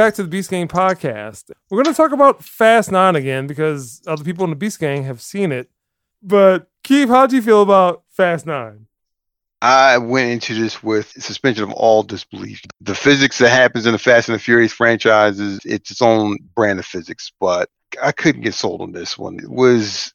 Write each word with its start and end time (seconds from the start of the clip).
back 0.00 0.14
to 0.14 0.22
the 0.22 0.28
Beast 0.28 0.48
Gang 0.48 0.66
podcast. 0.66 1.50
We're 1.68 1.82
going 1.82 1.94
to 1.94 1.96
talk 1.96 2.12
about 2.12 2.42
Fast 2.42 2.90
Nine 2.90 3.16
again 3.16 3.46
because 3.46 4.00
other 4.06 4.24
people 4.24 4.44
in 4.44 4.50
the 4.50 4.56
Beast 4.56 4.80
Gang 4.80 5.04
have 5.04 5.20
seen 5.20 5.52
it. 5.52 5.68
But, 6.22 6.70
Keith, 6.82 7.10
how 7.10 7.26
do 7.26 7.36
you 7.36 7.42
feel 7.42 7.60
about 7.60 8.04
Fast 8.08 8.46
Nine? 8.46 8.86
I 9.60 9.98
went 9.98 10.30
into 10.30 10.54
this 10.54 10.82
with 10.82 11.10
suspension 11.10 11.64
of 11.64 11.72
all 11.72 12.02
disbelief. 12.02 12.62
The 12.80 12.94
physics 12.94 13.36
that 13.40 13.50
happens 13.50 13.84
in 13.84 13.92
the 13.92 13.98
Fast 13.98 14.30
and 14.30 14.36
the 14.36 14.42
Furious 14.42 14.72
franchises, 14.72 15.60
it's 15.66 15.90
its 15.90 16.00
own 16.00 16.38
brand 16.54 16.78
of 16.78 16.86
physics, 16.86 17.30
but 17.38 17.68
I 18.02 18.12
couldn't 18.12 18.40
get 18.40 18.54
sold 18.54 18.80
on 18.80 18.92
this 18.92 19.18
one. 19.18 19.38
It 19.38 19.50
was 19.50 20.14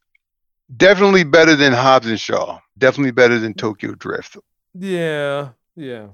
definitely 0.75 1.25
better 1.25 1.55
than 1.55 1.73
Hobbs 1.73 2.07
and 2.07 2.19
Shaw. 2.19 2.59
Definitely 2.79 3.11
better 3.11 3.37
than 3.37 3.53
Tokyo 3.53 3.93
Drift. 3.93 4.37
Yeah, 4.73 5.49
yeah. 5.75 6.07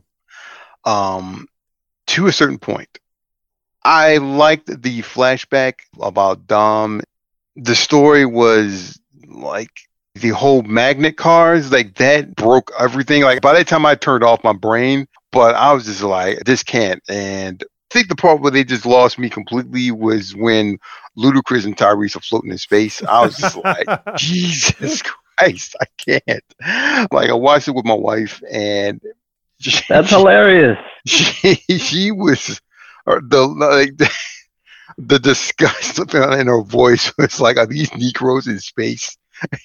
Um, 0.83 1.47
to 2.07 2.27
a 2.27 2.33
certain 2.33 2.59
point. 2.59 2.97
I 3.83 4.17
liked 4.17 4.67
the 4.67 5.01
flashback 5.01 5.79
about 5.99 6.47
Dom. 6.47 7.01
The 7.55 7.75
story 7.75 8.25
was 8.25 8.99
like 9.27 9.71
the 10.15 10.29
whole 10.29 10.61
magnet 10.63 11.17
cars, 11.17 11.71
like 11.71 11.95
that 11.95 12.35
broke 12.35 12.71
everything. 12.77 13.23
Like 13.23 13.41
by 13.41 13.53
that 13.53 13.67
time 13.67 13.85
I 13.85 13.95
turned 13.95 14.23
off 14.23 14.43
my 14.43 14.53
brain, 14.53 15.07
but 15.31 15.55
I 15.55 15.73
was 15.73 15.85
just 15.85 16.03
like, 16.03 16.43
this 16.43 16.63
can't. 16.63 17.01
And 17.09 17.63
I 17.63 17.93
think 17.93 18.07
the 18.07 18.15
part 18.15 18.41
where 18.41 18.51
they 18.51 18.63
just 18.63 18.85
lost 18.85 19.17
me 19.17 19.29
completely 19.29 19.91
was 19.91 20.35
when 20.35 20.77
Ludacris 21.17 21.65
and 21.65 21.75
Tyrese 21.75 22.15
are 22.15 22.21
floating 22.21 22.51
in 22.51 22.57
space. 22.57 23.03
I 23.03 23.25
was 23.25 23.37
just 23.37 23.57
like, 23.57 23.87
Jesus 24.17 25.01
Christ, 25.01 25.75
I 25.81 25.85
can't. 25.97 27.09
Like 27.11 27.29
I 27.29 27.33
watched 27.33 27.67
it 27.67 27.75
with 27.75 27.85
my 27.85 27.93
wife 27.93 28.41
and 28.49 29.01
she, 29.59 29.81
that's 29.87 30.09
hilarious. 30.09 30.77
She 31.07 31.55
she 31.55 32.11
was 32.11 32.61
the 33.05 33.47
like 33.47 33.97
the, 33.97 34.09
the 34.97 35.19
disgust 35.19 35.99
in 36.13 36.47
her 36.47 36.61
voice 36.63 37.11
was 37.17 37.39
like, 37.39 37.57
are 37.57 37.65
these 37.65 37.93
Negroes 37.95 38.47
in 38.47 38.59
space? 38.59 39.17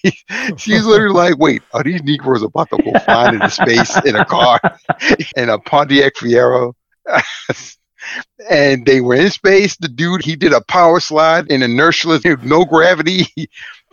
She's 0.56 0.86
literally 0.86 1.14
like, 1.14 1.38
wait, 1.38 1.62
are 1.72 1.82
these 1.82 2.02
Negroes 2.02 2.42
about 2.42 2.70
to 2.70 2.82
go 2.82 2.98
flying 3.00 3.34
into 3.34 3.50
space 3.50 3.96
in 4.04 4.16
a 4.16 4.24
car 4.24 4.58
in 5.36 5.50
a 5.50 5.58
Pontiac 5.58 6.14
Fiero? 6.14 6.72
and 8.48 8.86
they 8.86 9.00
were 9.00 9.16
in 9.16 9.30
space. 9.30 9.76
The 9.76 9.88
dude, 9.88 10.24
he 10.24 10.36
did 10.36 10.52
a 10.52 10.62
power 10.62 11.00
slide 11.00 11.50
in 11.50 11.60
inertialess, 11.60 12.42
no 12.42 12.64
gravity. 12.64 13.26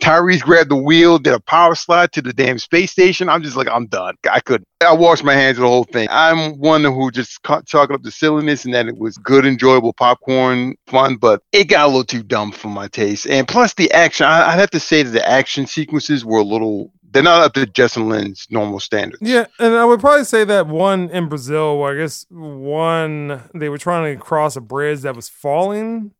Tyrese 0.02 0.42
grabbed 0.42 0.70
the 0.70 0.76
wheel, 0.76 1.18
did 1.18 1.34
a 1.34 1.40
power 1.40 1.74
slide 1.74 2.12
to 2.12 2.22
the 2.22 2.32
damn 2.32 2.58
space 2.58 2.92
station. 2.92 3.28
I'm 3.28 3.42
just 3.42 3.56
like, 3.56 3.68
I'm 3.68 3.86
done. 3.86 4.16
I 4.30 4.40
couldn't. 4.40 4.68
I 4.82 4.92
washed 4.92 5.24
my 5.24 5.34
hands 5.34 5.56
of 5.58 5.62
the 5.62 5.68
whole 5.68 5.84
thing. 5.84 6.08
I'm 6.10 6.58
one 6.58 6.84
who 6.84 7.10
just 7.10 7.42
chalking 7.66 7.94
up 7.94 8.02
the 8.02 8.10
silliness 8.10 8.64
and 8.64 8.74
that 8.74 8.86
it 8.86 8.98
was 8.98 9.16
good, 9.18 9.46
enjoyable 9.46 9.92
popcorn 9.92 10.76
fun, 10.86 11.16
but 11.16 11.42
it 11.52 11.64
got 11.64 11.84
a 11.84 11.86
little 11.86 12.04
too 12.04 12.22
dumb 12.22 12.52
for 12.52 12.68
my 12.68 12.88
taste. 12.88 13.26
And 13.26 13.48
plus 13.48 13.74
the 13.74 13.90
action, 13.92 14.26
I, 14.26 14.52
I'd 14.52 14.58
have 14.58 14.70
to 14.70 14.80
say 14.80 15.02
that 15.02 15.10
the 15.10 15.26
action 15.26 15.66
sequences 15.66 16.24
were 16.24 16.40
a 16.40 16.44
little 16.44 16.92
they're 17.14 17.22
not 17.22 17.42
up 17.42 17.54
to 17.54 17.64
Justin 17.64 18.08
Lin's 18.08 18.46
normal 18.50 18.80
standards. 18.80 19.22
Yeah, 19.22 19.46
and 19.60 19.74
I 19.74 19.84
would 19.84 20.00
probably 20.00 20.24
say 20.24 20.44
that 20.44 20.66
one 20.66 21.08
in 21.10 21.28
Brazil, 21.28 21.82
I 21.84 21.94
guess 21.94 22.26
one 22.28 23.48
they 23.54 23.68
were 23.68 23.78
trying 23.78 24.12
to 24.12 24.20
cross 24.22 24.56
a 24.56 24.60
bridge 24.60 25.02
that 25.02 25.14
was 25.14 25.28
falling. 25.28 26.10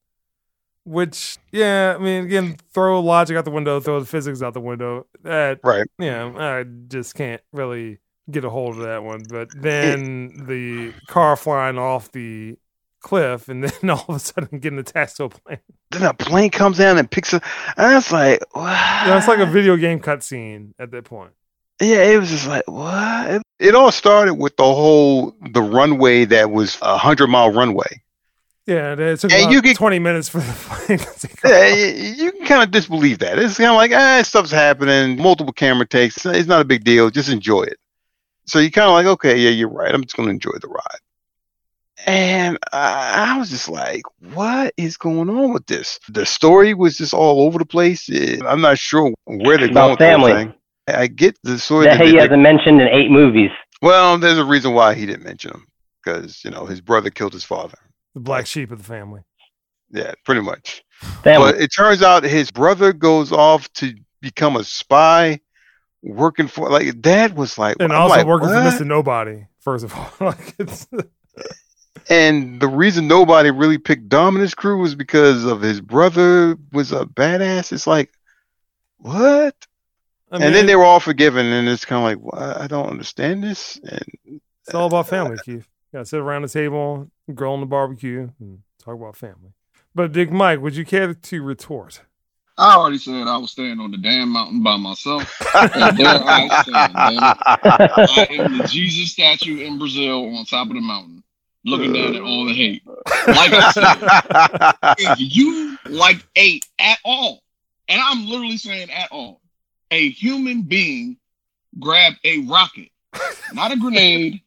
Which, 0.85 1.39
yeah, 1.51 1.97
I 1.99 2.03
mean, 2.03 2.25
again, 2.25 2.57
throw 2.73 3.01
logic 3.01 3.37
out 3.37 3.45
the 3.45 3.51
window, 3.51 3.81
throw 3.81 4.01
the 4.01 4.07
physics 4.07 4.43
out 4.43 4.53
the 4.53 4.61
window. 4.61 5.07
That, 5.23 5.61
right? 5.65 5.87
Yeah, 5.99 6.33
I 6.37 6.65
just 6.65 7.15
can't 7.15 7.41
really 7.53 8.01
get 8.31 8.45
a 8.45 8.51
hold 8.51 8.77
of 8.77 8.83
that 8.83 9.03
one. 9.03 9.23
But 9.29 9.49
then 9.55 10.45
the 10.47 10.93
car 11.07 11.37
flying 11.37 11.79
off 11.79 12.13
the 12.13 12.57
cliff 13.01 13.49
and 13.49 13.63
then 13.83 13.91
all 13.91 14.05
of 14.09 14.17
a 14.17 14.19
sudden 14.19 14.59
getting 14.59 14.79
attached 14.79 15.17
to 15.19 15.25
a 15.25 15.29
plane. 15.29 15.59
Then 15.91 16.03
a 16.03 16.15
plane 16.15 16.51
comes 16.51 16.79
down 16.79 16.99
and 16.99 17.11
picks 17.11 17.33
up, 17.33 17.43
and 17.77 17.97
it's 17.97 18.11
like, 18.11 18.41
what? 18.53 18.71
Yeah, 18.71 19.17
it's 19.17 19.29
like 19.29 19.39
a 19.39 19.47
video 19.47 19.77
game 19.77 20.01
cutscene 20.01 20.73
at 20.79 20.91
that 20.91 21.05
point. 21.05 21.31
Yeah, 21.81 22.03
it 22.03 22.19
was 22.19 22.31
just 22.31 22.47
like 22.47 22.65
what? 22.67 23.31
It, 23.31 23.43
it 23.59 23.75
all 23.75 23.93
started 23.93 24.35
with 24.35 24.57
the 24.57 24.65
whole 24.65 25.37
the 25.51 25.63
runway 25.63 26.25
that 26.27 26.51
was 26.51 26.79
a 26.83 26.97
hundred 26.97 27.29
mile 27.29 27.53
runway. 27.53 28.03
Yeah, 28.67 28.95
it 28.99 29.21
took 29.21 29.31
and 29.31 29.53
you 29.53 29.61
get, 29.61 29.77
twenty 29.77 29.99
minutes 29.99 30.29
for 30.29 30.39
the 30.39 30.53
plane. 30.87 30.99
yeah, 31.45 31.75
you, 31.75 32.25
you 32.25 32.33
can 32.33 32.47
kind 32.47 32.63
of 32.63 32.71
disbelieve 32.71 33.19
that. 33.19 33.39
It's 33.39 33.59
kind 33.59 33.71
of 33.71 33.77
like, 33.77 33.93
ah, 33.93 34.23
stuff's 34.23 34.51
happening, 34.51 35.19
multiple 35.19 35.53
camera 35.53 35.87
takes. 35.87 36.25
It's 36.25 36.49
not 36.49 36.63
a 36.63 36.65
big 36.65 36.85
deal. 36.85 37.11
Just 37.11 37.29
enjoy 37.29 37.65
it. 37.65 37.79
So 38.47 38.59
you're 38.59 38.71
kind 38.71 38.89
of 38.89 38.93
like, 38.93 39.07
okay, 39.07 39.39
yeah, 39.39 39.51
you're 39.51 39.69
right. 39.69 39.95
I'm 39.95 40.03
just 40.03 40.17
going 40.17 40.29
to 40.29 40.33
enjoy 40.33 40.57
the 40.61 40.69
ride. 40.69 41.01
And 42.07 42.59
I, 42.73 43.35
I, 43.35 43.39
was 43.39 43.49
just 43.49 43.69
like, 43.69 44.03
what 44.35 44.75
is 44.77 44.97
going 44.99 45.31
on 45.31 45.55
with 45.55 45.65
this? 45.67 45.99
The 46.09 46.27
story 46.27 46.75
was 46.75 46.99
just 46.99 47.15
all 47.15 47.43
over 47.43 47.59
the 47.59 47.65
place. 47.65 48.11
I'm 48.45 48.61
not 48.61 48.79
sure 48.79 49.15
where 49.25 49.57
they're 49.57 49.71
About 49.71 49.99
going. 49.99 50.37
Family. 50.37 50.55
I 50.89 51.07
get 51.07 51.39
the 51.45 51.59
story 51.59 51.87
that, 51.87 51.99
that 51.99 52.07
he 52.07 52.17
hasn't 52.17 52.43
mentioned 52.43 52.83
in 52.83 52.89
eight 52.89 53.11
movies. 53.11 53.51
Well, 53.81 54.19
there's 54.19 54.39
a 54.39 54.45
reason 54.45 54.75
why 54.75 54.95
he 54.95 55.07
didn't 55.07 55.25
mention 55.25 55.53
him 55.53 55.67
because 56.03 56.45
you 56.45 56.51
know 56.51 56.67
his 56.67 56.83
brother 56.83 57.09
killed 57.09 57.33
his 57.33 57.45
father. 57.45 57.79
The 58.15 58.21
black 58.21 58.47
sheep 58.47 58.71
of 58.71 58.79
the 58.79 58.85
family. 58.85 59.23
Yeah, 59.91 60.13
pretty 60.25 60.41
much. 60.41 60.83
Family. 61.23 61.53
But 61.53 61.61
it 61.61 61.69
turns 61.69 62.03
out 62.03 62.25
his 62.25 62.51
brother 62.51 62.93
goes 62.93 63.33
off 63.33 63.73
to 63.75 63.95
become 64.21 64.57
a 64.57 64.65
spy, 64.65 65.41
working 66.03 66.49
for 66.49 66.71
like 66.71 67.01
dad 67.01 67.37
was 67.37 67.59
like, 67.59 67.77
and 67.81 67.93
I'm 67.93 68.03
also 68.03 68.17
like, 68.17 68.27
working 68.27 68.49
what? 68.49 68.59
for 68.59 68.65
Mister 68.65 68.85
Nobody. 68.85 69.47
First 69.61 69.85
of 69.85 69.95
all, 69.95 70.11
like 70.21 70.55
it's. 70.59 70.87
And 72.11 72.61
the 72.61 72.69
reason 72.69 73.09
nobody 73.09 73.51
really 73.51 73.79
picked 73.79 74.11
Dominus 74.11 74.55
crew 74.55 74.79
was 74.79 74.95
because 74.95 75.45
of 75.45 75.63
his 75.63 75.81
brother 75.81 76.59
was 76.71 76.93
a 76.93 77.07
badass. 77.07 77.73
It's 77.73 77.87
like, 77.87 78.13
what? 78.99 79.55
I 80.31 80.39
mean, 80.39 80.47
and 80.47 80.55
then 80.55 80.67
they 80.67 80.77
were 80.77 80.85
all 80.85 81.01
forgiven, 81.01 81.47
and 81.47 81.67
it's 81.67 81.87
kind 81.87 81.99
of 81.99 82.05
like, 82.05 82.19
well, 82.21 82.61
I 82.61 82.67
don't 82.67 82.91
understand 82.91 83.43
this. 83.43 83.81
And 83.83 84.41
it's 84.67 84.75
all 84.75 84.87
about 84.87 85.09
family, 85.09 85.39
Keith. 85.45 85.67
You 85.93 85.99
gotta 85.99 86.05
sit 86.05 86.21
around 86.21 86.43
the 86.43 86.49
table, 86.49 87.11
grill 87.33 87.53
on 87.53 87.61
the 87.61 87.67
barbecue, 87.67 88.31
and 88.41 88.61
talk 88.79 88.95
about 88.95 89.17
family. 89.17 89.53
But 89.95 90.13
Big 90.13 90.33
Mike, 90.33 90.61
would 90.61 90.77
you 90.77 90.85
care 90.85 91.15
to 91.15 91.43
retort? 91.43 92.03
I 92.57 92.77
already 92.77 92.99
said 92.99 93.27
I 93.27 93.37
was 93.37 93.51
staying 93.51 93.81
on 93.81 93.91
the 93.91 93.99
damn 93.99 94.29
mountain 94.29 94.63
by 94.63 94.77
myself. 94.77 95.23
and 95.75 95.97
there 95.97 96.07
I 96.07 96.63
stand, 96.63 96.93
I 96.97 98.27
am 98.31 98.59
the 98.59 98.65
Jesus 98.69 99.11
statue 99.11 99.59
in 99.59 99.79
Brazil 99.79 100.37
on 100.37 100.45
top 100.45 100.69
of 100.69 100.75
the 100.75 100.81
mountain 100.81 101.25
looking 101.65 101.93
down 101.93 102.15
at 102.15 102.23
all 102.23 102.45
the 102.47 102.55
hate. 102.55 102.83
Like 102.87 103.53
I 103.53 103.73
said, 103.73 104.97
if 104.99 105.19
you 105.19 105.77
like 105.87 106.25
eight 106.37 106.67
at 106.79 106.99
all, 107.05 107.43
and 107.89 108.01
I'm 108.01 108.27
literally 108.27 108.57
saying 108.57 108.91
at 108.91 109.11
all, 109.11 109.41
a 109.91 110.11
human 110.11 110.63
being 110.63 111.17
grabbed 111.79 112.19
a 112.25 112.39
rocket, 112.41 112.91
not 113.53 113.73
a 113.73 113.77
grenade, 113.77 114.43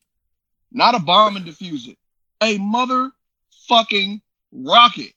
not 0.71 0.95
a 0.95 0.99
bomb 0.99 1.35
and 1.35 1.45
defuse 1.45 1.87
it, 1.87 1.97
a 2.41 2.57
motherfucking 2.59 4.21
rocket, 4.51 5.13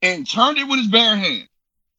and 0.00 0.28
turned 0.28 0.58
it 0.58 0.68
with 0.68 0.78
his 0.78 0.88
bare 0.88 1.16
hand, 1.16 1.48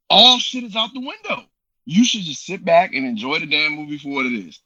all 0.09 0.40
shit 0.40 0.64
is 0.64 0.76
out 0.76 0.93
the 0.93 0.99
window. 0.99 1.43
You 1.85 2.05
should 2.05 2.22
just 2.22 2.46
sit 2.46 2.64
back 2.64 2.93
and 2.93 3.05
enjoy 3.05 3.40
the 3.40 3.46
damn 3.46 3.73
movie 3.73 3.97
for 3.97 4.09
what 4.09 4.26
it 4.26 4.34
is. 4.34 4.59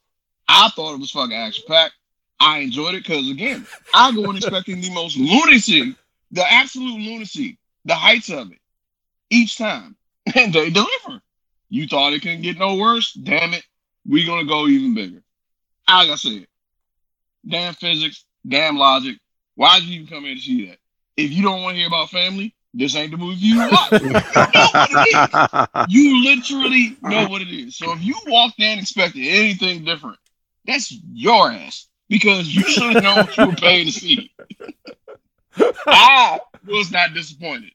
I 0.48 0.68
thought 0.70 0.94
it 0.94 1.00
was 1.00 1.10
fucking 1.10 1.36
action 1.36 1.64
packed. 1.66 1.94
I 2.40 2.58
enjoyed 2.58 2.94
it 2.94 3.04
because 3.04 3.28
again, 3.28 3.66
I 3.92 4.12
go 4.12 4.30
in 4.30 4.36
expecting 4.36 4.80
the 4.80 4.90
most 4.90 5.16
lunacy, 5.16 5.96
the 6.30 6.52
absolute 6.52 7.00
lunacy, 7.00 7.58
the 7.84 7.94
heights 7.94 8.30
of 8.30 8.52
it 8.52 8.58
each 9.30 9.58
time, 9.58 9.96
and 10.34 10.52
they 10.52 10.70
deliver. 10.70 11.20
You 11.68 11.86
thought 11.86 12.12
it 12.12 12.22
couldn't 12.22 12.42
get 12.42 12.58
no 12.58 12.76
worse? 12.76 13.12
Damn 13.12 13.54
it, 13.54 13.64
we're 14.06 14.26
gonna 14.26 14.46
go 14.46 14.68
even 14.68 14.94
bigger. 14.94 15.22
Like 15.88 16.10
I 16.10 16.14
said, 16.14 16.46
damn 17.46 17.74
physics, 17.74 18.24
damn 18.46 18.76
logic. 18.76 19.18
Why 19.58 19.80
did 19.80 19.88
you 19.88 20.06
come 20.06 20.22
here 20.22 20.36
to 20.36 20.40
see 20.40 20.68
that? 20.68 20.78
If 21.16 21.32
you 21.32 21.42
don't 21.42 21.62
want 21.62 21.74
to 21.74 21.78
hear 21.78 21.88
about 21.88 22.10
family, 22.10 22.54
this 22.74 22.94
ain't 22.94 23.10
the 23.10 23.16
movie 23.16 23.40
you 23.40 23.58
watch. 23.58 23.90
you 23.92 24.08
know 24.08 24.20
what 24.72 24.88
it 24.92 25.88
is. 25.88 25.92
You 25.92 26.24
literally 26.24 26.96
know 27.02 27.26
what 27.26 27.42
it 27.42 27.48
is. 27.48 27.76
So 27.76 27.92
if 27.92 28.00
you 28.00 28.14
walked 28.28 28.60
in 28.60 28.78
expecting 28.78 29.24
anything 29.24 29.84
different, 29.84 30.18
that's 30.64 30.96
your 31.12 31.50
ass 31.50 31.88
because 32.08 32.54
you 32.54 32.62
should 32.68 32.94
have 32.94 33.02
known 33.02 33.16
what 33.16 33.36
you 33.36 33.46
were 33.46 33.56
paying 33.56 33.86
to 33.86 33.92
see. 33.92 34.30
I 35.88 36.38
was 36.64 36.92
not 36.92 37.14
disappointed. 37.14 37.72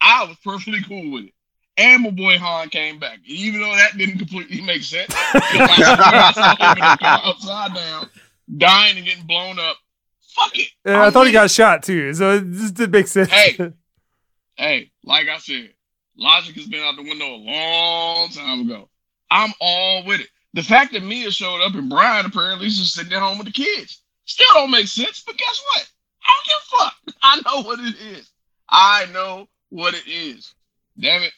I 0.00 0.26
was 0.26 0.36
perfectly 0.44 0.82
cool 0.86 1.10
with 1.10 1.24
it. 1.24 1.32
And 1.76 2.04
my 2.04 2.10
boy 2.10 2.38
Han 2.38 2.68
came 2.68 3.00
back. 3.00 3.18
even 3.24 3.60
though 3.60 3.74
that 3.74 3.98
didn't 3.98 4.18
completely 4.18 4.60
make 4.60 4.84
sense, 4.84 5.12
I 5.16 7.22
upside 7.24 7.74
down, 7.74 8.08
dying 8.56 8.98
and 8.98 9.04
getting 9.04 9.26
blown 9.26 9.58
up. 9.58 9.78
Fuck 10.34 10.58
it. 10.58 10.68
Yeah, 10.84 11.04
I 11.04 11.10
thought 11.10 11.26
he 11.26 11.32
got 11.32 11.50
shot 11.50 11.82
too, 11.82 12.12
so 12.14 12.36
it 12.36 12.50
just 12.52 12.74
did 12.74 12.90
make 12.90 13.06
sense. 13.06 13.30
Hey, 13.30 13.56
hey, 14.56 14.90
like 15.04 15.28
I 15.28 15.38
said, 15.38 15.70
logic 16.16 16.56
has 16.56 16.66
been 16.66 16.82
out 16.82 16.96
the 16.96 17.02
window 17.02 17.26
a 17.26 17.36
long 17.36 18.28
time 18.30 18.60
ago. 18.62 18.88
I'm 19.30 19.52
all 19.60 20.04
with 20.04 20.20
it. 20.20 20.28
The 20.54 20.62
fact 20.62 20.92
that 20.92 21.02
Mia 21.02 21.30
showed 21.30 21.62
up 21.62 21.74
and 21.74 21.88
Brian 21.88 22.26
apparently 22.26 22.66
is 22.66 22.78
just 22.78 22.94
sitting 22.94 23.12
at 23.12 23.20
home 23.20 23.38
with 23.38 23.46
the 23.46 23.52
kids 23.52 24.02
still 24.24 24.46
don't 24.54 24.70
make 24.70 24.88
sense. 24.88 25.22
But 25.24 25.36
guess 25.36 25.62
what? 25.68 25.90
I 26.24 26.34
don't 26.34 26.46
give 26.46 26.56
a 26.56 26.76
fuck. 26.76 27.16
I 27.22 27.40
know 27.44 27.62
what 27.62 27.80
it 27.80 27.96
is. 28.16 28.30
I 28.68 29.06
know 29.12 29.48
what 29.70 29.94
it 29.94 30.06
is. 30.06 30.54
Damn 30.98 31.22
it. 31.22 31.32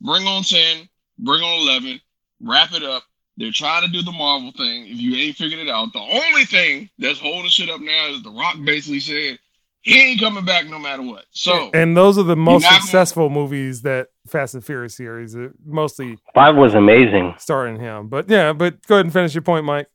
Bring 0.00 0.26
on 0.26 0.42
10, 0.42 0.88
bring 1.18 1.42
on 1.42 1.68
11, 1.68 2.00
wrap 2.40 2.72
it 2.72 2.82
up. 2.82 3.04
They're 3.36 3.50
trying 3.52 3.82
to 3.86 3.88
do 3.90 4.02
the 4.02 4.12
Marvel 4.12 4.52
thing. 4.52 4.84
If 4.86 4.98
you 4.98 5.14
ain't 5.16 5.36
figured 5.36 5.60
it 5.60 5.68
out, 5.70 5.92
the 5.92 6.00
only 6.00 6.44
thing 6.44 6.90
that's 6.98 7.18
holding 7.18 7.48
shit 7.50 7.70
up 7.70 7.80
now 7.80 8.08
is 8.08 8.22
The 8.22 8.30
Rock 8.30 8.56
basically 8.64 9.00
said 9.00 9.38
he 9.80 10.00
ain't 10.00 10.20
coming 10.20 10.44
back 10.44 10.66
no 10.66 10.78
matter 10.78 11.02
what. 11.02 11.24
So, 11.30 11.70
And 11.72 11.96
those 11.96 12.18
are 12.18 12.22
the 12.24 12.36
most 12.36 12.62
not 12.62 12.70
gonna- 12.70 12.82
successful 12.82 13.30
movies 13.30 13.82
that 13.82 14.08
Fast 14.28 14.54
and 14.54 14.64
Furious 14.64 14.94
series, 14.94 15.34
uh, 15.34 15.48
mostly 15.64 16.18
Five 16.34 16.56
was 16.56 16.74
amazing. 16.74 17.34
starring 17.38 17.80
him. 17.80 18.08
But 18.08 18.28
yeah, 18.28 18.52
but 18.52 18.86
go 18.86 18.96
ahead 18.96 19.06
and 19.06 19.12
finish 19.12 19.34
your 19.34 19.42
point, 19.42 19.64
Mike. 19.64 19.88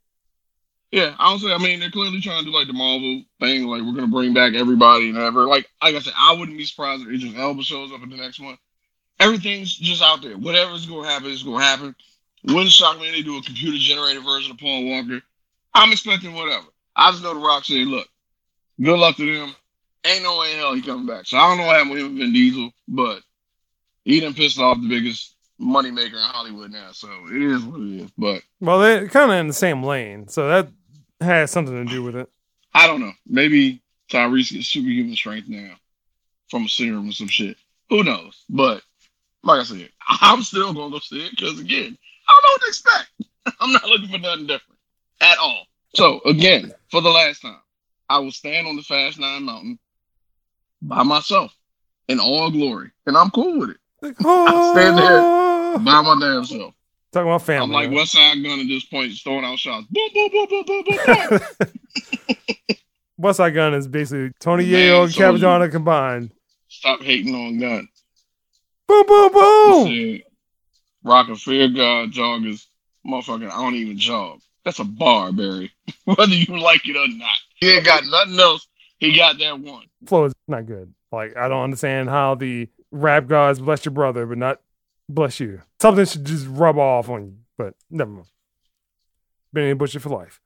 yeah, 0.92 1.16
I 1.19 1.30
don't 1.30 1.40
say, 1.40 1.54
I 1.54 1.57
mean, 1.60 1.80
they're 1.80 1.92
clearly 1.92 2.19
trying 2.19 2.44
to 2.44 2.50
do 2.50 2.56
like 2.57 2.68
the 2.68 2.74
Marvel 2.74 3.22
thing. 3.40 3.68
Like, 3.68 3.81
we're 3.83 3.94
going 3.94 4.07
to 4.07 4.12
bring 4.12 4.33
back 4.33 4.56
everybody 4.56 5.10
and 5.10 5.18
ever. 5.18 5.45
Like, 5.45 5.69
like 5.81 5.95
I 5.95 6.00
said, 6.00 6.13
I 6.18 6.33
wouldn't 6.33 6.57
be 6.57 6.66
surprised 6.66 7.04
if 7.04 7.10
Idris 7.10 7.36
Elba 7.38 7.62
shows 7.63 7.92
up 7.94 8.01
in 8.04 8.10
the 8.10 8.18
next 8.18 8.40
one. 8.40 8.57
Everything's 9.19 9.75
just 9.75 10.01
out 10.01 10.22
there. 10.22 10.38
Whatever's 10.38 10.86
going 10.86 11.04
to 11.04 11.10
happen 11.10 11.30
is 11.31 11.44
going 11.44 11.60
to 11.60 11.66
happen. 11.66 11.95
Wouldn't 12.47 12.71
shock 12.71 12.99
me 12.99 13.07
if 13.07 13.15
they 13.15 13.21
do 13.21 13.38
a 13.38 13.41
computer 13.41 13.77
generated 13.77 14.23
version 14.23 14.51
of 14.51 14.57
Paul 14.57 14.85
Walker. 14.85 15.21
I'm 15.73 15.91
expecting 15.91 16.33
whatever. 16.33 16.65
I 16.95 17.11
just 17.11 17.23
know 17.23 17.33
The 17.33 17.39
Rock 17.39 17.65
said, 17.65 17.88
look, 17.88 18.07
good 18.81 18.97
luck 18.97 19.17
to 19.17 19.39
them. 19.39 19.55
Ain't 20.05 20.23
no 20.23 20.39
way 20.39 20.53
in 20.53 20.59
hell 20.59 20.73
he 20.73 20.81
coming 20.81 21.05
back. 21.05 21.25
So 21.25 21.38
I 21.38 21.49
don't 21.49 21.57
know 21.57 21.65
what 21.65 21.75
happened 21.75 21.91
with 21.91 21.99
him 21.99 22.07
and 22.07 22.17
Vin 22.17 22.33
Diesel, 22.33 22.71
but 22.88 23.21
he 24.05 24.19
done 24.19 24.33
pissed 24.33 24.59
off 24.59 24.77
the 24.81 24.88
biggest 24.88 25.35
moneymaker 25.59 26.13
in 26.13 26.19
Hollywood 26.19 26.71
now. 26.71 26.91
So 26.94 27.09
it 27.29 27.41
is 27.41 27.63
what 27.63 27.81
it 27.81 28.01
is. 28.03 28.11
But 28.17 28.41
Well, 28.61 28.79
they're 28.79 29.07
kind 29.09 29.31
of 29.31 29.38
in 29.38 29.47
the 29.47 29.53
same 29.53 29.83
lane, 29.83 30.27
so 30.29 30.47
that 30.47 30.69
has 31.19 31.51
something 31.51 31.85
to 31.85 31.91
do 31.91 32.03
with 32.03 32.15
it. 32.15 32.29
I 32.73 32.88
don't 32.88 33.01
know. 33.01 33.11
Maybe 33.27 33.81
Tyrese 34.09 34.53
gets 34.53 34.67
superhuman 34.67 35.15
strength 35.15 35.49
now 35.49 35.73
from 36.49 36.65
a 36.65 36.69
serum 36.69 37.09
or 37.09 37.11
some 37.11 37.27
shit. 37.27 37.57
Who 37.89 38.03
knows? 38.03 38.44
But 38.49 38.81
like 39.44 39.59
I 39.59 39.63
said, 39.63 39.89
I'm 40.07 40.44
still 40.44 40.73
gonna 40.73 40.91
go 40.91 40.99
see 40.99 41.25
it 41.25 41.31
because 41.31 41.59
again, 41.59 41.67
I 41.85 41.85
don't 41.85 41.95
know 41.95 41.97
what 42.57 42.62
to 42.62 42.68
expect. 42.68 43.12
I'm 43.59 43.71
not 43.71 43.86
looking 43.86 44.09
for 44.09 44.18
nothing 44.18 44.48
different 44.48 44.80
at 45.21 45.38
all. 45.38 45.65
So 45.95 46.21
again, 46.25 46.74
for 46.92 47.01
the 47.01 47.09
last 47.09 47.42
time, 47.42 47.59
I 48.09 48.19
will 48.19 48.31
stand 48.31 48.68
on 48.68 48.75
the 48.75 48.81
Fast 48.83 49.19
Nine 49.19 49.44
Mountain 49.44 49.80
by 50.81 51.04
myself 51.04 51.54
in 52.07 52.19
all 52.19 52.51
glory, 52.51 52.92
and 53.06 53.18
I'm 53.18 53.30
cool 53.31 53.59
with 53.59 53.69
it. 53.71 53.77
Oh, 54.24 54.74
stand 54.74 54.98
there. 54.98 55.21
By 55.83 56.01
my 56.01 56.18
damn 56.19 56.45
self. 56.45 56.74
Talking 57.12 57.30
about 57.30 57.42
family. 57.42 57.63
I'm 57.63 57.71
like 57.71 57.89
huh? 57.89 58.04
Westside 58.04 58.44
Gunn 58.44 58.59
at 58.59 58.68
this 58.68 58.86
point, 58.86 59.09
just 59.12 59.24
throwing 59.24 59.44
out 59.44 59.57
shots. 59.57 59.88
Boom, 59.89 60.09
boom, 60.13 60.30
boom, 60.31 60.48
boom, 60.50 60.63
boom, 60.65 60.83
boom, 60.86 61.00
boom. 61.30 61.68
Westside 63.21 63.54
Gunn 63.56 63.74
is 63.74 63.88
basically 63.88 64.31
Tony 64.39 64.63
Man, 64.65 64.71
Yeo 64.74 65.04
and 65.04 65.13
so- 65.13 65.21
Capitana 65.21 65.71
combined. 65.71 66.31
Stop 66.69 67.01
hating 67.01 67.33
on 67.33 67.57
Gunn. 67.59 67.88
Boom, 68.88 69.06
boom, 69.07 69.31
boom. 69.31 69.88
Said, 69.88 70.21
Rock 71.07 71.30
and 71.30 71.39
fear 71.39 71.69
God 71.69 72.12
joggers. 72.12 72.65
Motherfucker, 73.06 73.50
I 73.50 73.62
don't 73.62 73.75
even 73.75 73.98
jog. 73.98 74.39
That's 74.65 74.80
a 74.80 74.83
bar, 74.83 75.31
Barry. 75.31 75.71
Whether 76.04 76.33
you 76.36 76.59
like 76.59 76.81
it 76.88 76.98
or 76.98 77.07
not. 77.18 77.38
He 77.56 77.71
ain't 77.71 77.86
got 77.86 78.04
nothing 78.06 78.39
else. 78.39 78.68
He 79.00 79.15
got 79.15 79.39
that 79.39 79.59
one. 79.59 79.86
Flow 80.06 80.25
is 80.25 80.33
not 80.48 80.65
good. 80.65 80.94
Like 81.12 81.38
I 81.38 81.48
don't 81.48 81.63
understand 81.63 82.09
how 82.09 82.36
the 82.36 82.68
rap 82.92 83.27
gods 83.27 83.59
bless 83.59 83.86
your 83.86 83.94
brother, 83.94 84.25
but 84.25 84.38
not 84.38 84.59
bless 85.07 85.39
you. 85.39 85.62
Something 85.81 86.06
should 86.06 86.25
just 86.25 86.45
rub 86.50 86.77
off 86.77 87.09
on 87.09 87.25
you. 87.25 87.36
But 87.57 87.75
never 87.89 88.12
mind. 88.12 88.27
Benny 89.54 89.74
Butcher 89.74 90.00
for 90.01 90.09
life. 90.09 90.42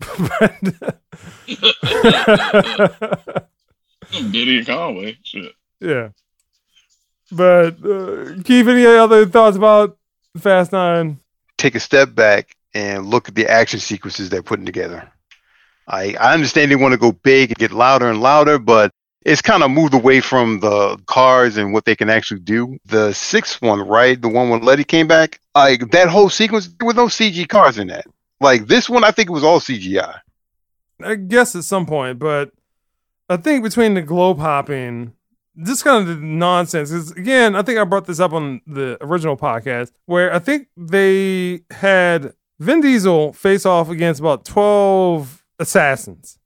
But- 0.00 0.96
Diddy 4.30 4.58
and 4.58 4.66
Conway. 4.66 5.18
Shit. 5.22 5.52
yeah. 5.80 6.08
But 7.32 7.84
uh, 7.84 8.42
Keith, 8.44 8.68
any 8.68 8.86
other 8.86 9.26
thoughts 9.26 9.56
about 9.56 9.98
Fast 10.40 10.72
Nine? 10.72 11.20
take 11.58 11.74
a 11.74 11.80
step 11.80 12.14
back 12.14 12.56
and 12.74 13.06
look 13.06 13.28
at 13.28 13.34
the 13.34 13.50
action 13.50 13.80
sequences 13.80 14.28
they're 14.28 14.42
putting 14.42 14.66
together. 14.66 15.10
I 15.88 16.14
I 16.20 16.34
understand 16.34 16.70
they 16.70 16.76
want 16.76 16.92
to 16.92 16.98
go 16.98 17.12
big 17.12 17.50
and 17.50 17.58
get 17.58 17.72
louder 17.72 18.08
and 18.08 18.20
louder, 18.20 18.58
but 18.58 18.90
it's 19.24 19.42
kind 19.42 19.62
of 19.62 19.70
moved 19.70 19.94
away 19.94 20.20
from 20.20 20.60
the 20.60 20.98
cars 21.06 21.56
and 21.56 21.72
what 21.72 21.84
they 21.84 21.96
can 21.96 22.10
actually 22.10 22.40
do. 22.40 22.78
The 22.84 23.12
sixth 23.12 23.60
one, 23.60 23.80
right, 23.80 24.20
the 24.20 24.28
one 24.28 24.50
when 24.50 24.62
Letty 24.62 24.84
came 24.84 25.08
back, 25.08 25.40
like 25.54 25.90
that 25.90 26.08
whole 26.08 26.28
sequence, 26.28 26.68
there 26.68 26.86
were 26.86 26.94
no 26.94 27.06
CG 27.06 27.48
cars 27.48 27.78
in 27.78 27.88
that. 27.88 28.06
Like 28.40 28.66
this 28.66 28.88
one, 28.88 29.02
I 29.02 29.10
think 29.10 29.28
it 29.28 29.32
was 29.32 29.44
all 29.44 29.60
CGI. 29.60 30.20
I 31.02 31.14
guess 31.16 31.56
at 31.56 31.64
some 31.64 31.86
point, 31.86 32.18
but 32.18 32.52
I 33.28 33.36
think 33.36 33.64
between 33.64 33.94
the 33.94 34.02
globe 34.02 34.38
hopping, 34.38 35.12
this 35.56 35.82
kind 35.82 36.08
of 36.08 36.22
nonsense 36.22 36.90
is 36.90 37.10
again. 37.12 37.56
I 37.56 37.62
think 37.62 37.78
I 37.78 37.84
brought 37.84 38.06
this 38.06 38.20
up 38.20 38.32
on 38.32 38.60
the 38.66 38.98
original 39.00 39.36
podcast 39.36 39.92
where 40.06 40.32
I 40.32 40.38
think 40.38 40.68
they 40.76 41.62
had 41.70 42.34
Vin 42.58 42.80
Diesel 42.80 43.32
face 43.32 43.66
off 43.66 43.88
against 43.88 44.20
about 44.20 44.44
twelve 44.44 45.44
assassins, 45.58 46.38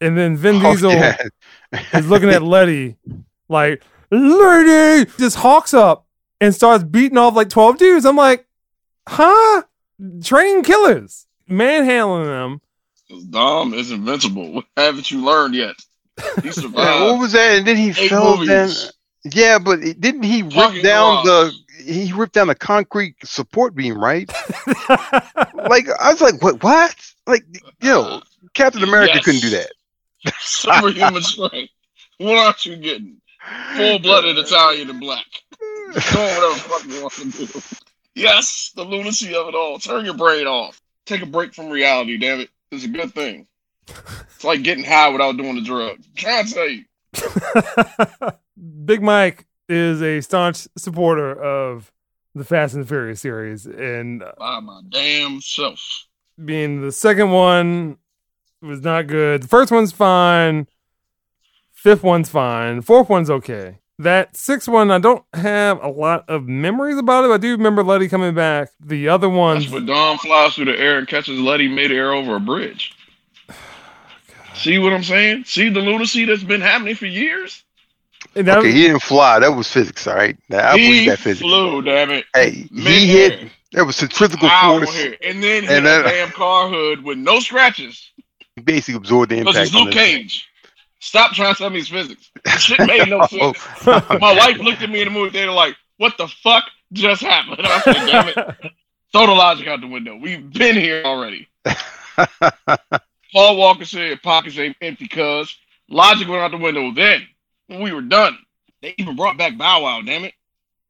and 0.00 0.18
then 0.18 0.36
Vin 0.36 0.56
Oh, 0.64 0.72
Diesel 0.72 0.92
yeah. 0.92 1.16
is 1.94 2.08
looking 2.08 2.30
at 2.30 2.42
Letty 2.42 2.96
like 3.48 3.82
Letty 4.10 5.10
just 5.18 5.36
hawks 5.36 5.72
up 5.72 6.06
and 6.40 6.54
starts 6.54 6.84
beating 6.84 7.18
off 7.18 7.34
like 7.34 7.48
twelve 7.48 7.78
dudes. 7.78 8.04
I'm 8.04 8.16
like, 8.16 8.46
huh? 9.08 9.62
Trained 10.22 10.64
killers, 10.64 11.28
manhandling 11.46 12.24
them 12.24 12.60
Dom 13.30 13.74
is 13.74 13.90
invincible. 13.90 14.52
What 14.52 14.64
haven't 14.76 15.10
you 15.10 15.24
learned 15.24 15.54
yet? 15.54 15.76
He 16.16 16.24
Yeah, 16.44 16.50
survived. 16.52 17.00
what 17.04 17.18
was 17.20 17.32
that? 17.32 17.58
And 17.58 17.66
then 17.66 17.76
he 17.76 17.88
eight 17.90 18.08
fell 18.10 18.44
down. 18.44 18.70
Yeah, 19.24 19.58
but 19.58 19.80
didn't 19.80 20.24
he 20.24 20.42
rip 20.42 20.52
Fucking 20.52 20.82
down 20.82 21.24
garage. 21.24 21.52
the? 21.78 21.82
He 21.92 22.12
ripped 22.12 22.34
down 22.34 22.48
the 22.48 22.54
concrete 22.54 23.14
support 23.24 23.74
beam, 23.74 23.96
right? 24.02 24.28
like 24.88 25.86
I 26.00 26.10
was 26.12 26.20
like, 26.20 26.42
what? 26.42 26.62
What? 26.62 26.94
Like, 27.26 27.44
yo, 27.80 28.02
uh, 28.02 28.20
Captain 28.54 28.82
America 28.82 29.12
Yes. 29.14 29.24
couldn't 29.24 29.40
do 29.40 29.50
that. 29.50 29.70
Superhuman 30.40 31.22
strength. 31.22 31.72
What 32.18 32.38
aren't 32.38 32.66
you 32.66 32.76
getting? 32.76 33.16
Full 33.76 33.98
blooded 34.00 34.38
Italian 34.38 34.90
and 34.90 35.00
black. 35.00 35.26
Doing 35.60 35.94
whatever 35.94 36.54
the 36.54 36.60
fuck 36.60 36.84
you 36.86 37.02
want 37.02 37.12
to 37.14 37.46
do. 37.46 37.62
Yes, 38.14 38.72
the 38.76 38.84
lunacy 38.84 39.34
of 39.34 39.48
it 39.48 39.54
all. 39.54 39.78
Turn 39.78 40.04
your 40.04 40.14
brain 40.14 40.46
off. 40.46 40.80
Take 41.06 41.22
a 41.22 41.26
break 41.26 41.54
from 41.54 41.68
reality, 41.68 42.16
damn 42.18 42.40
it. 42.40 42.50
It's 42.70 42.84
a 42.84 42.88
good 42.88 43.12
thing. 43.14 43.46
It's 44.34 44.44
like 44.44 44.62
getting 44.62 44.84
high 44.84 45.08
without 45.08 45.36
doing 45.36 45.54
the 45.56 45.62
drug. 45.62 45.98
I'm 45.98 46.04
trying 46.16 46.46
to 46.46 46.54
tell 46.54 46.68
you. 46.68 48.32
Big 48.84 49.02
Mike 49.02 49.46
is 49.68 50.02
a 50.02 50.20
staunch 50.20 50.66
supporter 50.76 51.32
of 51.40 51.92
the 52.34 52.44
Fast 52.44 52.74
and 52.74 52.86
Furious 52.86 53.20
series, 53.20 53.66
and 53.66 54.22
uh, 54.22 54.32
By 54.38 54.60
my 54.60 54.80
damn 54.88 55.40
self. 55.40 56.06
being 56.42 56.80
the 56.80 56.92
second 56.92 57.30
one 57.30 57.98
was 58.60 58.80
not 58.80 59.06
good. 59.06 59.42
The 59.42 59.48
first 59.48 59.70
one's 59.72 59.92
fine. 59.92 60.66
Fifth 61.72 62.02
one's 62.02 62.28
fine. 62.30 62.80
Fourth 62.82 63.08
one's 63.08 63.28
okay. 63.30 63.78
That 63.98 64.36
sixth 64.36 64.68
one, 64.68 64.90
I 64.90 64.98
don't 64.98 65.24
have 65.34 65.82
a 65.82 65.88
lot 65.88 66.28
of 66.28 66.46
memories 66.48 66.96
about 66.98 67.24
it. 67.24 67.30
I 67.30 67.36
do 67.36 67.50
remember 67.52 67.84
Letty 67.84 68.08
coming 68.08 68.34
back. 68.34 68.70
The 68.80 69.08
other 69.08 69.28
ones, 69.28 69.64
That's 69.64 69.74
when 69.74 69.86
Dom 69.86 70.18
flies 70.18 70.54
through 70.54 70.64
the 70.66 70.78
air 70.78 70.98
and 70.98 71.06
catches 71.06 71.38
Letty 71.38 71.68
midair 71.68 72.12
over 72.12 72.36
a 72.36 72.40
bridge. 72.40 72.94
See 74.54 74.78
what 74.78 74.92
I'm 74.92 75.02
saying? 75.04 75.44
See 75.44 75.68
the 75.68 75.80
lunacy 75.80 76.24
that's 76.24 76.42
been 76.44 76.60
happening 76.60 76.94
for 76.94 77.06
years? 77.06 77.64
and 78.34 78.46
that- 78.46 78.58
Okay, 78.58 78.72
he 78.72 78.82
didn't 78.82 79.02
fly. 79.02 79.38
That 79.40 79.50
was 79.54 79.68
physics, 79.68 80.06
all 80.06 80.14
right. 80.14 80.36
Now, 80.48 80.70
I 80.70 80.76
believe 80.76 81.00
he 81.02 81.08
that 81.08 81.18
physics. 81.18 81.40
flew, 81.40 81.82
damn 81.82 82.10
it. 82.10 82.24
Hey, 82.34 82.50
he 82.50 82.68
Mid-air. 82.70 83.30
hit. 83.38 83.50
That 83.72 83.84
was 83.86 83.96
centrifugal 83.96 84.48
Out 84.48 84.78
force. 84.84 84.94
here. 84.96 85.16
And 85.22 85.42
then 85.42 85.62
hit 85.64 85.70
And 85.72 85.86
a 85.86 85.88
then- 85.88 86.04
damn 86.04 86.30
car 86.30 86.68
hood 86.68 87.02
with 87.02 87.18
no 87.18 87.40
scratches. 87.40 88.10
He 88.56 88.62
basically 88.62 88.96
absorbed 88.96 89.30
the 89.30 89.36
impact. 89.38 89.54
Because 89.54 89.68
impact. 89.74 89.88
it's 89.88 89.96
Luke 89.96 90.04
on 90.04 90.06
Cage. 90.22 90.48
Stop 91.00 91.32
trying 91.32 91.54
to 91.54 91.58
tell 91.58 91.70
me 91.70 91.80
it's 91.80 91.88
physics. 91.88 92.30
That 92.44 92.60
shit 92.60 92.78
made 92.86 93.08
no 93.08 93.26
Oh, 93.32 93.52
sense. 93.54 93.86
My 94.20 94.34
wife 94.36 94.58
looked 94.58 94.82
at 94.82 94.90
me 94.90 95.00
in 95.02 95.08
the 95.08 95.14
movie 95.14 95.30
theater 95.30 95.50
like, 95.52 95.74
what 95.96 96.16
the 96.18 96.28
fuck 96.28 96.64
just 96.92 97.22
happened? 97.22 97.60
I 97.66 97.80
said, 97.80 97.94
damn 98.06 98.28
it. 98.28 98.36
Throw 99.12 99.26
the 99.26 99.32
logic 99.32 99.66
out 99.68 99.80
the 99.80 99.86
window. 99.88 100.16
We've 100.16 100.50
been 100.52 100.76
here 100.76 101.02
already. 101.04 101.48
Paul 103.32 103.56
Walker 103.56 103.84
said 103.84 104.22
pockets 104.22 104.58
ain't 104.58 104.76
empty 104.80 105.08
cuz. 105.08 105.56
Logic 105.88 106.28
went 106.28 106.42
out 106.42 106.50
the 106.50 106.56
window 106.58 106.92
then. 106.92 107.26
We 107.68 107.92
were 107.92 108.02
done. 108.02 108.38
They 108.82 108.94
even 108.98 109.16
brought 109.16 109.38
back 109.38 109.56
Bow 109.56 109.82
Wow, 109.82 110.02
damn 110.02 110.24
it. 110.24 110.34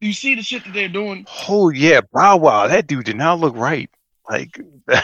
You 0.00 0.12
see 0.12 0.34
the 0.34 0.42
shit 0.42 0.64
that 0.64 0.72
they're 0.74 0.88
doing? 0.88 1.26
oh 1.48 1.68
yeah, 1.70 2.00
Bow 2.12 2.36
Wow. 2.38 2.66
That 2.68 2.86
dude 2.86 3.04
did 3.04 3.16
not 3.16 3.38
look 3.40 3.54
right. 3.56 3.88
Like, 4.28 4.58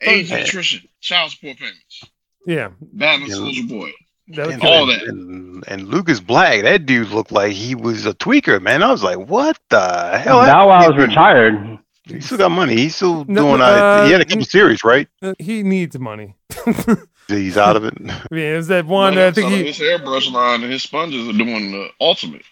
Age 0.00 0.30
Yeah. 0.30 0.38
nutrition, 0.38 0.82
child 1.00 1.30
support 1.30 1.58
payments, 1.58 2.04
yeah, 2.46 2.70
Batman 2.80 3.28
Yeah. 3.28 3.34
Soldier 3.36 3.62
Boy. 3.64 3.92
that 4.28 4.46
was 4.46 4.54
and, 4.54 4.64
all 4.64 4.86
that. 4.86 5.02
And, 5.04 5.64
and 5.68 5.88
Lucas 5.88 6.18
Black, 6.20 6.62
that 6.62 6.86
dude 6.86 7.08
looked 7.10 7.30
like 7.30 7.52
he 7.52 7.74
was 7.74 8.04
a 8.06 8.14
tweaker, 8.14 8.60
man. 8.60 8.82
I 8.82 8.90
was 8.90 9.02
like, 9.04 9.18
what 9.18 9.58
the 9.68 10.18
hell? 10.18 10.40
Bow 10.40 10.68
Wow's 10.68 10.84
happened 10.86 10.98
retired. 11.08 11.78
He 12.04 12.20
still 12.20 12.38
got 12.38 12.50
money. 12.50 12.74
He's 12.76 12.96
still 12.96 13.24
No, 13.26 13.42
doing. 13.42 13.60
uh, 13.60 13.64
Uh, 13.64 14.06
he 14.06 14.12
had 14.12 14.20
a 14.20 14.24
couple 14.24 14.44
series, 14.44 14.82
right? 14.84 15.08
Uh, 15.22 15.34
he 15.38 15.62
needs 15.62 15.98
money. 15.98 16.34
He's 17.28 17.56
out 17.56 17.76
of 17.76 17.84
it. 17.84 17.94
Yeah, 18.00 18.24
mean, 18.30 18.44
it 18.52 18.56
was 18.56 18.66
that 18.68 18.86
one. 18.86 19.14
No, 19.14 19.28
I 19.28 19.30
think 19.30 19.50
he. 19.52 19.64
his 19.66 19.78
airbrush 19.78 20.30
line 20.32 20.62
and 20.64 20.72
his 20.72 20.82
sponges 20.82 21.28
are 21.28 21.32
doing 21.32 21.70
the 21.72 21.88
ultimate. 22.00 22.42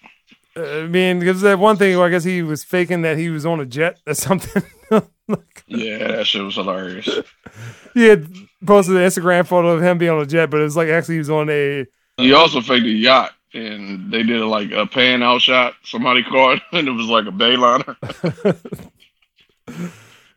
I 0.57 0.87
mean, 0.87 1.19
because 1.21 1.40
that 1.42 1.59
one 1.59 1.76
thing. 1.76 1.99
I 1.99 2.09
guess 2.09 2.25
he 2.25 2.42
was 2.42 2.62
faking 2.64 3.02
that 3.02 3.16
he 3.19 3.28
was 3.30 3.45
on 3.47 3.61
a 3.61 3.66
jet 3.66 3.99
or 4.07 4.14
something. 4.14 4.62
Yeah, 5.69 6.09
that 6.09 6.26
shit 6.26 6.42
was 6.42 6.57
hilarious. 6.57 7.09
he 7.95 8.07
had 8.09 8.26
posted 8.66 8.97
an 8.97 9.02
Instagram 9.02 9.47
photo 9.47 9.69
of 9.71 9.80
him 9.83 9.99
being 9.99 10.11
on 10.11 10.21
a 10.21 10.26
jet, 10.26 10.50
but 10.50 10.59
it 10.59 10.64
was 10.64 10.76
like 10.76 10.88
actually 10.88 11.14
he 11.14 11.19
was 11.21 11.30
on 11.30 11.49
a. 11.49 11.87
He 12.16 12.33
also 12.33 12.61
faked 12.61 12.85
a 12.85 12.88
yacht, 12.90 13.30
and 13.54 14.11
they 14.12 14.25
did 14.25 14.40
like 14.40 14.73
a 14.73 14.87
pan 14.87 15.23
out 15.23 15.40
shot. 15.42 15.75
Somebody 15.85 16.25
caught, 16.25 16.61
and 16.73 16.88
it 16.88 16.90
was 16.90 17.07
like 17.07 17.26
a 17.26 17.30
bayliner. 17.30 17.97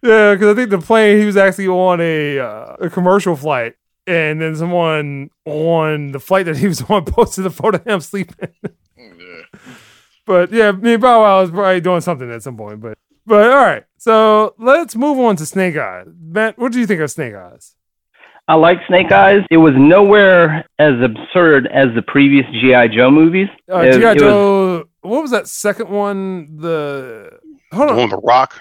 Yeah, 0.01 0.33
because 0.33 0.51
I 0.51 0.55
think 0.55 0.69
the 0.69 0.79
plane 0.79 1.19
he 1.19 1.25
was 1.25 1.37
actually 1.37 1.67
on 1.69 2.01
a 2.01 2.39
uh, 2.39 2.75
a 2.81 2.89
commercial 2.89 3.35
flight, 3.35 3.75
and 4.05 4.41
then 4.41 4.55
someone 4.55 5.29
on 5.45 6.11
the 6.11 6.19
flight 6.19 6.45
that 6.47 6.57
he 6.57 6.67
was 6.67 6.81
on 6.89 7.05
posted 7.05 7.45
a 7.45 7.49
photo 7.49 7.77
of 7.77 7.87
him 7.87 8.01
sleeping. 8.01 8.49
Yeah. 8.97 9.41
But 10.25 10.51
yeah, 10.51 10.69
I 10.69 10.71
mean, 10.73 10.99
Bow 10.99 11.21
Wow 11.21 11.41
was 11.41 11.51
probably 11.51 11.81
doing 11.81 12.01
something 12.01 12.29
at 12.31 12.43
some 12.43 12.57
point. 12.57 12.81
But 12.81 12.97
but 13.25 13.49
all 13.49 13.57
right, 13.57 13.83
so 13.97 14.55
let's 14.57 14.95
move 14.95 15.17
on 15.19 15.35
to 15.37 15.45
Snake 15.45 15.77
Eyes. 15.77 16.07
Matt, 16.21 16.57
what 16.57 16.71
do 16.73 16.79
you 16.79 16.85
think 16.87 16.99
of 17.01 17.09
Snake 17.11 17.35
Eyes? 17.35 17.75
I 18.49 18.55
like 18.55 18.79
Snake 18.89 19.09
Eyes. 19.13 19.43
It 19.49 19.55
was 19.57 19.73
nowhere 19.77 20.65
as 20.79 20.95
absurd 21.01 21.67
as 21.67 21.87
the 21.95 22.01
previous 22.01 22.45
GI 22.51 22.89
Joe 22.89 23.09
movies. 23.09 23.47
Uh, 23.71 23.83
G.I. 23.83 24.11
it 24.11 24.15
was- 24.15 24.21
Joe. 24.21 24.83
What 25.01 25.21
was 25.21 25.31
that 25.31 25.47
second 25.47 25.89
one? 25.89 26.57
The 26.57 27.39
hold 27.73 27.87
The 27.89 27.91
on, 27.93 27.97
one 27.99 28.09
with 28.09 28.19
the 28.21 28.25
Rock, 28.27 28.59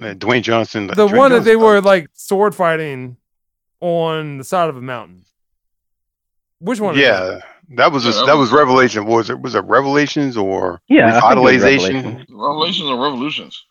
and 0.00 0.20
Dwayne 0.20 0.42
Johnson. 0.42 0.86
the 0.88 0.94
Dwayne 0.94 1.16
one 1.16 1.32
that 1.32 1.44
they 1.44 1.56
were 1.56 1.80
like 1.80 2.08
sword 2.14 2.54
fighting 2.54 3.16
on 3.80 4.38
the 4.38 4.44
side 4.44 4.68
of 4.68 4.76
a 4.76 4.82
mountain. 4.82 5.24
Which 6.58 6.80
one? 6.80 6.94
is 6.98 7.00
that? 7.06 7.32
Yeah, 7.34 7.40
that 7.76 7.92
was 7.92 8.04
a, 8.06 8.08
Yeah, 8.10 8.14
that 8.20 8.26
that 8.26 8.36
was- 8.36 8.50
was 8.50 8.58
Revelation. 8.58 9.04
Was 9.06 9.30
it 9.30 9.40
was 9.40 9.54
it 9.54 9.64
Revelations 9.64 10.36
or 10.36 10.80
Yeah, 10.88 11.06
I 11.22 11.32
it 11.32 11.38
was 11.38 11.52
Revitalization? 11.54 11.94
Revelations. 11.94 12.26
Revelations 12.30 12.90
or 12.90 13.02
revolutions. 13.02 13.64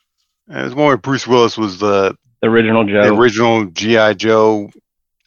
It 0.50 0.64
was 0.64 0.76
more. 0.76 0.88
where 0.88 0.98
Bruce 0.98 1.26
Willis 1.26 1.58
was 1.58 1.80
the, 1.80 2.16
The 2.42 2.48
original 2.48 2.86
the 2.86 2.92
Joe. 2.92 3.18
original 3.18 3.66
GI 3.66 4.14
Joe, 4.16 4.70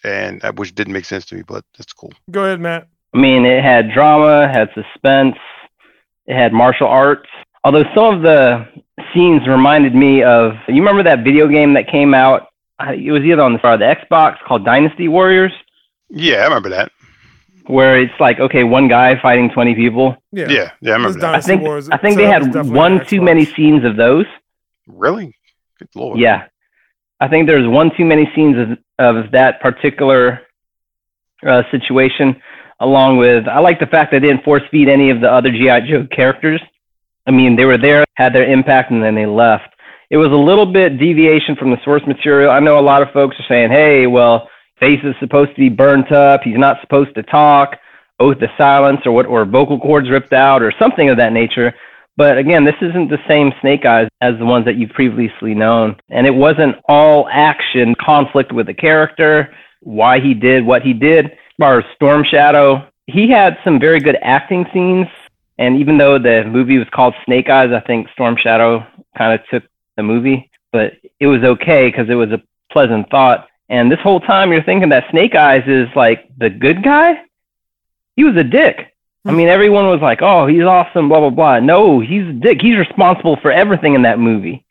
and 0.04 0.40
which 0.56 0.74
didn't 0.76 0.92
make 0.92 1.04
sense 1.06 1.26
to 1.26 1.34
me, 1.34 1.42
but 1.42 1.64
that's 1.76 1.92
cool. 1.92 2.12
Go 2.30 2.44
ahead, 2.44 2.60
Matt. 2.60 2.86
I 3.14 3.18
mean, 3.18 3.44
it 3.44 3.64
had 3.64 3.90
drama, 3.92 4.46
had 4.46 4.68
suspense, 4.74 5.34
it 6.26 6.36
had 6.36 6.52
martial 6.52 6.86
arts. 6.86 7.28
Although 7.64 7.82
some 7.96 8.14
of 8.16 8.22
the 8.22 8.68
scenes 9.14 9.46
reminded 9.46 9.94
me 9.94 10.22
of, 10.22 10.52
you 10.68 10.76
remember 10.76 11.02
that 11.04 11.24
video 11.24 11.46
game 11.48 11.74
that 11.74 11.88
came 11.88 12.14
out? 12.14 12.48
It 12.80 13.10
was 13.10 13.22
either 13.22 13.42
on 13.42 13.52
the, 13.54 13.60
sorry, 13.60 13.78
the 13.78 13.84
Xbox 13.96 14.36
called 14.46 14.64
Dynasty 14.64 15.08
Warriors, 15.08 15.52
Yeah, 16.08 16.36
I 16.38 16.44
remember 16.44 16.68
that. 16.70 16.92
where 17.66 17.98
it's 18.00 18.12
like, 18.20 18.38
okay, 18.40 18.62
one 18.64 18.88
guy 18.88 19.20
fighting 19.20 19.50
20 19.50 19.74
people. 19.74 20.16
Yeah, 20.32 20.48
Yeah, 20.48 20.70
yeah, 20.80 20.92
I 20.92 20.96
remember 20.96 21.18
that. 21.20 21.34
I 21.34 21.40
think 21.40 21.62
Wars, 21.62 21.88
I 21.90 21.96
think 21.98 22.14
so 22.14 22.20
they 22.22 22.26
had 22.28 22.54
one 22.68 23.04
too 23.06 23.20
many 23.20 23.44
scenes 23.44 23.84
of 23.84 23.96
those. 23.96 24.26
Really? 24.86 25.34
Good 25.78 25.88
lord. 25.94 26.18
Yeah, 26.18 26.46
I 27.20 27.28
think 27.28 27.46
there's 27.46 27.66
one 27.68 27.90
too 27.96 28.04
many 28.04 28.30
scenes 28.34 28.56
of 28.56 28.78
of 29.00 29.30
that 29.32 29.60
particular 29.60 30.40
uh, 31.46 31.62
situation. 31.70 32.40
Along 32.80 33.16
with, 33.16 33.46
I 33.48 33.58
like 33.60 33.78
the 33.80 33.86
fact 33.86 34.12
that 34.12 34.20
they 34.22 34.28
didn't 34.28 34.44
force 34.44 34.62
feed 34.70 34.88
any 34.88 35.10
of 35.10 35.20
the 35.20 35.30
other 35.30 35.50
GI 35.50 35.88
Joe 35.88 36.06
characters. 36.14 36.60
I 37.28 37.30
mean, 37.30 37.56
they 37.56 37.66
were 37.66 37.76
there, 37.76 38.06
had 38.14 38.32
their 38.32 38.50
impact, 38.50 38.90
and 38.90 39.02
then 39.02 39.14
they 39.14 39.26
left. 39.26 39.74
It 40.08 40.16
was 40.16 40.32
a 40.32 40.36
little 40.36 40.64
bit 40.64 40.98
deviation 40.98 41.54
from 41.56 41.70
the 41.70 41.76
source 41.84 42.02
material. 42.06 42.50
I 42.50 42.58
know 42.58 42.78
a 42.78 42.80
lot 42.80 43.02
of 43.02 43.10
folks 43.12 43.36
are 43.38 43.44
saying, 43.46 43.70
"Hey, 43.70 44.06
well, 44.06 44.48
face 44.80 45.00
is 45.04 45.14
supposed 45.20 45.50
to 45.50 45.60
be 45.60 45.68
burnt 45.68 46.10
up. 46.10 46.42
He's 46.42 46.56
not 46.56 46.80
supposed 46.80 47.14
to 47.16 47.22
talk. 47.22 47.76
Oath 48.18 48.40
of 48.40 48.50
silence, 48.56 49.00
or 49.04 49.12
what, 49.12 49.26
or 49.26 49.44
vocal 49.44 49.78
cords 49.78 50.08
ripped 50.08 50.32
out, 50.32 50.62
or 50.62 50.72
something 50.78 51.10
of 51.10 51.18
that 51.18 51.34
nature." 51.34 51.74
But 52.16 52.38
again, 52.38 52.64
this 52.64 52.80
isn't 52.80 53.10
the 53.10 53.22
same 53.28 53.52
Snake 53.60 53.84
Eyes 53.84 54.08
as 54.22 54.38
the 54.38 54.46
ones 54.46 54.64
that 54.64 54.76
you've 54.76 54.90
previously 54.90 55.54
known. 55.54 55.96
And 56.10 56.26
it 56.26 56.34
wasn't 56.34 56.76
all 56.88 57.28
action 57.30 57.94
conflict 57.94 58.50
with 58.52 58.66
the 58.66 58.74
character, 58.74 59.54
why 59.82 60.18
he 60.18 60.32
did 60.34 60.66
what 60.66 60.82
he 60.82 60.94
did. 60.94 61.26
As 61.26 61.56
far 61.60 61.78
as 61.78 61.84
Storm 61.94 62.24
Shadow, 62.24 62.86
he 63.06 63.30
had 63.30 63.58
some 63.62 63.78
very 63.78 64.00
good 64.00 64.16
acting 64.22 64.66
scenes. 64.72 65.06
And 65.58 65.80
even 65.80 65.98
though 65.98 66.18
the 66.18 66.44
movie 66.44 66.78
was 66.78 66.88
called 66.90 67.14
Snake 67.24 67.48
Eyes, 67.48 67.72
I 67.72 67.80
think 67.80 68.08
Storm 68.10 68.36
Shadow 68.36 68.86
kind 69.16 69.38
of 69.38 69.46
took 69.48 69.64
the 69.96 70.02
movie. 70.02 70.50
But 70.72 70.94
it 71.18 71.26
was 71.26 71.42
okay 71.42 71.90
because 71.90 72.08
it 72.08 72.14
was 72.14 72.30
a 72.30 72.42
pleasant 72.70 73.10
thought. 73.10 73.48
And 73.68 73.90
this 73.90 74.00
whole 74.00 74.20
time 74.20 74.52
you're 74.52 74.62
thinking 74.62 74.88
that 74.90 75.10
Snake 75.10 75.34
Eyes 75.34 75.64
is 75.66 75.88
like 75.96 76.28
the 76.38 76.48
good 76.48 76.82
guy? 76.82 77.20
He 78.16 78.24
was 78.24 78.36
a 78.36 78.44
dick. 78.44 78.94
I 79.26 79.32
mean, 79.32 79.48
everyone 79.48 79.86
was 79.86 80.00
like, 80.00 80.22
"Oh, 80.22 80.46
he's 80.46 80.62
awesome," 80.62 81.08
blah 81.08 81.20
blah 81.20 81.30
blah. 81.30 81.60
No, 81.60 82.00
he's 82.00 82.26
a 82.26 82.32
dick. 82.32 82.62
He's 82.62 82.78
responsible 82.78 83.36
for 83.42 83.52
everything 83.52 83.94
in 83.94 84.02
that 84.02 84.18
movie. 84.18 84.64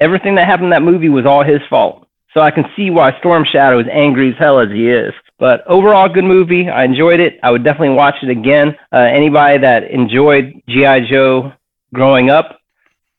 Everything 0.00 0.36
that 0.36 0.46
happened 0.46 0.66
in 0.66 0.70
that 0.70 0.82
movie 0.82 1.08
was 1.10 1.26
all 1.26 1.42
his 1.42 1.60
fault. 1.68 2.06
So 2.32 2.40
I 2.40 2.50
can 2.50 2.64
see 2.76 2.90
why 2.90 3.16
Storm 3.18 3.44
Shadow 3.44 3.78
is 3.80 3.86
angry 3.90 4.30
as 4.32 4.38
hell 4.38 4.58
as 4.58 4.70
he 4.70 4.88
is. 4.88 5.12
But 5.38 5.66
overall, 5.66 6.08
good 6.08 6.24
movie. 6.24 6.68
I 6.68 6.84
enjoyed 6.84 7.20
it. 7.20 7.38
I 7.42 7.50
would 7.50 7.64
definitely 7.64 7.96
watch 7.96 8.16
it 8.22 8.30
again. 8.30 8.76
Uh, 8.92 8.98
anybody 8.98 9.58
that 9.58 9.90
enjoyed 9.90 10.62
GI 10.68 11.08
Joe 11.10 11.52
growing 11.92 12.30
up, 12.30 12.60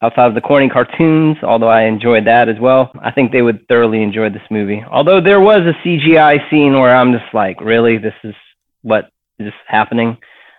outside 0.02 0.28
of 0.28 0.36
the 0.36 0.42
corny 0.42 0.70
cartoons, 0.70 1.38
although 1.44 1.68
I 1.70 1.84
enjoyed 1.84 2.26
that 2.28 2.50
as 2.50 2.60
well, 2.60 2.92
I 3.02 3.12
think 3.12 3.32
they 3.32 3.42
would 3.42 3.68
thoroughly 3.68 4.04
enjoy 4.04 4.30
this 4.30 4.42
movie. 4.50 4.84
Although 4.90 5.22
there 5.22 5.40
was 5.40 5.62
a 5.62 5.88
CGI 5.88 6.50
scene 6.50 6.74
where 6.74 6.96
I'm 6.96 7.12
just 7.12 7.34
like, 7.34 7.60
really, 7.62 7.98
this 7.98 8.14
is 8.24 8.36
what 8.82 9.10
is 9.40 9.54
happening. 9.68 10.18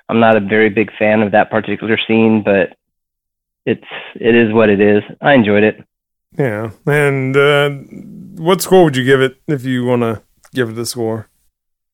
I'm 0.08 0.20
not 0.20 0.36
a 0.36 0.40
very 0.40 0.68
big 0.68 0.90
fan 0.98 1.22
of 1.22 1.32
that 1.32 1.50
particular 1.50 1.98
scene, 2.06 2.42
but 2.42 2.76
it's 3.64 3.84
it 4.14 4.34
is 4.34 4.52
what 4.52 4.68
it 4.68 4.80
is. 4.80 5.02
I 5.20 5.34
enjoyed 5.34 5.64
it. 5.64 5.84
Yeah, 6.38 6.70
and 6.86 7.36
uh, 7.36 7.70
what 8.40 8.62
score 8.62 8.84
would 8.84 8.96
you 8.96 9.04
give 9.04 9.20
it 9.20 9.36
if 9.46 9.64
you 9.64 9.84
want 9.84 10.02
to 10.02 10.22
give 10.54 10.70
it 10.70 10.78
a 10.78 10.86
score? 10.86 11.28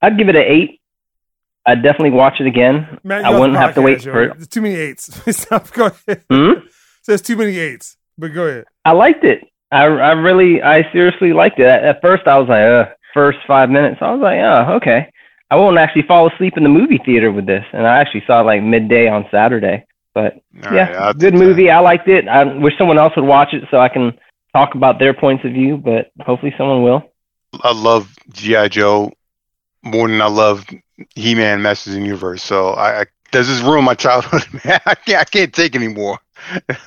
I'd 0.02 0.18
give 0.18 0.28
it 0.28 0.36
an 0.36 0.42
eight. 0.42 0.80
I'd 1.64 1.82
definitely 1.82 2.10
watch 2.10 2.40
it 2.40 2.46
again. 2.46 2.98
Matt, 3.04 3.24
I 3.24 3.38
wouldn't 3.38 3.58
have 3.58 3.74
to 3.76 3.82
wait 3.82 4.02
for 4.02 4.24
it. 4.24 4.34
There's 4.34 4.48
too 4.48 4.62
many 4.62 4.74
eights. 4.74 5.20
Stop. 5.36 5.72
Go 5.72 5.86
ahead. 5.86 6.24
Hmm? 6.28 6.66
Says 7.02 7.22
too 7.22 7.36
many 7.36 7.56
eights, 7.58 7.96
but 8.18 8.28
go 8.34 8.46
ahead. 8.46 8.64
I 8.84 8.92
liked 8.92 9.24
it. 9.24 9.44
I 9.70 9.84
I 9.84 10.12
really 10.12 10.60
I 10.62 10.90
seriously 10.92 11.32
liked 11.32 11.58
it. 11.60 11.66
At, 11.66 11.84
at 11.84 12.02
first 12.02 12.26
I 12.26 12.38
was 12.38 12.48
like, 12.48 12.62
uh, 12.62 12.92
first 13.14 13.38
five 13.46 13.70
minutes, 13.70 13.98
I 14.00 14.10
was 14.12 14.20
like, 14.20 14.40
oh, 14.40 14.74
okay. 14.76 15.10
I 15.50 15.56
won't 15.56 15.78
actually 15.78 16.02
fall 16.02 16.32
asleep 16.32 16.54
in 16.56 16.62
the 16.62 16.68
movie 16.68 16.98
theater 17.04 17.30
with 17.30 17.46
this, 17.46 17.64
and 17.72 17.86
I 17.86 17.98
actually 17.98 18.24
saw 18.26 18.40
it 18.40 18.44
like 18.44 18.62
midday 18.62 19.06
on 19.08 19.26
Saturday. 19.30 19.84
But 20.14 20.40
All 20.66 20.72
yeah, 20.74 20.90
right, 20.92 21.18
good 21.18 21.32
take 21.32 21.40
that. 21.40 21.46
movie. 21.46 21.70
I 21.70 21.80
liked 21.80 22.08
it. 22.08 22.26
I 22.26 22.44
wish 22.44 22.74
someone 22.78 22.98
else 22.98 23.14
would 23.16 23.24
watch 23.26 23.52
it 23.52 23.64
so 23.70 23.78
I 23.78 23.88
can 23.88 24.18
talk 24.54 24.74
about 24.74 24.98
their 24.98 25.14
points 25.14 25.44
of 25.44 25.52
view, 25.52 25.76
but 25.76 26.10
hopefully 26.20 26.54
someone 26.56 26.82
will. 26.82 27.02
I 27.62 27.72
love 27.72 28.14
GI 28.30 28.70
Joe 28.70 29.12
more 29.82 30.08
than 30.08 30.20
I 30.22 30.26
love 30.26 30.64
He 31.14 31.34
Man 31.34 31.62
Masters 31.62 31.94
of 31.94 32.00
the 32.00 32.06
Universe. 32.06 32.42
So 32.42 32.70
I, 32.70 33.00
I 33.02 33.04
does 33.30 33.48
this 33.48 33.60
ruin 33.62 33.84
my 33.84 33.94
childhood? 33.94 34.42
Man, 34.64 34.78
I 34.86 34.94
can't 34.94 35.18
I 35.20 35.24
can't 35.24 35.52
take 35.54 35.74
anymore. 35.74 36.18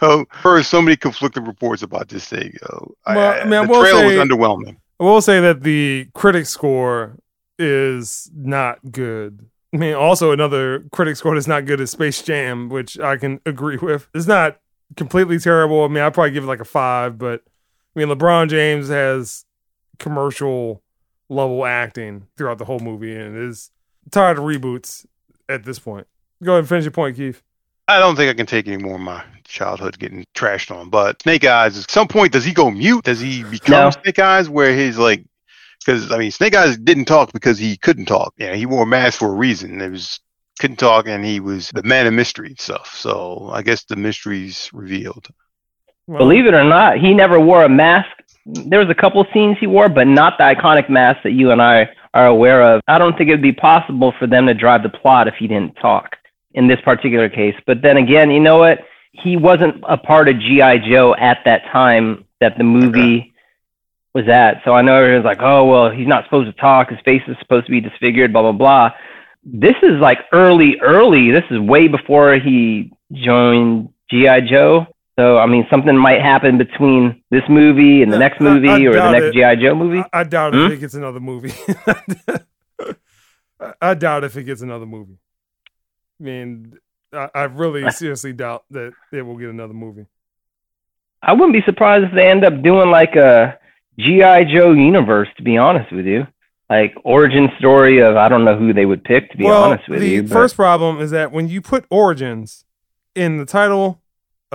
I've 0.02 0.26
heard 0.30 0.64
so 0.64 0.82
many 0.82 0.96
conflicting 0.96 1.46
reports 1.46 1.82
about 1.82 2.10
this 2.10 2.28
thing. 2.28 2.56
I- 3.06 3.16
Well, 3.16 3.34
I, 3.34 3.40
I 3.40 3.44
mean, 3.46 3.54
I 3.54 3.66
the 3.66 3.74
trailer 3.74 4.00
say- 4.10 4.18
was 4.18 4.28
underwhelming. 4.28 4.78
I 5.00 5.04
will 5.04 5.22
say 5.22 5.42
that 5.42 5.64
the 5.64 6.08
critic 6.14 6.46
score 6.46 7.18
is 7.60 8.30
not 8.34 8.80
good. 8.92 9.46
I 9.74 9.78
mean, 9.78 9.94
also 9.94 10.32
another 10.32 10.86
critic 10.94 11.18
score 11.18 11.36
that's 11.36 11.48
not 11.48 11.66
good 11.66 11.82
is 11.82 11.92
Space 11.92 12.22
Jam, 12.22 12.70
which 12.70 12.98
I 13.00 13.18
can 13.18 13.42
agree 13.46 13.78
with. 13.78 14.08
It's 14.14 14.28
not 14.28 14.58
completely 14.96 15.38
terrible. 15.40 15.84
I 15.84 15.88
mean, 15.90 16.02
I'd 16.04 16.14
probably 16.14 16.32
give 16.32 16.44
it 16.46 16.48
like 16.48 16.62
a 16.62 16.66
five, 16.66 17.18
but 17.18 17.42
I 17.96 18.00
mean, 18.00 18.08
LeBron 18.08 18.48
James 18.50 18.88
has 18.88 19.44
commercial 20.00 20.82
level 21.30 21.66
acting 21.66 22.28
throughout 22.38 22.58
the 22.58 22.66
whole 22.66 22.80
movie 22.80 23.16
and 23.16 23.38
is 23.38 23.72
tired 24.12 24.38
of 24.38 24.44
reboots 24.44 25.06
at 25.50 25.64
this 25.64 25.80
point. 25.80 26.08
Go 26.44 26.54
ahead 26.54 26.60
and 26.60 26.70
finish 26.70 26.86
your 26.86 26.92
point, 26.92 27.16
Keith. 27.16 27.42
I 27.88 28.00
don't 28.00 28.16
think 28.16 28.30
I 28.30 28.34
can 28.34 28.46
take 28.46 28.68
any 28.68 28.82
more 28.82 28.96
of 28.96 29.02
my 29.02 29.24
childhood 29.44 30.00
getting 30.00 30.26
trashed 30.36 30.76
on. 30.76 30.90
But 30.90 31.22
Snake 31.22 31.46
Eyes, 31.46 31.78
at 31.78 31.90
some 31.90 32.08
point, 32.08 32.34
does 32.34 32.44
he 32.44 32.52
go 32.52 32.72
mute? 32.72 33.04
Does 33.06 33.20
he 33.20 33.44
become 33.44 33.86
No. 33.86 33.90
Snake 33.92 34.20
Eyes 34.20 34.50
where 34.50 34.76
he's 34.76 34.98
like, 34.98 35.24
because 35.80 36.12
I 36.12 36.18
mean, 36.18 36.32
Snake 36.32 36.56
Eyes 36.56 36.78
didn't 36.78 37.06
talk 37.06 37.32
because 37.32 37.60
he 37.60 37.78
couldn't 37.78 38.06
talk. 38.06 38.34
Yeah, 38.38 38.56
he 38.56 38.66
wore 38.66 38.84
a 38.84 38.88
mask 38.88 39.20
for 39.20 39.28
a 39.28 39.36
reason. 39.36 39.82
It 39.82 39.90
was 39.90 40.20
couldn't 40.60 40.78
talk, 40.78 41.08
and 41.08 41.24
he 41.24 41.40
was 41.40 41.70
the 41.70 41.84
man 41.84 42.08
of 42.08 42.14
mystery 42.14 42.56
stuff. 42.58 42.96
So 42.96 43.50
I 43.52 43.62
guess 43.62 43.84
the 43.84 43.96
mystery's 43.96 44.70
revealed. 44.74 45.28
Well, 46.08 46.20
Believe 46.20 46.46
it 46.46 46.54
or 46.54 46.64
not, 46.64 46.98
he 46.98 47.14
never 47.14 47.40
wore 47.40 47.64
a 47.64 47.70
mask. 47.70 48.10
There 48.46 48.80
was 48.80 48.90
a 48.90 48.96
couple 48.96 49.26
scenes 49.34 49.58
he 49.60 49.68
wore, 49.68 49.90
but 49.90 50.08
not 50.08 50.38
the 50.38 50.44
iconic 50.44 50.90
mask 50.90 51.24
that 51.24 51.32
you 51.32 51.52
and 51.52 51.62
I 51.62 51.90
are 52.14 52.28
aware 52.28 52.62
of. 52.62 52.82
I 52.88 52.98
don't 52.98 53.18
think 53.18 53.30
it 53.30 53.34
would 53.34 53.42
be 53.42 53.52
possible 53.52 54.14
for 54.20 54.28
them 54.28 54.46
to 54.48 54.54
drive 54.54 54.84
the 54.84 54.90
plot 54.90 55.28
if 55.28 55.36
he 55.36 55.48
didn't 55.48 55.76
talk 55.76 56.16
in 56.54 56.68
this 56.68 56.80
particular 56.82 57.28
case. 57.28 57.56
But 57.66 57.82
then 57.82 57.98
again, 57.98 58.32
you 58.32 58.40
know 58.40 58.58
what? 58.58 58.80
He 59.12 59.38
wasn't 59.38 59.84
a 59.88 59.98
part 59.98 60.30
of 60.30 60.40
GI 60.40 60.90
Joe 60.90 61.16
at 61.16 61.40
that 61.46 61.64
time 61.72 62.26
that 62.40 62.58
the 62.58 62.64
movie 62.64 63.34
was 64.14 64.28
at. 64.28 64.62
So 64.64 64.74
I 64.74 64.82
know 64.82 64.96
everyone's 64.96 65.26
like, 65.26 65.42
oh 65.42 65.66
well, 65.66 65.90
he's 65.92 66.08
not 66.08 66.24
supposed 66.26 66.54
to 66.54 66.62
talk. 66.62 66.90
His 66.90 67.00
face 67.04 67.22
is 67.28 67.36
supposed 67.40 67.66
to 67.66 67.72
be 67.72 67.82
disfigured. 67.82 68.32
Blah 68.32 68.44
blah 68.44 68.52
blah. 68.52 68.92
This 69.44 69.76
is 69.84 70.00
like 70.00 70.20
early, 70.32 70.80
early. 70.82 71.32
This 71.32 71.44
is 71.52 71.60
way 71.60 71.88
before 71.88 72.36
he 72.36 72.92
joined 73.12 73.90
GI 74.10 74.42
Joe. 74.50 74.88
So 75.18 75.38
I 75.38 75.46
mean, 75.46 75.66
something 75.70 75.96
might 75.98 76.22
happen 76.22 76.58
between 76.58 77.24
this 77.32 77.44
movie 77.50 78.04
and 78.04 78.12
the 78.12 78.18
next 78.18 78.42
I- 78.42 78.46
I 78.46 78.54
movie 78.54 78.88
or 78.88 78.94
the 78.94 79.12
next. 79.12 79.34
GI 79.34 79.56
Joe 79.64 79.76
movie. 79.76 80.00
I, 80.14 80.20
I 80.20 80.24
doubt 80.24 80.54
Hmm? 80.54 80.60
if 80.66 80.72
it 80.74 80.80
gets 80.80 80.94
another 80.94 81.20
movie. 81.20 81.54
I- 83.60 83.74
I 83.82 83.94
doubt 83.94 84.24
if 84.24 84.36
it 84.36 84.44
gets 84.44 84.62
another 84.62 84.86
movie. 84.86 85.18
I 86.20 86.24
mean, 86.24 86.74
I, 87.14 87.30
I 87.34 87.44
really 87.44 87.90
seriously 87.92 88.34
doubt 88.34 88.66
that 88.72 88.94
it 89.14 89.22
will 89.22 89.38
get 89.38 89.50
another 89.50 89.74
movie. 89.74 90.06
I 91.22 91.34
wouldn't 91.34 91.54
be 91.54 91.62
surprised 91.64 92.06
if 92.06 92.14
they 92.14 92.30
end 92.30 92.44
up 92.46 92.62
doing 92.62 92.92
like 92.92 93.16
a 93.16 93.58
GI 93.98 94.46
Joe 94.54 94.74
universe. 94.74 95.30
To 95.38 95.44
be 95.44 95.58
honest 95.58 95.92
with 95.92 96.06
you, 96.06 96.28
like 96.70 96.94
origin 97.04 97.50
story 97.58 98.00
of 98.02 98.16
I 98.18 98.28
don't 98.30 98.44
know 98.46 98.58
who 98.58 98.74
they 98.74 98.86
would 98.86 99.04
pick. 99.04 99.32
To 99.32 99.38
be 99.38 99.46
well, 99.46 99.64
honest 99.64 99.88
with 99.90 100.02
the 100.02 100.10
you, 100.10 100.24
but- 100.24 100.32
first 100.32 100.56
problem 100.56 101.00
is 101.00 101.12
that 101.12 101.32
when 101.32 101.48
you 101.48 101.62
put 101.62 101.86
Origins 101.90 102.66
in 103.16 103.38
the 103.38 103.46
title 103.46 104.02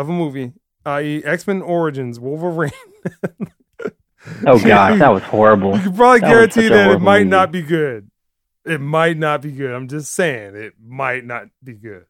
of 0.01 0.09
a 0.09 0.13
movie, 0.13 0.53
i.e., 0.87 1.23
X 1.25 1.47
Men 1.47 1.63
Origins 1.63 2.19
Wolverine, 2.21 2.71
oh 4.47 4.59
gosh, 4.63 4.99
that 4.99 5.09
was 5.09 5.23
horrible. 5.23 5.77
you 5.77 5.83
can 5.83 5.95
probably 5.95 6.21
That 6.21 6.29
guarantee 6.29 6.69
that 6.69 6.91
it 6.91 6.99
might 7.01 7.21
movie. 7.21 7.31
not 7.31 7.53
be 7.53 7.63
good. 7.63 8.11
It 8.65 8.81
might 8.81 9.17
not 9.17 9.41
be 9.43 9.53
good. 9.53 9.73
I'm 9.75 9.89
just 9.89 10.13
saying 10.13 10.55
it 10.55 10.75
might 10.85 11.25
not 11.25 11.45
be 11.65 11.73
good. 11.75 12.05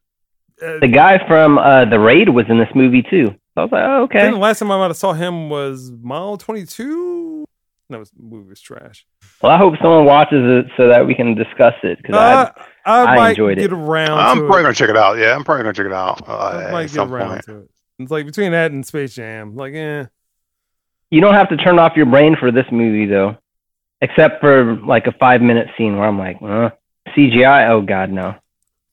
Uh, 0.63 0.79
The 0.81 0.89
guy 0.89 1.25
from 1.27 1.59
uh, 1.59 1.85
the 1.85 2.01
Raid 2.01 2.29
was 2.31 2.47
in 2.49 2.59
this 2.59 2.69
movie 2.75 3.03
too. 3.03 3.35
I 3.57 3.63
was 3.63 3.73
like, 3.73 3.85
oh, 3.85 4.03
okay. 4.05 4.21
think 4.23 4.35
the 4.35 4.41
last 4.41 4.59
time 4.59 4.71
I 4.71 4.79
might 4.79 4.87
have 4.89 4.97
saw 4.97 5.13
him 5.13 5.49
was 5.51 5.91
Mile 6.03 6.37
22. 6.37 7.45
That 7.91 7.99
was 7.99 8.11
the 8.11 8.23
movie 8.23 8.49
was 8.49 8.61
trash. 8.61 9.05
Well, 9.43 9.51
I 9.53 9.59
hope 9.59 9.75
someone 9.83 10.05
watches 10.05 10.43
it 10.45 10.67
so 10.77 10.89
that 10.89 11.07
we 11.07 11.15
can 11.15 11.35
discuss 11.35 11.75
it 11.83 11.99
because 12.01 12.15
Uh, 12.17 12.53
I, 12.87 13.03
I 13.03 13.17
might 13.17 13.31
enjoyed 13.31 13.59
it. 13.59 13.63
get 13.63 13.73
around 13.73 14.19
I'm 14.19 14.37
to 14.37 14.43
probably 14.43 14.61
it. 14.61 14.63
gonna 14.65 14.75
check 14.75 14.91
it 14.91 14.97
out. 14.97 15.19
Yeah, 15.19 15.35
I'm 15.35 15.43
probably 15.45 15.65
gonna 15.65 15.75
check 15.75 15.87
it 15.87 15.93
out. 15.93 16.29
Uh, 16.29 16.37
I 16.37 16.63
at 16.65 16.73
might 16.73 16.83
get 16.85 16.91
some 16.93 17.13
around 17.13 17.29
point. 17.31 17.45
to 17.47 17.59
it. 17.59 17.71
It's 18.01 18.11
like 18.11 18.27
between 18.27 18.53
that 18.53 18.73
and 18.73 18.85
Space 18.87 19.15
Jam. 19.15 19.55
Like, 19.57 19.75
eh. 19.75 20.07
you 21.11 21.21
don't 21.21 21.35
have 21.35 21.49
to 21.51 21.57
turn 21.57 21.79
off 21.79 21.97
your 21.97 22.07
brain 22.07 22.37
for 22.39 22.51
this 22.51 22.67
movie 22.73 23.07
though, 23.07 23.37
except 24.01 24.41
for 24.41 24.77
like 24.77 25.07
a 25.07 25.13
five 25.13 25.43
minute 25.43 25.69
scene 25.77 25.97
where 25.97 26.09
I'm 26.09 26.19
like, 26.19 26.37
uh, 26.43 26.71
CGI. 27.17 27.69
Oh 27.69 27.83
God, 27.83 28.11
no. 28.11 28.35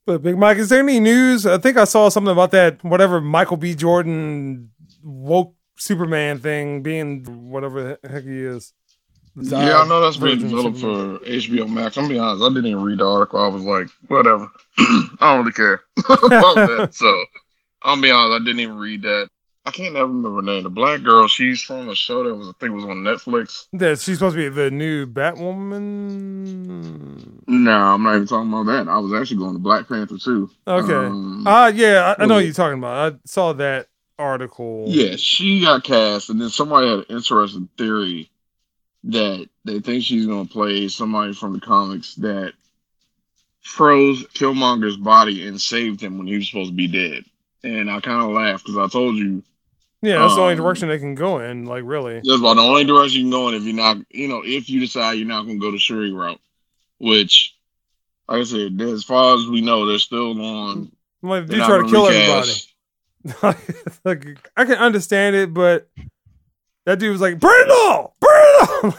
But 0.06 0.24
Big 0.24 0.38
Mike, 0.38 0.58
is 0.58 0.70
there 0.70 0.80
any 0.80 1.00
news? 1.00 1.46
I 1.46 1.58
think 1.58 1.78
I 1.78 1.84
saw 1.84 2.10
something 2.10 2.32
about 2.32 2.52
that. 2.52 2.84
Whatever 2.84 3.20
Michael 3.20 3.58
B. 3.58 3.76
Jordan 3.76 4.72
woke 5.04 5.54
Superman 5.78 6.40
thing 6.40 6.82
being 6.82 7.50
whatever 7.50 7.98
the 8.02 8.10
heck 8.10 8.24
he 8.24 8.40
is. 8.40 8.74
Yeah, 9.40 9.80
I 9.80 9.88
know 9.88 10.02
that's 10.02 10.18
being 10.18 10.40
Version 10.40 10.50
developed 10.50 10.80
for 10.80 11.20
HBO 11.26 11.70
Max. 11.70 11.98
I'm 11.98 12.06
gonna 12.06 12.16
be 12.16 12.20
honest, 12.20 12.44
I 12.44 12.50
didn't 12.50 12.66
even 12.66 12.84
read 12.84 13.00
the 13.00 13.08
article. 13.08 13.40
I 13.40 13.48
was 13.48 13.64
like, 13.64 13.88
whatever. 14.08 14.50
I 14.80 15.18
don't 15.20 15.40
really 15.40 15.52
care 15.52 15.82
about 16.00 16.56
that. 16.56 16.90
So 16.94 17.26
I'm 17.84 17.98
gonna 18.02 18.08
be 18.08 18.12
honest, 18.12 18.42
I 18.42 18.46
didn't 18.46 18.60
even 18.62 18.78
read 18.78 19.02
that. 19.04 19.30
I 19.66 19.72
can't 19.72 19.96
ever 19.98 20.08
remember 20.08 20.38
her 20.38 20.42
name. 20.42 20.64
The 20.64 20.70
black 20.70 21.04
girl, 21.04 21.28
she's 21.28 21.62
from 21.62 21.90
a 21.90 21.96
show 21.96 22.24
that 22.24 22.34
was 22.34 22.48
I 22.48 22.52
think 22.60 22.74
was 22.74 22.86
on 22.86 23.04
Netflix. 23.04 23.68
That 23.74 24.00
she's 24.00 24.18
supposed 24.18 24.38
to 24.38 24.50
be 24.50 24.56
the 24.56 24.72
new 24.72 25.06
Batwoman. 25.06 27.42
No, 27.48 27.72
I'm 27.78 28.04
not 28.04 28.16
even 28.16 28.28
talking 28.28 28.50
about 28.52 28.66
that. 28.68 28.88
I 28.90 28.98
was 28.98 29.14
actually 29.14 29.38
going 29.38 29.54
to 29.54 29.60
Black 29.60 29.88
Panther 29.88 30.18
too. 30.18 30.50
Okay. 30.66 30.94
Um, 30.94 31.44
Ah, 31.46 31.68
yeah, 31.68 32.16
I, 32.18 32.24
I 32.24 32.26
know 32.26 32.36
what 32.36 32.46
you're 32.46 32.54
talking 32.54 32.80
about. 32.80 33.14
I 33.14 33.18
saw 33.26 33.54
that 33.54 33.88
article. 34.18 34.86
Yeah, 34.88 35.16
she 35.18 35.62
got 35.62 35.84
cast, 35.84 36.30
and 36.30 36.40
then 36.40 36.50
somebody 36.50 36.90
had 36.90 37.00
an 37.00 37.06
interesting 37.10 37.68
theory 37.78 38.30
that 39.06 39.48
they 39.66 39.80
think 39.80 40.04
she's 40.04 40.26
going 40.26 40.48
to 40.48 40.54
play 40.54 40.88
somebody 40.88 41.34
from 41.34 41.54
the 41.54 41.60
comics 41.60 42.16
that 42.16 42.54
froze 43.62 44.24
Killmonger's 44.28 44.98
body 44.98 45.48
and 45.48 45.60
saved 45.60 46.02
him 46.02 46.18
when 46.18 46.28
he 46.28 46.36
was 46.38 46.48
supposed 46.48 46.72
to 46.72 46.76
be 46.76 46.88
dead. 46.88 47.24
And 47.68 47.92
I 47.92 48.00
kind 48.00 48.22
of 48.24 48.30
laughed 48.32 48.66
because 48.66 48.78
I 48.78 48.88
told 48.88 49.18
you 49.18 49.44
Yeah, 50.02 50.20
that's 50.20 50.36
the 50.36 50.42
only 50.42 50.54
Um, 50.54 50.60
direction 50.60 50.88
they 50.90 51.00
can 51.00 51.16
go 51.16 51.40
in. 51.40 51.66
Like, 51.66 51.84
really. 51.86 52.16
that's 52.16 52.40
about 52.40 52.56
the 52.56 52.62
only 52.62 52.86
direction 52.86 53.18
you 53.20 53.24
can 53.26 53.32
go 53.32 53.50
in 53.50 53.56
if 53.56 53.64
you're 53.64 53.74
not, 53.76 53.98
you 54.12 54.28
know, 54.28 54.42
if 54.46 54.70
you 54.70 54.80
decide 54.80 55.14
you're 55.14 55.28
not 55.28 55.44
going 55.46 55.60
to 55.60 55.62
go 55.62 55.72
the 55.72 55.78
Shuri 55.80 56.12
route, 56.14 56.40
which, 57.00 57.56
like 58.28 58.42
I 58.42 58.44
said, 58.44 58.80
as 58.82 59.04
far 59.04 59.36
as 59.38 59.48
we 59.48 59.62
know, 59.62 59.86
they're 59.86 60.00
still 60.00 60.40
on. 60.40 60.92
I'm 61.24 61.30
like, 61.30 61.48
they're 61.48 61.58
they 61.58 61.58
not 61.58 61.68
try 61.68 61.78
to 61.82 61.90
kill 61.90 62.08
recast. 62.08 62.74
everybody. 63.26 63.58
like, 64.06 64.26
I 64.56 64.66
can 64.66 64.76
understand 64.78 65.36
it, 65.36 65.54
but 65.54 65.90
that 66.86 67.00
dude 67.00 67.12
was 67.12 67.20
like, 67.22 67.40
burn 67.40 67.60
it 67.68 67.72
all, 67.72 68.16
burn 68.22 68.32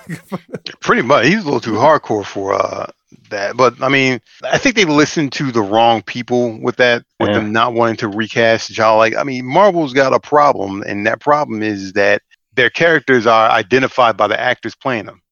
it 0.08 0.20
all. 0.32 0.38
Pretty 0.80 1.02
much, 1.02 1.26
he's 1.26 1.42
a 1.42 1.44
little 1.44 1.60
too 1.60 1.72
hardcore 1.72 2.26
for 2.26 2.52
uh, 2.54 2.86
that. 3.30 3.56
But 3.56 3.82
I 3.82 3.88
mean, 3.88 4.20
I 4.44 4.58
think 4.58 4.76
they 4.76 4.84
listened 4.84 5.32
to 5.32 5.50
the 5.52 5.62
wrong 5.62 6.02
people 6.02 6.60
with 6.60 6.76
that, 6.76 7.04
with 7.20 7.30
Yeah. 7.30 7.36
them 7.38 7.52
not 7.52 7.74
wanting 7.74 7.96
to 7.96 8.08
recast 8.08 8.70
John. 8.70 8.98
Like, 8.98 9.16
I 9.16 9.22
mean, 9.22 9.44
Marvel's 9.46 9.92
got 9.92 10.12
a 10.14 10.20
problem, 10.20 10.82
and 10.86 11.06
that 11.06 11.20
problem 11.20 11.62
is 11.62 11.92
that 11.94 12.22
their 12.54 12.70
characters 12.70 13.26
are 13.26 13.50
identified 13.50 14.16
by 14.16 14.26
the 14.28 14.38
actors 14.38 14.74
playing 14.74 15.06
them. 15.06 15.22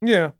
yeah, 0.00 0.30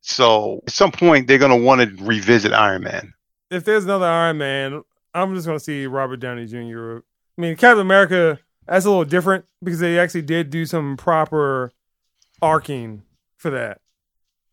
So 0.00 0.60
at 0.66 0.72
some 0.72 0.92
point, 0.92 1.26
they're 1.28 1.38
gonna 1.38 1.56
want 1.56 1.80
to 1.80 2.04
revisit 2.04 2.52
Iron 2.52 2.82
Man. 2.84 3.12
if 3.50 3.64
there's 3.64 3.84
another 3.84 4.06
Iron 4.06 4.38
Man, 4.38 4.82
I'm 5.14 5.34
just 5.34 5.46
gonna 5.46 5.60
see 5.60 5.86
Robert 5.86 6.16
Downey 6.18 6.46
Jr. 6.46 6.98
I 7.36 7.40
mean, 7.40 7.56
Captain 7.56 7.80
America. 7.80 8.38
That's 8.66 8.86
a 8.86 8.88
little 8.88 9.04
different 9.04 9.44
because 9.62 9.78
they 9.80 9.98
actually 9.98 10.22
did 10.22 10.48
do 10.50 10.64
some 10.66 10.96
proper 10.96 11.70
arcing 12.40 13.02
for 13.36 13.50
that. 13.50 13.80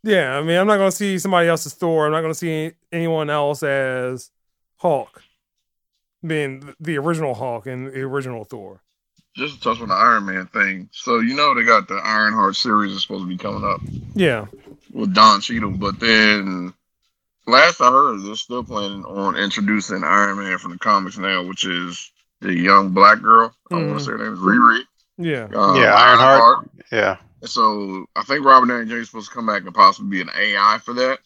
Yeah, 0.04 0.38
I 0.38 0.42
mean, 0.42 0.58
I'm 0.58 0.68
not 0.68 0.78
gonna 0.78 0.92
see 0.92 1.20
somebody 1.20 1.48
else's 1.48 1.74
Thor. 1.74 2.06
I'm 2.06 2.12
not 2.12 2.22
gonna 2.22 2.34
see 2.34 2.72
anyone 2.92 3.30
else 3.30 3.62
as 3.64 4.32
Hulk, 4.78 5.22
being 6.26 6.74
the 6.80 6.98
original 6.98 7.34
Hulk 7.36 7.68
and 7.68 7.88
the 7.88 8.02
original 8.02 8.44
Thor. 8.44 8.82
Just 9.36 9.56
to 9.56 9.62
touch 9.62 9.80
on 9.82 9.90
the 9.90 9.96
Iron 9.96 10.26
Man 10.26 10.48
thing. 10.48 10.90
So, 10.92 11.20
you 11.20 11.36
know, 11.36 11.54
they 11.54 11.64
got 11.64 11.88
the 11.88 11.96
Ironheart 11.96 12.56
series 12.56 12.92
is 12.92 13.02
supposed 13.04 13.24
to 13.24 13.28
be 13.28 13.38
coming 13.38 13.64
up. 13.64 13.80
Yeah, 14.16 14.48
with 14.92 15.14
Don 15.14 15.40
Cheadle, 15.40 15.72
but 15.72 16.00
then 16.00 16.74
last 17.48 17.80
I 17.80 17.90
heard, 17.90 18.24
they're 18.24 18.36
still 18.36 18.64
planning 18.64 19.06
on 19.06 19.38
introducing 19.38 20.04
Iron 20.04 20.38
Man 20.38 20.58
from 20.58 20.72
the 20.72 20.80
comics 20.80 21.18
now, 21.18 21.44
which 21.44 21.66
is 21.66 22.12
the 22.42 22.54
young 22.54 22.90
black 22.90 23.22
girl. 23.22 23.56
I 23.72 23.76
want 23.76 24.00
to 24.00 24.04
say 24.04 24.12
her 24.12 24.18
name 24.18 24.34
is 24.34 24.40
Riri. 24.40 24.82
yeah. 25.18 25.48
Um, 25.56 25.76
Yeah, 25.78 25.94
Ironheart. 25.94 26.70
Yeah, 26.92 27.18
And 27.42 27.50
So 27.50 28.06
I 28.16 28.24
think 28.24 28.46
Robert 28.46 28.68
Downey 28.68 28.86
Jr. 28.86 28.98
is 28.98 29.08
supposed 29.10 29.30
to 29.30 29.36
come 29.36 29.48
back 29.48 29.64
and 29.64 29.74
possibly 29.74 30.10
be 30.10 30.22
an 30.22 30.30
AI 30.38 30.80
for 30.84 30.94
that. 30.94 31.20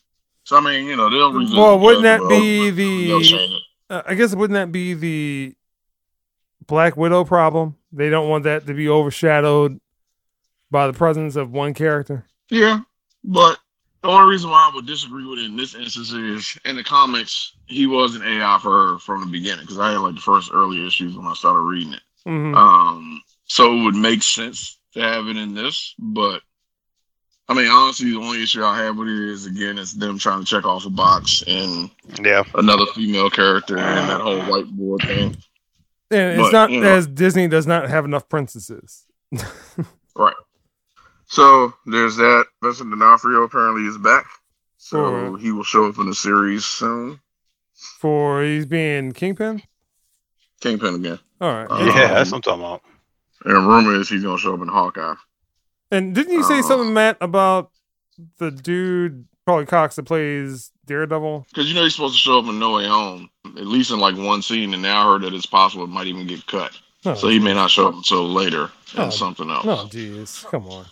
So 0.44 0.58
I 0.58 0.62
mean, 0.62 0.86
you 0.86 0.96
know, 0.96 1.10
they'll 1.10 1.34
Well, 1.34 1.80
wouldn't 1.80 2.04
that, 2.04 2.20
but 2.20 2.30
be 2.30 2.72
the- 2.72 3.60
Uh, 3.90 4.02
I 4.08 4.16
guess 4.16 4.34
wouldn't 4.36 4.56
that 4.56 4.72
be 4.72 4.94
the 4.94 5.56
Black 6.68 6.98
Widow 6.98 7.24
problem? 7.24 7.76
They 7.92 8.10
don't 8.10 8.30
want 8.30 8.44
that 8.46 8.66
to 8.68 8.74
be 8.74 8.90
overshadowed 8.90 9.80
by 10.72 10.88
the 10.88 10.94
presence 10.94 11.36
of 11.36 11.52
one 11.52 11.74
character. 11.74 12.26
Yeah, 12.50 12.82
but 13.24 13.60
the 14.02 14.10
only 14.10 14.32
reason 14.32 14.50
why 14.50 14.70
I 14.72 14.76
would 14.76 14.86
disagree 14.86 15.26
with 15.26 15.40
it 15.40 15.46
in 15.46 15.56
this 15.56 15.74
instance 15.76 16.12
is 16.12 16.58
in 16.66 16.76
the 16.76 16.84
comics 16.84 17.54
he 17.66 17.88
was 17.88 18.16
an 18.16 18.24
AI 18.24 18.60
for 18.62 18.72
her 18.94 19.00
from 19.00 19.22
the 19.22 19.28
beginning 19.28 19.62
because 19.66 19.80
I 19.80 19.92
had 19.92 20.00
like 20.00 20.16
the 20.16 20.22
first 20.22 20.52
early 20.54 20.86
issues 20.86 21.16
when 21.16 21.26
I 21.28 21.34
started 21.34 21.62
reading 21.62 21.94
it. 21.94 22.02
hmm 22.26 22.56
Um, 22.56 23.22
so 23.46 23.74
it 23.76 23.84
would 23.84 23.96
make 23.96 24.22
sense 24.24 24.78
to 24.96 25.02
have 25.02 25.28
it 25.28 25.38
in 25.38 25.54
this, 25.54 25.94
but 26.00 26.42
I 27.48 27.54
mean, 27.54 27.68
honestly, 27.70 28.10
the 28.12 28.18
only 28.18 28.42
issue 28.42 28.64
I 28.64 28.78
have 28.84 28.98
with 28.98 29.08
it 29.08 29.30
is 29.30 29.46
again, 29.46 29.78
it's 29.78 29.94
them 29.94 30.18
trying 30.18 30.40
to 30.40 30.46
check 30.46 30.66
off 30.66 30.86
a 30.86 30.90
box 30.90 31.44
and 31.46 31.92
yeah. 32.24 32.44
another 32.56 32.86
female 32.96 33.30
character 33.30 33.78
and 33.78 34.10
that 34.10 34.20
whole 34.22 34.40
whiteboard 34.40 35.06
thing. 35.06 35.38
And 36.12 36.40
it's 36.40 36.42
But, 36.42 36.52
not 36.52 36.72
you 36.72 36.82
know. 36.82 36.88
as 36.96 37.06
Disney 37.08 37.48
does 37.48 37.68
not 37.68 37.88
have 37.90 38.04
enough 38.06 38.28
princesses. 38.30 39.06
Right. 40.18 40.34
So 41.26 41.74
there's 41.86 42.16
that. 42.16 42.46
Vincent 42.64 42.90
D'Onofrio 42.90 43.44
apparently 43.44 43.84
is 43.84 43.98
back, 43.98 44.26
so 44.78 44.98
Sure. 45.10 45.38
he 45.38 45.52
will 45.52 45.64
show 45.66 45.88
up 45.90 45.98
in 46.00 46.06
the 46.08 46.16
series 46.16 46.64
soon. 46.64 47.20
For 48.00 48.42
he's 48.42 48.66
being 48.66 49.12
Kingpin. 49.12 49.62
Kingpin 50.62 50.96
again. 50.96 51.20
All 51.42 51.54
right. 51.54 51.66
Uh, 51.70 51.84
Yeah, 51.86 52.14
that's 52.14 52.32
what 52.32 52.38
I'm 52.38 52.42
talking 52.44 52.64
about. 52.64 52.82
And 53.46 53.68
rumor 53.68 53.96
is 53.96 54.10
he's 54.10 54.24
gonna 54.24 54.38
show 54.38 54.54
up 54.56 54.62
in 54.62 54.68
Hawkeye. 54.68 55.16
and 55.92 56.14
didn't 56.16 56.34
you 56.34 56.44
say 56.44 56.60
uh, 56.60 56.64
something, 56.64 56.94
Matt, 56.94 57.18
about 57.22 57.72
the 58.40 58.50
dude 58.52 59.26
Charlie 59.48 59.66
Cox 59.68 59.96
that 59.98 60.04
plays 60.04 60.72
Daredevil? 60.86 61.46
Because 61.50 61.68
you 61.70 61.76
know 61.76 61.84
he's 61.84 61.94
supposed 61.96 62.16
to 62.16 62.20
show 62.20 62.40
up 62.40 62.46
in 62.46 62.58
No 62.60 62.74
Way 62.76 62.88
Home, 62.88 63.30
at 63.46 63.68
least 63.68 63.92
in 63.92 64.00
like 64.00 64.18
one 64.18 64.42
scene, 64.42 64.74
and 64.74 64.82
now 64.82 65.02
I 65.08 65.12
heard 65.14 65.22
that 65.24 65.34
it's 65.34 65.46
possible 65.46 65.84
it 65.84 65.90
might 65.90 66.08
even 66.08 66.26
get 66.28 66.46
cut. 66.48 66.78
Oh, 67.06 67.14
So 67.14 67.28
he 67.30 67.38
may 67.40 67.54
not 67.54 67.70
show 67.70 67.88
up 67.88 67.94
until 67.96 68.28
later 68.28 68.72
in 68.96 69.02
Oh, 69.04 69.10
something 69.12 69.50
else. 69.50 69.64
no, 69.66 69.76
jeez, 69.86 70.44
come 70.46 70.68
on. 70.68 70.86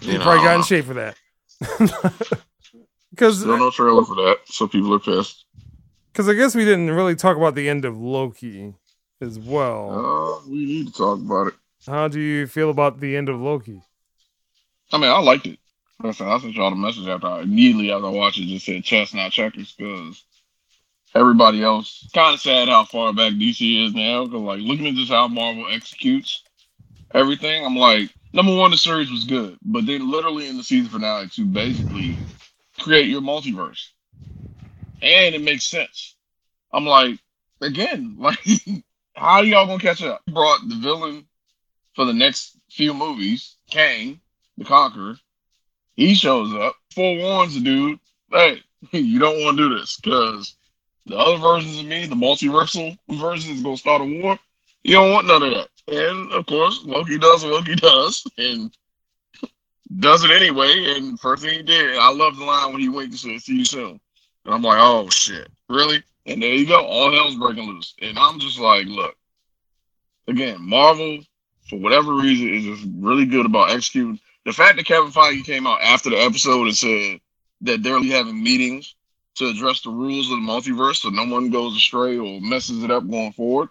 You 0.00 0.12
He 0.12 0.18
know, 0.18 0.24
probably 0.24 0.42
got 0.42 0.56
in 0.56 0.62
shape 0.64 0.84
for 0.86 0.94
that. 0.94 1.16
Because 3.10 3.40
Still 3.40 3.58
no 3.58 3.70
trailer 3.70 4.04
for 4.04 4.14
that, 4.14 4.38
so 4.46 4.66
people 4.68 4.94
are 4.94 4.98
pissed. 4.98 5.44
Because 6.12 6.28
I 6.28 6.34
guess 6.34 6.56
we 6.56 6.64
didn't 6.64 6.90
really 6.90 7.14
talk 7.14 7.36
about 7.36 7.54
the 7.54 7.68
end 7.68 7.84
of 7.84 7.96
Loki 7.96 8.74
as 9.20 9.38
well. 9.38 9.90
Uh, 10.44 10.48
we 10.48 10.64
need 10.64 10.86
to 10.88 10.92
talk 10.92 11.18
about 11.18 11.48
it. 11.48 11.54
How 11.86 12.08
do 12.08 12.20
you 12.20 12.46
feel 12.46 12.70
about 12.70 13.00
the 13.00 13.16
end 13.16 13.28
of 13.28 13.40
Loki? 13.40 13.82
I 14.92 14.98
mean, 14.98 15.10
I 15.10 15.18
liked 15.20 15.46
it. 15.46 15.58
Listen, 16.02 16.28
I 16.28 16.38
sent 16.38 16.54
y'all 16.54 16.70
the 16.70 16.76
message 16.76 17.06
after 17.06 17.26
I 17.26 17.42
immediately 17.42 17.92
after 17.92 18.06
I 18.06 18.10
watched 18.10 18.38
it 18.38 18.46
just 18.46 18.66
said 18.66 18.84
chess, 18.84 19.12
not 19.12 19.32
checkers, 19.32 19.72
because 19.72 20.24
everybody 21.14 21.62
else 21.62 22.08
kind 22.14 22.34
of 22.34 22.40
sad 22.40 22.68
how 22.68 22.84
far 22.84 23.12
back 23.12 23.32
DC 23.32 23.86
is 23.86 23.94
now. 23.94 24.24
Because 24.24 24.40
like 24.40 24.60
looking 24.60 24.86
at 24.86 24.94
just 24.94 25.10
how 25.10 25.28
Marvel 25.28 25.66
executes 25.70 26.42
everything, 27.12 27.64
I'm 27.64 27.76
like, 27.76 28.10
number 28.32 28.56
one, 28.56 28.70
the 28.70 28.78
series 28.78 29.10
was 29.10 29.24
good, 29.24 29.58
but 29.62 29.86
then 29.86 30.10
literally 30.10 30.48
in 30.48 30.56
the 30.56 30.64
season 30.64 30.90
finale 30.90 31.28
to 31.28 31.44
basically 31.44 32.16
create 32.78 33.08
your 33.08 33.20
multiverse, 33.20 33.88
and 35.02 35.34
it 35.34 35.42
makes 35.42 35.66
sense. 35.66 36.16
I'm 36.72 36.86
like, 36.86 37.18
again, 37.60 38.16
like, 38.18 38.38
how 39.20 39.42
y'all 39.42 39.66
gonna 39.66 39.78
catch 39.78 40.02
up? 40.02 40.22
Brought 40.26 40.66
the 40.66 40.76
villain 40.76 41.26
for 41.94 42.06
the 42.06 42.12
next 42.14 42.56
few 42.70 42.94
movies, 42.94 43.56
Kang, 43.70 44.18
the 44.56 44.64
Conqueror. 44.64 45.16
He 45.94 46.14
shows 46.14 46.54
up, 46.54 46.74
forewarns 46.94 47.52
the 47.52 47.60
dude, 47.60 48.00
hey, 48.32 48.62
you 48.92 49.18
don't 49.18 49.44
want 49.44 49.58
to 49.58 49.68
do 49.68 49.78
this 49.78 49.98
because 50.00 50.56
the 51.04 51.18
other 51.18 51.36
versions 51.36 51.78
of 51.78 51.84
me, 51.84 52.06
the 52.06 52.14
multiversal 52.14 52.96
version, 53.10 53.54
is 53.54 53.62
gonna 53.62 53.76
start 53.76 54.00
a 54.00 54.22
war. 54.22 54.38
You 54.84 54.94
don't 54.94 55.12
want 55.12 55.26
none 55.26 55.42
of 55.42 55.50
that. 55.50 55.68
And 55.88 56.32
of 56.32 56.46
course, 56.46 56.80
Loki 56.84 57.18
does 57.18 57.44
what 57.44 57.52
Loki 57.52 57.74
does, 57.74 58.26
and 58.38 58.74
does 59.98 60.24
it 60.24 60.30
anyway. 60.30 60.94
And 60.96 61.20
first 61.20 61.42
thing 61.42 61.58
he 61.58 61.62
did, 61.62 61.98
I 61.98 62.10
love 62.10 62.38
the 62.38 62.44
line 62.44 62.72
when 62.72 62.80
he 62.80 62.88
went 62.88 63.12
said, 63.12 63.38
"See 63.42 63.58
you 63.58 63.64
soon." 63.66 64.00
And 64.46 64.54
I'm 64.54 64.62
like, 64.62 64.78
"Oh 64.80 65.10
shit, 65.10 65.48
really?" 65.68 66.02
And 66.26 66.42
there 66.42 66.52
you 66.52 66.66
go, 66.66 66.84
all 66.84 67.12
hell's 67.12 67.36
breaking 67.36 67.66
loose. 67.66 67.94
And 68.00 68.18
I'm 68.18 68.38
just 68.38 68.58
like, 68.58 68.86
look, 68.86 69.16
again, 70.28 70.56
Marvel, 70.60 71.20
for 71.68 71.78
whatever 71.78 72.14
reason, 72.14 72.54
is 72.54 72.64
just 72.64 72.88
really 72.98 73.24
good 73.24 73.46
about 73.46 73.70
executing. 73.70 74.20
The 74.44 74.52
fact 74.52 74.76
that 74.76 74.86
Kevin 74.86 75.12
Feige 75.12 75.44
came 75.44 75.66
out 75.66 75.80
after 75.82 76.10
the 76.10 76.16
episode 76.16 76.64
and 76.66 76.76
said 76.76 77.20
that 77.62 77.82
they're 77.82 78.02
having 78.02 78.42
meetings 78.42 78.94
to 79.36 79.48
address 79.48 79.80
the 79.82 79.90
rules 79.90 80.30
of 80.30 80.38
the 80.38 80.46
multiverse 80.46 80.96
so 80.96 81.08
no 81.08 81.24
one 81.24 81.50
goes 81.50 81.76
astray 81.76 82.18
or 82.18 82.40
messes 82.40 82.82
it 82.82 82.90
up 82.90 83.08
going 83.08 83.32
forward 83.32 83.68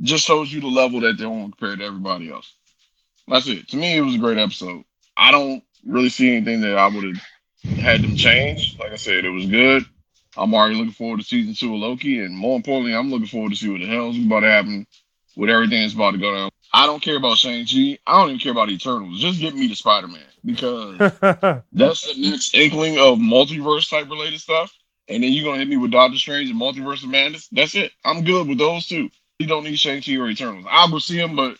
just 0.00 0.26
shows 0.26 0.52
you 0.52 0.60
the 0.60 0.66
level 0.66 1.00
that 1.00 1.18
they're 1.18 1.28
on 1.28 1.50
compared 1.52 1.78
to 1.78 1.84
everybody 1.84 2.30
else. 2.30 2.54
That's 3.28 3.46
it. 3.48 3.68
To 3.68 3.76
me, 3.76 3.96
it 3.96 4.00
was 4.02 4.16
a 4.16 4.18
great 4.18 4.38
episode. 4.38 4.84
I 5.16 5.30
don't 5.30 5.62
really 5.86 6.08
see 6.08 6.36
anything 6.36 6.60
that 6.62 6.76
I 6.76 6.88
would 6.88 7.04
have 7.04 7.78
had 7.78 8.02
them 8.02 8.16
change. 8.16 8.76
Like 8.78 8.92
I 8.92 8.96
said, 8.96 9.24
it 9.24 9.30
was 9.30 9.46
good. 9.46 9.84
I'm 10.36 10.54
already 10.54 10.76
looking 10.76 10.92
forward 10.92 11.20
to 11.20 11.26
season 11.26 11.54
two 11.54 11.74
of 11.74 11.80
Loki, 11.80 12.20
and 12.20 12.36
more 12.36 12.56
importantly, 12.56 12.94
I'm 12.94 13.10
looking 13.10 13.26
forward 13.26 13.50
to 13.50 13.56
see 13.56 13.70
what 13.70 13.80
the 13.80 13.86
hell's 13.86 14.18
about 14.18 14.40
to 14.40 14.50
happen 14.50 14.86
with 15.36 15.50
everything 15.50 15.82
that's 15.82 15.94
about 15.94 16.12
to 16.12 16.18
go 16.18 16.34
down. 16.34 16.50
I 16.72 16.86
don't 16.86 17.02
care 17.02 17.16
about 17.16 17.38
Shang-Chi. 17.38 17.98
I 18.06 18.20
don't 18.20 18.30
even 18.30 18.40
care 18.40 18.52
about 18.52 18.68
Eternals. 18.68 19.20
Just 19.20 19.40
get 19.40 19.54
me 19.54 19.68
to 19.68 19.76
Spider-Man 19.76 20.20
because 20.44 20.98
that's 21.72 22.12
the 22.12 22.30
next 22.30 22.54
inkling 22.54 22.98
of 22.98 23.18
multiverse 23.18 23.88
type 23.88 24.10
related 24.10 24.40
stuff. 24.40 24.72
And 25.08 25.22
then 25.22 25.32
you're 25.32 25.44
gonna 25.44 25.58
hit 25.58 25.68
me 25.68 25.76
with 25.76 25.92
Doctor 25.92 26.16
Strange 26.16 26.50
and 26.50 26.60
Multiverse 26.60 27.04
of 27.04 27.10
Madness. 27.10 27.48
That's 27.52 27.74
it. 27.74 27.92
I'm 28.04 28.24
good 28.24 28.48
with 28.48 28.58
those 28.58 28.86
two. 28.88 29.10
You 29.38 29.46
don't 29.46 29.64
need 29.64 29.78
Shang-Chi 29.78 30.16
or 30.16 30.28
Eternals. 30.28 30.66
I'll 30.68 30.90
go 30.90 30.98
see 30.98 31.18
them, 31.18 31.36
but 31.36 31.58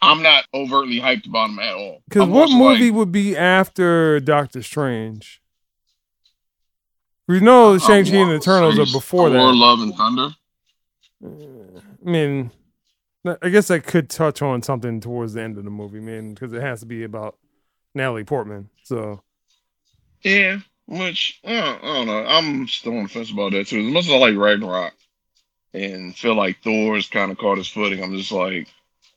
I'm 0.00 0.22
not 0.22 0.44
overtly 0.54 1.00
hyped 1.00 1.26
about 1.26 1.48
them 1.48 1.58
at 1.58 1.74
all. 1.74 2.02
Because 2.08 2.28
what 2.28 2.50
movie 2.50 2.90
like, 2.90 2.94
would 2.94 3.12
be 3.12 3.36
after 3.36 4.20
Doctor 4.20 4.62
Strange? 4.62 5.41
We 7.32 7.40
know 7.40 7.78
Shang 7.78 8.04
Chi 8.04 8.14
and 8.16 8.30
the 8.30 8.34
Eternals 8.34 8.78
are 8.78 8.84
Thor, 8.84 8.92
before 8.92 9.30
that. 9.30 9.38
Love 9.38 9.80
and 9.80 9.94
Thunder. 9.94 10.34
I 11.24 12.10
mean, 12.10 12.50
I 13.24 13.48
guess 13.48 13.70
I 13.70 13.78
could 13.78 14.10
touch 14.10 14.42
on 14.42 14.60
something 14.60 15.00
towards 15.00 15.32
the 15.32 15.40
end 15.40 15.56
of 15.56 15.64
the 15.64 15.70
movie, 15.70 16.00
man, 16.00 16.34
because 16.34 16.52
it 16.52 16.60
has 16.60 16.80
to 16.80 16.86
be 16.86 17.04
about 17.04 17.38
Natalie 17.94 18.24
Portman. 18.24 18.68
So 18.82 19.22
Yeah, 20.20 20.58
which 20.86 21.40
uh, 21.42 21.78
I 21.82 21.94
don't 21.94 22.06
know. 22.06 22.22
I'm 22.22 22.68
still 22.68 22.98
on 22.98 23.04
the 23.04 23.08
fence 23.08 23.30
about 23.30 23.52
that 23.52 23.66
too. 23.66 23.78
As 23.78 23.90
much 23.90 24.04
as 24.04 24.12
I 24.12 24.18
like 24.18 24.36
Ragnarok 24.36 24.92
and 25.72 26.14
feel 26.14 26.34
like 26.34 26.62
Thor's 26.62 27.08
kind 27.08 27.32
of 27.32 27.38
caught 27.38 27.56
his 27.56 27.68
footing, 27.68 28.04
I'm 28.04 28.14
just 28.14 28.32
like, 28.32 28.68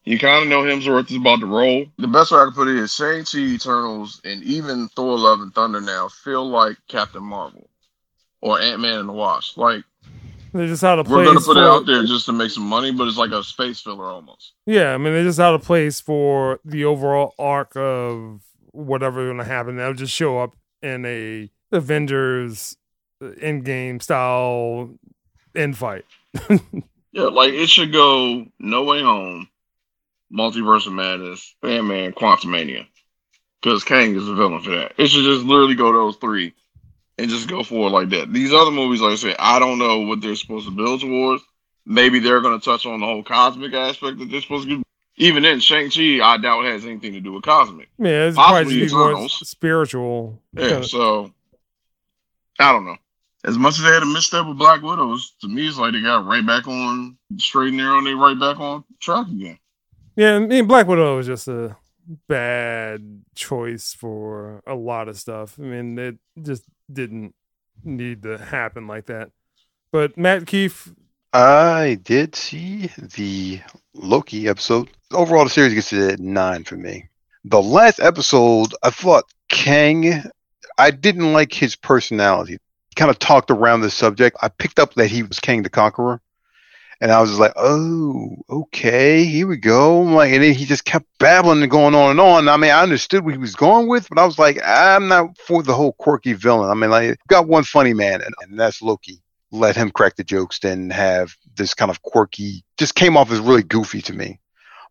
you 0.05 0.17
kind 0.17 0.41
of 0.41 0.47
know 0.47 0.61
Hemsworth 0.61 1.11
is 1.11 1.17
about 1.17 1.41
to 1.41 1.47
roll. 1.47 1.85
The 1.97 2.07
best 2.07 2.31
way 2.31 2.37
I 2.37 2.45
can 2.45 2.53
put 2.53 2.69
it 2.69 2.77
is 2.77 2.95
Shang-Chi, 2.95 3.39
Eternals, 3.39 4.21
and 4.23 4.41
even 4.43 4.87
Thor: 4.95 5.19
Love 5.19 5.41
and 5.41 5.53
Thunder 5.53 5.81
now 5.81 6.07
feel 6.07 6.47
like 6.47 6.77
Captain 6.87 7.21
Marvel 7.21 7.67
or 8.45 8.61
Ant 8.61 8.79
Man 8.79 8.99
and 8.99 9.09
the 9.09 9.13
Wasp. 9.13 9.57
Like 9.57 9.83
they're 10.53 10.67
just 10.67 10.83
out 10.83 10.99
of 10.99 11.07
place. 11.07 11.17
we're 11.17 11.33
gonna 11.33 11.41
put 11.41 11.57
it 11.57 11.63
out 11.63 11.85
there 11.87 12.05
just 12.05 12.27
to 12.27 12.31
make 12.31 12.51
some 12.51 12.63
money, 12.63 12.91
but 12.91 13.07
it's 13.07 13.17
like 13.17 13.31
a 13.31 13.43
space 13.43 13.81
filler 13.81 14.05
almost. 14.05 14.53
Yeah, 14.67 14.93
I 14.93 14.97
mean, 14.97 15.13
they're 15.13 15.23
just 15.23 15.39
out 15.39 15.55
of 15.55 15.63
place 15.63 15.99
for 15.99 16.59
the 16.63 16.85
overall 16.85 17.33
arc 17.39 17.75
of 17.75 18.41
whatever's 18.71 19.27
going 19.27 19.37
to 19.37 19.43
happen. 19.43 19.77
They'll 19.77 19.93
just 19.93 20.13
show 20.13 20.39
up 20.39 20.55
in 20.81 21.05
a 21.05 21.49
Avengers 21.71 22.77
uh, 23.21 23.29
Endgame 23.41 24.01
style 24.01 24.91
end 25.55 25.77
fight. 25.77 26.05
Yeah, 27.15 27.27
like 27.27 27.53
it 27.53 27.69
should 27.69 27.93
go 27.93 28.45
No 28.59 28.83
Way 28.83 29.01
Home, 29.01 29.47
Multiverse 30.29 30.85
of 30.85 30.91
Madness, 30.91 31.55
Ant-Man, 31.63 32.11
Quantumania. 32.11 32.85
Because 33.61 33.85
Kang 33.85 34.13
is 34.17 34.25
the 34.25 34.35
villain 34.35 34.61
for 34.61 34.71
that. 34.71 34.91
It 34.97 35.07
should 35.07 35.23
just 35.23 35.45
literally 35.45 35.75
go 35.75 35.93
those 35.93 36.17
three 36.17 36.53
and 37.17 37.29
just 37.29 37.47
go 37.47 37.63
forward 37.63 37.91
like 37.91 38.09
that. 38.09 38.31
These 38.33 38.53
other 38.53 38.71
movies, 38.71 39.01
like 39.01 39.13
I 39.13 39.15
said, 39.15 39.35
I 39.39 39.59
don't 39.59 39.79
know 39.79 40.01
what 40.01 40.21
they're 40.21 40.35
supposed 40.35 40.67
to 40.67 40.71
build 40.75 41.01
towards. 41.01 41.43
Maybe 41.85 42.19
they're 42.19 42.41
going 42.41 42.59
to 42.59 42.63
touch 42.65 42.85
on 42.85 42.99
the 42.99 43.05
whole 43.05 43.23
cosmic 43.23 43.73
aspect 43.73 44.17
that 44.19 44.29
they're 44.29 44.41
supposed 44.41 44.67
to 44.67 44.77
do. 44.77 44.83
Even 45.17 45.43
then, 45.43 45.59
Shang-Chi, 45.61 46.19
I 46.21 46.37
doubt 46.37 46.65
has 46.65 46.83
anything 46.85 47.13
to 47.13 47.21
do 47.21 47.31
with 47.33 47.43
cosmic. 47.43 47.87
Yeah, 47.97 48.25
it's 48.27 48.35
Possibly 48.35 48.63
probably 48.63 48.79
just 48.81 48.95
more 48.95 49.11
Eternals. 49.11 49.47
spiritual. 49.47 50.41
Yeah, 50.53 50.67
kinda- 50.69 50.87
so 50.87 51.31
I 52.59 52.71
don't 52.71 52.85
know. 52.85 52.97
As 53.45 53.57
much 53.57 53.77
as 53.77 53.83
they 53.83 53.91
had 53.91 54.01
a 54.03 54.07
misstep 54.07 54.47
with 54.47 54.57
Black 54.57 54.81
Widows, 54.81 55.35
to 55.41 55.47
me, 55.47 55.67
it's 55.67 55.77
like 55.77 55.93
they 55.93 56.01
got 56.01 56.25
right 56.25 56.45
back 56.45 56.67
on 56.67 57.15
straight 57.37 57.67
and 57.69 57.77
narrow 57.77 57.99
and 57.99 58.07
they 58.07 58.13
right 58.15 58.37
back 58.39 58.59
on 58.59 58.83
track 58.99 59.27
again. 59.27 59.59
Yeah, 60.15 60.35
I 60.35 60.39
mean, 60.39 60.65
Black 60.65 60.87
Widow 60.87 61.15
was 61.17 61.27
just 61.27 61.47
a 61.47 61.77
bad 62.27 63.21
choice 63.35 63.93
for 63.93 64.63
a 64.65 64.73
lot 64.75 65.07
of 65.07 65.17
stuff. 65.17 65.57
I 65.59 65.63
mean, 65.63 65.97
it 65.99 66.17
just 66.41 66.63
didn't 66.91 67.33
need 67.83 68.23
to 68.23 68.37
happen 68.37 68.87
like 68.87 69.07
that. 69.07 69.31
But 69.91 70.17
Matt 70.17 70.47
Keefe, 70.47 70.93
I 71.33 71.99
did 72.03 72.35
see 72.35 72.89
the 72.97 73.61
Loki 73.93 74.47
episode. 74.47 74.89
Overall, 75.11 75.43
the 75.43 75.49
series 75.49 75.73
gets 75.73 75.91
a 75.91 76.17
nine 76.17 76.63
for 76.63 76.75
me. 76.75 77.09
The 77.43 77.61
last 77.61 77.99
episode, 77.99 78.73
I 78.83 78.89
thought 78.89 79.25
Kang, 79.49 80.23
I 80.77 80.91
didn't 80.91 81.33
like 81.33 81.53
his 81.53 81.75
personality. 81.75 82.53
He 82.53 82.95
Kind 82.95 83.11
of 83.11 83.19
talked 83.19 83.51
around 83.51 83.81
the 83.81 83.91
subject. 83.91 84.37
I 84.41 84.47
picked 84.47 84.79
up 84.79 84.93
that 84.95 85.07
he 85.07 85.23
was 85.23 85.39
Kang 85.39 85.63
the 85.63 85.69
Conqueror. 85.69 86.21
And 87.05 87.11
I 87.11 87.21
was 87.21 87.29
just 87.29 87.39
like, 87.39 87.53
oh, 87.55 88.35
okay, 88.49 89.25
here 89.25 89.45
we 89.45 89.57
go. 89.57 90.01
Like, 90.01 90.33
and 90.33 90.41
then 90.41 90.55
he 90.55 90.65
just 90.65 90.85
kept 90.85 91.05
babbling 91.19 91.61
and 91.61 91.69
going 91.69 91.93
on 91.93 92.09
and 92.09 92.19
on. 92.19 92.49
I 92.49 92.57
mean, 92.57 92.71
I 92.71 92.81
understood 92.81 93.23
what 93.23 93.35
he 93.35 93.37
was 93.37 93.53
going 93.53 93.87
with, 93.87 94.09
but 94.09 94.17
I 94.17 94.25
was 94.25 94.39
like, 94.39 94.57
I'm 94.65 95.07
not 95.07 95.37
for 95.37 95.61
the 95.61 95.75
whole 95.75 95.93
quirky 95.93 96.33
villain. 96.33 96.71
I 96.71 96.73
mean, 96.73 96.89
like, 96.89 97.19
got 97.27 97.47
one 97.47 97.63
funny 97.63 97.93
man, 97.93 98.23
and, 98.23 98.33
and 98.41 98.59
that's 98.59 98.81
Loki 98.81 99.21
let 99.51 99.75
him 99.75 99.91
crack 99.91 100.15
the 100.15 100.23
jokes 100.23 100.57
than 100.57 100.89
have 100.89 101.35
this 101.55 101.75
kind 101.75 101.91
of 101.91 102.01
quirky 102.01 102.63
just 102.75 102.95
came 102.95 103.15
off 103.15 103.31
as 103.31 103.39
really 103.39 103.61
goofy 103.61 104.01
to 104.01 104.11
me 104.11 104.39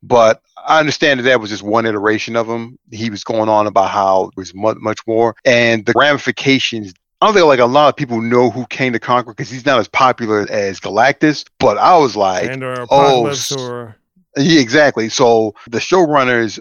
but 0.00 0.40
i 0.66 0.79
understand 0.79 1.18
that 1.18 1.24
that 1.24 1.40
was 1.40 1.50
just 1.50 1.64
one 1.64 1.85
iteration 1.85 2.37
of 2.37 2.46
him 2.46 2.79
he 2.92 3.11
was 3.11 3.24
going 3.24 3.48
on 3.48 3.66
about 3.66 3.90
how 3.90 4.27
it 4.27 4.37
was 4.37 4.55
much, 4.55 4.77
much 4.79 5.00
more 5.07 5.35
and 5.44 5.85
the 5.85 5.92
ramifications 5.96 6.94
I 7.24 7.28
don't 7.28 7.34
think 7.37 7.46
like 7.46 7.58
a 7.58 7.64
lot 7.64 7.88
of 7.88 7.96
people 7.96 8.20
know 8.20 8.50
who 8.50 8.66
Kang 8.66 8.92
the 8.92 9.00
Conqueror 9.00 9.32
because 9.32 9.48
he's 9.48 9.64
not 9.64 9.78
as 9.78 9.88
popular 9.88 10.46
as 10.50 10.78
Galactus. 10.78 11.46
But 11.58 11.78
I 11.78 11.96
was 11.96 12.16
like, 12.16 12.50
oh, 12.90 13.32
or 13.56 13.96
yeah, 14.37 14.60
exactly. 14.60 15.08
So 15.08 15.54
the 15.70 15.78
showrunners 15.78 16.60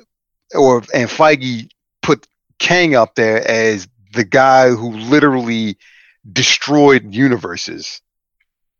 or 0.56 0.78
and 0.94 1.10
Feige 1.10 1.70
put 2.02 2.26
Kang 2.60 2.96
up 2.96 3.16
there 3.16 3.46
as 3.46 3.90
the 4.14 4.24
guy 4.24 4.70
who 4.70 4.92
literally 4.92 5.78
destroyed 6.32 7.14
universes 7.14 8.00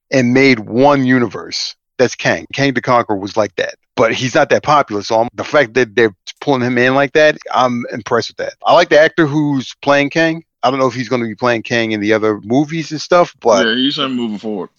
and 0.10 0.34
made 0.34 0.60
one 0.60 1.06
universe. 1.06 1.76
That's 1.98 2.16
Kang. 2.16 2.46
Kang 2.54 2.76
the 2.76 2.82
Conqueror 2.82 3.18
was 3.18 3.36
like 3.36 3.58
that. 3.58 3.76
But 3.98 4.14
he's 4.14 4.36
not 4.36 4.50
that 4.52 4.64
popular. 4.64 5.04
So 5.04 5.20
I'm, 5.20 5.28
the 5.34 5.44
fact 5.44 5.74
that 5.74 5.96
they're 5.96 6.16
pulling 6.40 6.62
him 6.62 6.78
in 6.78 6.96
like 6.96 7.12
that, 7.12 7.38
I'm 7.54 7.84
impressed 7.92 8.30
with 8.30 8.38
that. 8.38 8.54
I 8.66 8.74
like 8.74 8.88
the 8.88 9.02
actor 9.02 9.28
who's 9.28 9.76
playing 9.82 10.12
Kang. 10.12 10.46
I 10.64 10.70
don't 10.70 10.80
know 10.80 10.88
if 10.88 10.94
he's 10.94 11.10
going 11.10 11.22
to 11.22 11.28
be 11.28 11.36
playing 11.36 11.64
Kang 11.64 11.92
in 11.92 12.00
the 12.00 12.14
other 12.14 12.40
movies 12.42 12.92
and 12.92 13.02
stuff, 13.02 13.36
but 13.42 13.66
yeah, 13.66 13.76
he's 13.76 13.98
moving 13.98 14.38
forward. 14.38 14.70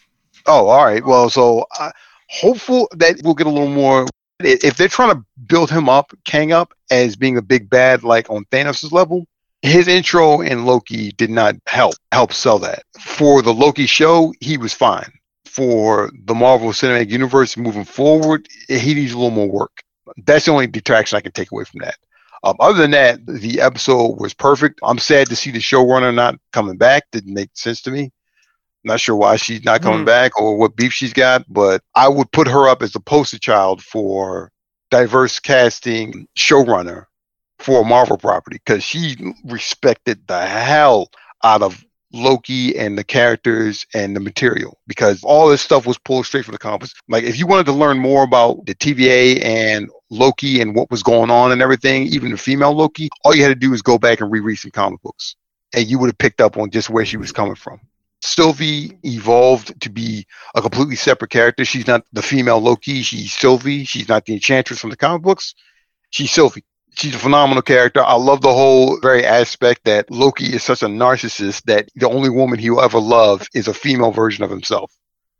Oh, 0.46 0.66
all 0.68 0.84
right. 0.84 1.04
Well, 1.04 1.30
so 1.30 1.66
uh, 1.78 1.90
hopeful 2.28 2.88
that 2.92 3.20
we'll 3.22 3.34
get 3.34 3.46
a 3.46 3.50
little 3.50 3.68
more. 3.68 4.06
If 4.40 4.76
they're 4.76 4.88
trying 4.88 5.14
to 5.14 5.24
build 5.46 5.70
him 5.70 5.88
up, 5.88 6.12
Kang 6.24 6.52
up 6.52 6.74
as 6.90 7.16
being 7.16 7.36
a 7.36 7.42
big 7.42 7.70
bad, 7.70 8.02
like 8.02 8.28
on 8.30 8.44
Thanos' 8.46 8.90
level, 8.92 9.26
his 9.62 9.88
intro 9.88 10.40
in 10.40 10.66
Loki 10.66 11.12
did 11.12 11.30
not 11.30 11.54
help 11.66 11.94
help 12.12 12.32
sell 12.32 12.58
that. 12.60 12.82
For 13.00 13.42
the 13.42 13.54
Loki 13.54 13.86
show, 13.86 14.34
he 14.40 14.58
was 14.58 14.72
fine. 14.72 15.10
For 15.46 16.10
the 16.24 16.34
Marvel 16.34 16.70
Cinematic 16.70 17.10
Universe 17.10 17.56
moving 17.56 17.84
forward, 17.84 18.48
he 18.68 18.94
needs 18.94 19.12
a 19.12 19.16
little 19.16 19.30
more 19.30 19.48
work. 19.48 19.82
That's 20.26 20.46
the 20.46 20.52
only 20.52 20.66
detraction 20.66 21.16
I 21.16 21.20
can 21.20 21.32
take 21.32 21.52
away 21.52 21.64
from 21.64 21.80
that. 21.80 21.96
Um, 22.44 22.56
other 22.60 22.78
than 22.82 22.90
that, 22.92 23.24
the 23.26 23.60
episode 23.60 24.20
was 24.20 24.34
perfect. 24.34 24.78
I'm 24.82 24.98
sad 24.98 25.28
to 25.28 25.36
see 25.36 25.50
the 25.50 25.58
showrunner 25.60 26.14
not 26.14 26.36
coming 26.52 26.76
back. 26.76 27.04
Didn't 27.10 27.32
make 27.34 27.50
sense 27.54 27.80
to 27.82 27.90
me. 27.90 28.12
Not 28.84 29.00
sure 29.00 29.16
why 29.16 29.36
she's 29.36 29.64
not 29.64 29.80
coming 29.80 30.00
Hmm. 30.00 30.04
back 30.04 30.38
or 30.38 30.56
what 30.58 30.76
beef 30.76 30.92
she's 30.92 31.14
got, 31.14 31.44
but 31.48 31.80
I 31.94 32.06
would 32.08 32.30
put 32.32 32.46
her 32.46 32.68
up 32.68 32.82
as 32.82 32.92
the 32.92 33.00
poster 33.00 33.38
child 33.38 33.82
for 33.82 34.52
diverse 34.90 35.40
casting 35.40 36.28
showrunner 36.38 37.06
for 37.58 37.80
a 37.80 37.84
Marvel 37.84 38.18
property 38.18 38.60
because 38.62 38.84
she 38.84 39.16
respected 39.46 40.20
the 40.26 40.44
hell 40.46 41.08
out 41.42 41.62
of 41.62 41.82
Loki 42.14 42.78
and 42.78 42.96
the 42.96 43.02
characters 43.02 43.84
and 43.92 44.14
the 44.14 44.20
material 44.20 44.78
because 44.86 45.22
all 45.24 45.48
this 45.48 45.60
stuff 45.60 45.84
was 45.84 45.98
pulled 45.98 46.26
straight 46.26 46.44
from 46.44 46.52
the 46.52 46.58
comics. 46.58 46.94
Like 47.08 47.24
if 47.24 47.38
you 47.38 47.46
wanted 47.46 47.66
to 47.66 47.72
learn 47.72 47.98
more 47.98 48.22
about 48.22 48.64
the 48.66 48.74
TVA 48.74 49.44
and 49.44 49.90
Loki 50.10 50.60
and 50.60 50.76
what 50.76 50.90
was 50.92 51.02
going 51.02 51.30
on 51.30 51.50
and 51.50 51.60
everything, 51.60 52.06
even 52.06 52.30
the 52.30 52.38
female 52.38 52.72
Loki, 52.72 53.10
all 53.24 53.34
you 53.34 53.42
had 53.42 53.48
to 53.48 53.56
do 53.56 53.74
is 53.74 53.82
go 53.82 53.98
back 53.98 54.20
and 54.20 54.30
reread 54.30 54.58
some 54.58 54.70
comic 54.70 55.02
books, 55.02 55.34
and 55.74 55.86
you 55.88 55.98
would 55.98 56.06
have 56.06 56.18
picked 56.18 56.40
up 56.40 56.56
on 56.56 56.70
just 56.70 56.88
where 56.88 57.04
she 57.04 57.16
was 57.16 57.32
coming 57.32 57.56
from. 57.56 57.80
Sylvie 58.22 58.96
evolved 59.02 59.78
to 59.82 59.90
be 59.90 60.26
a 60.54 60.62
completely 60.62 60.96
separate 60.96 61.30
character. 61.30 61.64
She's 61.64 61.86
not 61.86 62.06
the 62.12 62.22
female 62.22 62.60
Loki. 62.60 63.02
She's 63.02 63.34
Sylvie. 63.34 63.84
She's 63.84 64.08
not 64.08 64.24
the 64.24 64.34
Enchantress 64.34 64.80
from 64.80 64.90
the 64.90 64.96
comic 64.96 65.22
books. 65.22 65.54
She's 66.10 66.30
Sylvie. 66.30 66.64
She's 66.96 67.14
a 67.14 67.18
phenomenal 67.18 67.62
character. 67.62 68.02
I 68.02 68.14
love 68.14 68.40
the 68.40 68.52
whole 68.52 68.98
very 69.00 69.24
aspect 69.24 69.84
that 69.84 70.10
Loki 70.10 70.54
is 70.54 70.62
such 70.62 70.82
a 70.82 70.86
narcissist 70.86 71.62
that 71.64 71.88
the 71.96 72.08
only 72.08 72.30
woman 72.30 72.58
he'll 72.58 72.80
ever 72.80 73.00
love 73.00 73.46
is 73.54 73.68
a 73.68 73.74
female 73.74 74.12
version 74.12 74.44
of 74.44 74.50
himself. 74.50 74.92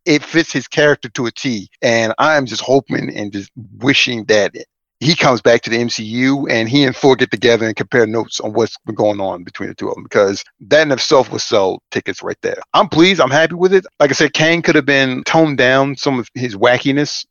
It 0.05 0.23
fits 0.23 0.51
his 0.51 0.67
character 0.67 1.09
to 1.09 1.25
a 1.25 1.31
T. 1.31 1.69
And 1.81 2.13
I'm 2.17 2.45
just 2.45 2.61
hoping 2.61 3.15
and 3.15 3.31
just 3.31 3.51
wishing 3.77 4.25
that 4.25 4.53
he 4.99 5.15
comes 5.15 5.41
back 5.41 5.61
to 5.61 5.69
the 5.69 5.77
MCU 5.77 6.49
and 6.49 6.69
he 6.69 6.83
and 6.83 6.95
Thor 6.95 7.15
get 7.15 7.31
together 7.31 7.65
and 7.65 7.75
compare 7.75 8.07
notes 8.07 8.39
on 8.39 8.53
what's 8.53 8.77
been 8.85 8.95
going 8.95 9.19
on 9.19 9.43
between 9.43 9.69
the 9.69 9.75
two 9.75 9.89
of 9.89 9.95
them 9.95 10.03
because 10.03 10.43
that 10.61 10.83
in 10.83 10.91
itself 10.91 11.31
will 11.31 11.39
sell 11.39 11.81
tickets 11.91 12.23
right 12.23 12.37
there. 12.41 12.59
I'm 12.73 12.87
pleased. 12.87 13.19
I'm 13.19 13.31
happy 13.31 13.55
with 13.55 13.73
it. 13.73 13.85
Like 13.99 14.09
I 14.09 14.13
said, 14.13 14.33
Kang 14.33 14.61
could 14.61 14.75
have 14.75 14.85
been 14.85 15.23
toned 15.23 15.57
down 15.57 15.95
some 15.95 16.19
of 16.19 16.29
his 16.33 16.55
wackiness. 16.55 17.25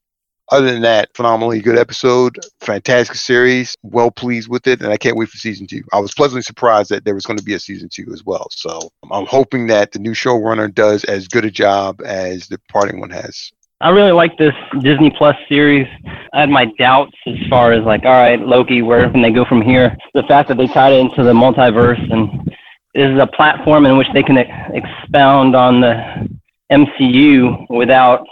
Other 0.53 0.71
than 0.71 0.83
that, 0.83 1.09
phenomenally 1.15 1.61
good 1.61 1.79
episode, 1.79 2.39
fantastic 2.61 3.17
series. 3.17 3.75
Well 3.83 4.11
pleased 4.11 4.49
with 4.49 4.67
it, 4.67 4.83
and 4.83 4.93
I 4.93 4.99
can't 4.99 5.17
wait 5.17 5.31
for 5.31 5.39
season 5.39 5.67
two. 5.67 5.83
I 5.93 6.01
was 6.01 6.13
pleasantly 6.13 6.43
surprised 6.43 6.91
that 6.91 7.05
there 7.05 7.15
was 7.15 7.25
going 7.25 7.39
to 7.39 7.45
be 7.45 7.55
a 7.55 7.59
season 7.59 7.89
two 7.91 8.07
as 8.13 8.25
well. 8.25 8.47
So 8.51 8.91
I'm 9.11 9.27
hoping 9.27 9.67
that 9.69 9.93
the 9.93 9.99
new 9.99 10.13
showrunner 10.13 10.73
does 10.73 11.05
as 11.05 11.29
good 11.29 11.47
a 11.47 11.51
job 11.51 12.03
as 12.05 12.47
the 12.47 12.61
parting 12.71 13.01
one 13.01 13.11
has. 13.11 13.51
I 13.81 13.89
really 13.91 14.13
like 14.13 14.37
this 14.39 14.55
Disney 14.81 15.11
Plus 15.11 15.37
series. 15.49 15.87
I 16.33 16.41
had 16.41 16.51
my 16.51 16.67
doubts 16.79 17.17
as 17.27 17.37
far 17.49 17.73
as 17.73 17.85
like, 17.85 18.05
all 18.05 18.13
right, 18.13 18.41
Loki, 18.41 18.83
where 18.83 19.11
can 19.11 19.23
they 19.23 19.33
go 19.33 19.45
from 19.45 19.63
here? 19.63 19.97
The 20.15 20.23
fact 20.25 20.49
that 20.49 20.59
they 20.59 20.67
tied 20.67 20.93
it 20.93 21.01
into 21.01 21.23
the 21.23 21.33
multiverse 21.33 22.01
and 22.13 22.55
this 22.95 23.11
is 23.11 23.19
a 23.19 23.27
platform 23.27 23.87
in 23.87 23.97
which 23.99 24.07
they 24.15 24.23
can 24.23 24.39
expound 24.39 25.57
on 25.57 25.81
the 25.81 26.29
MCU 26.71 27.69
without 27.69 28.27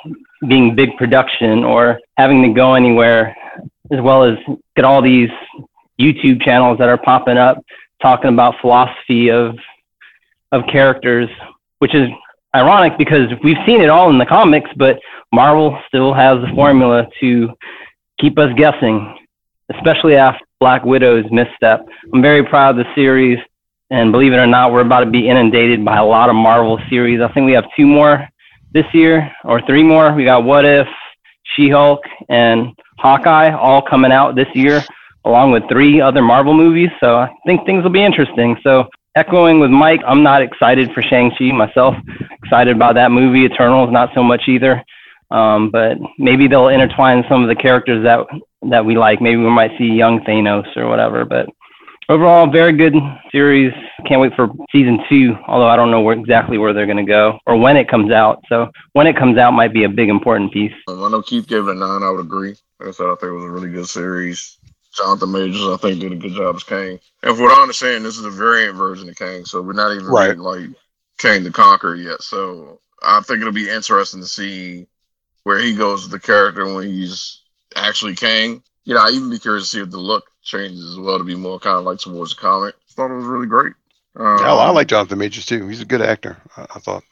being 0.49 0.75
big 0.75 0.97
production 0.97 1.65
or 1.65 2.01
having 2.17 2.43
to 2.43 2.49
go 2.49 2.75
anywhere, 2.75 3.37
as 3.91 4.01
well 4.01 4.25
as 4.25 4.37
get 4.77 4.85
all 4.85 5.03
these 5.03 5.31
YouTube 6.01 6.43
channels 6.43 6.79
that 6.79 6.89
are 6.89 6.99
popping 6.99 7.37
up 7.37 7.63
talking 8.03 8.31
about 8.31 8.55
philosophy 8.61 9.31
of 9.31 9.57
of 10.51 10.63
characters, 10.71 11.31
which 11.79 11.95
is 11.95 12.09
ironic 12.55 12.99
because 12.99 13.29
we've 13.43 13.57
seen 13.65 13.81
it 13.81 13.89
all 13.89 14.11
in 14.11 14.19
the 14.19 14.27
comics, 14.27 14.69
but 14.77 14.99
Marvel 15.33 15.79
still 15.89 16.13
has 16.13 16.39
the 16.43 16.53
formula 16.55 17.07
to 17.21 17.49
keep 18.21 18.39
us 18.39 18.53
guessing, 18.57 19.17
especially 19.75 20.17
after 20.17 20.45
Black 20.61 20.85
Widow's 20.85 21.25
misstep. 21.31 21.87
I'm 22.13 22.21
very 22.21 22.45
proud 22.45 22.79
of 22.79 22.85
the 22.85 22.95
series, 22.95 23.39
and 23.89 24.13
believe 24.13 24.35
it 24.35 24.37
or 24.37 24.47
not, 24.47 24.73
we're 24.73 24.83
about 24.83 25.01
to 25.01 25.11
be 25.11 25.27
inundated 25.27 25.83
by 25.85 25.97
a 25.97 26.05
lot 26.05 26.29
of 26.29 26.37
Marvel 26.37 26.79
series. 26.91 27.23
I 27.23 27.33
think 27.33 27.47
we 27.47 27.53
have 27.53 27.65
two 27.75 27.87
more 27.87 28.29
this 28.73 28.87
year, 28.93 29.31
or 29.45 29.61
three 29.67 29.83
more. 29.83 30.15
We 30.15 30.25
got 30.25 30.45
What 30.45 30.65
If, 30.65 30.87
She 31.55 31.69
Hulk, 31.69 32.01
and 32.29 32.73
Hawkeye 32.99 33.51
all 33.51 33.83
coming 33.83 34.13
out 34.13 34.35
this 34.35 34.49
year, 34.55 34.83
along 35.25 35.53
with 35.53 35.65
three 35.69 36.01
other 36.01 36.23
Marvel 36.23 36.55
movies. 36.55 36.91
So 37.01 37.17
I 37.17 37.31
think 37.47 37.67
things 37.67 37.83
will 37.83 37.91
be 37.91 38.03
interesting. 38.03 38.57
So 38.63 38.87
echoing 39.17 39.61
with 39.61 39.71
Mike, 39.71 40.01
I'm 40.07 40.23
not 40.23 40.43
excited 40.43 40.91
for 40.93 41.03
Shang-Chi 41.03 41.53
myself. 41.53 41.95
Excited 42.45 42.75
about 42.75 42.95
that 42.95 43.11
movie. 43.11 43.45
Eternals, 43.45 43.91
not 43.93 44.11
so 44.15 44.23
much 44.23 44.43
either. 44.49 44.83
Um, 45.31 45.71
but 45.71 45.97
maybe 46.19 46.47
they'll 46.47 46.69
intertwine 46.69 47.25
some 47.29 47.43
of 47.43 47.49
the 47.49 47.55
characters 47.55 48.05
that 48.05 48.27
that 48.71 48.85
we 48.85 48.97
like. 48.97 49.21
Maybe 49.21 49.39
we 49.39 49.51
might 49.51 49.77
see 49.79 49.87
young 49.87 50.21
Thanos 50.21 50.77
or 50.77 50.89
whatever. 50.89 51.25
But 51.25 51.49
overall, 52.13 52.51
very 52.51 52.73
good 52.73 52.95
series. 53.31 53.73
Can't 54.07 54.21
wait 54.21 54.35
for 54.35 54.49
season 54.71 54.99
two. 55.09 55.35
Although 55.49 55.69
I 55.69 55.77
don't 55.77 55.91
know 55.91 56.01
where 56.01 56.17
exactly 56.17 56.59
where 56.59 56.73
they're 56.73 56.87
going 56.87 56.99
to 56.99 57.03
go 57.05 57.39
or 57.47 57.57
when 57.57 57.77
it 57.77 57.89
comes 57.89 58.13
out. 58.13 58.43
So 58.49 58.71
when 58.93 59.07
it 59.07 59.17
comes 59.17 59.39
out 59.39 59.53
might 59.53 59.73
be 59.73 59.85
a 59.85 59.89
big 59.89 60.09
important 60.09 60.53
piece. 60.53 60.73
Um, 60.89 61.03
I 61.03 61.09
know 61.09 61.23
Keith 61.23 61.47
gave 61.47 61.67
it 61.67 61.71
a 61.71 61.75
nine. 61.75 62.03
I 62.03 62.11
would 62.11 62.21
agree. 62.21 62.55
Like 62.79 62.89
I 62.89 62.93
said, 62.93 63.07
I 63.07 63.15
think 63.15 63.31
it 63.31 63.33
was 63.33 63.45
a 63.45 63.51
really 63.51 63.71
good 63.71 63.89
series. 63.89 64.59
Jonathan 64.95 65.33
Majors, 65.33 65.63
I 65.63 65.77
think, 65.79 66.01
did 66.01 66.13
a 66.13 66.17
good 66.17 66.33
job 66.35 66.55
as 66.57 66.65
Kang. 66.65 67.01
And 67.23 67.35
from 67.37 67.45
what 67.45 67.57
I 67.59 67.63
understand, 67.63 68.05
this 68.05 68.19
is 68.19 68.27
a 68.27 68.31
variant 68.31 68.77
version 68.77 69.09
of 69.09 69.17
Kang, 69.17 69.47
so 69.47 69.63
we're 69.63 69.73
not 69.73 69.93
even 69.95 70.07
Right. 70.07 70.37
like 70.37 70.69
Kang 71.17 71.45
the 71.45 71.51
Conqueror 71.51 71.95
yet. 71.95 72.23
So 72.23 72.81
I 73.03 73.21
think 73.23 73.41
it'll 73.41 73.53
be 73.55 73.71
interesting 73.71 74.21
to 74.21 74.27
see 74.27 74.87
where 75.45 75.59
he 75.59 75.75
goes 75.75 76.03
with 76.03 76.13
the 76.13 76.21
character 76.21 76.73
when 76.75 76.87
he's 76.89 77.41
actually 77.75 78.15
Kang. 78.17 78.63
You 78.85 78.95
know, 78.95 79.01
I 79.01 79.11
even 79.11 79.31
be 79.31 79.39
curious 79.39 79.65
to 79.65 79.69
see 79.71 79.83
if 79.83 79.91
the 79.91 79.99
look 79.99 80.25
changes 80.43 80.85
as 80.91 80.99
well 80.99 81.19
to 81.19 81.25
be 81.25 81.35
more 81.37 81.59
kind 81.61 81.79
of 81.79 81.85
like 81.85 81.99
towards 81.99 82.35
the 82.35 82.41
comic. 82.41 82.75
thought 82.91 83.11
it 83.11 83.15
was 83.15 83.25
really 83.25 83.47
great. 83.47 83.75
Um, 84.17 84.39
Yeah, 84.39 84.55
I 84.55 84.71
like 84.71 84.89
Jonathan 84.89 85.19
Majors 85.19 85.47
too. 85.47 85.67
He's 85.69 85.81
a 85.81 85.87
good 85.87 86.03
actor. 86.03 86.37
I, 86.57 86.63
I 86.63 86.79
thought. 86.81 87.05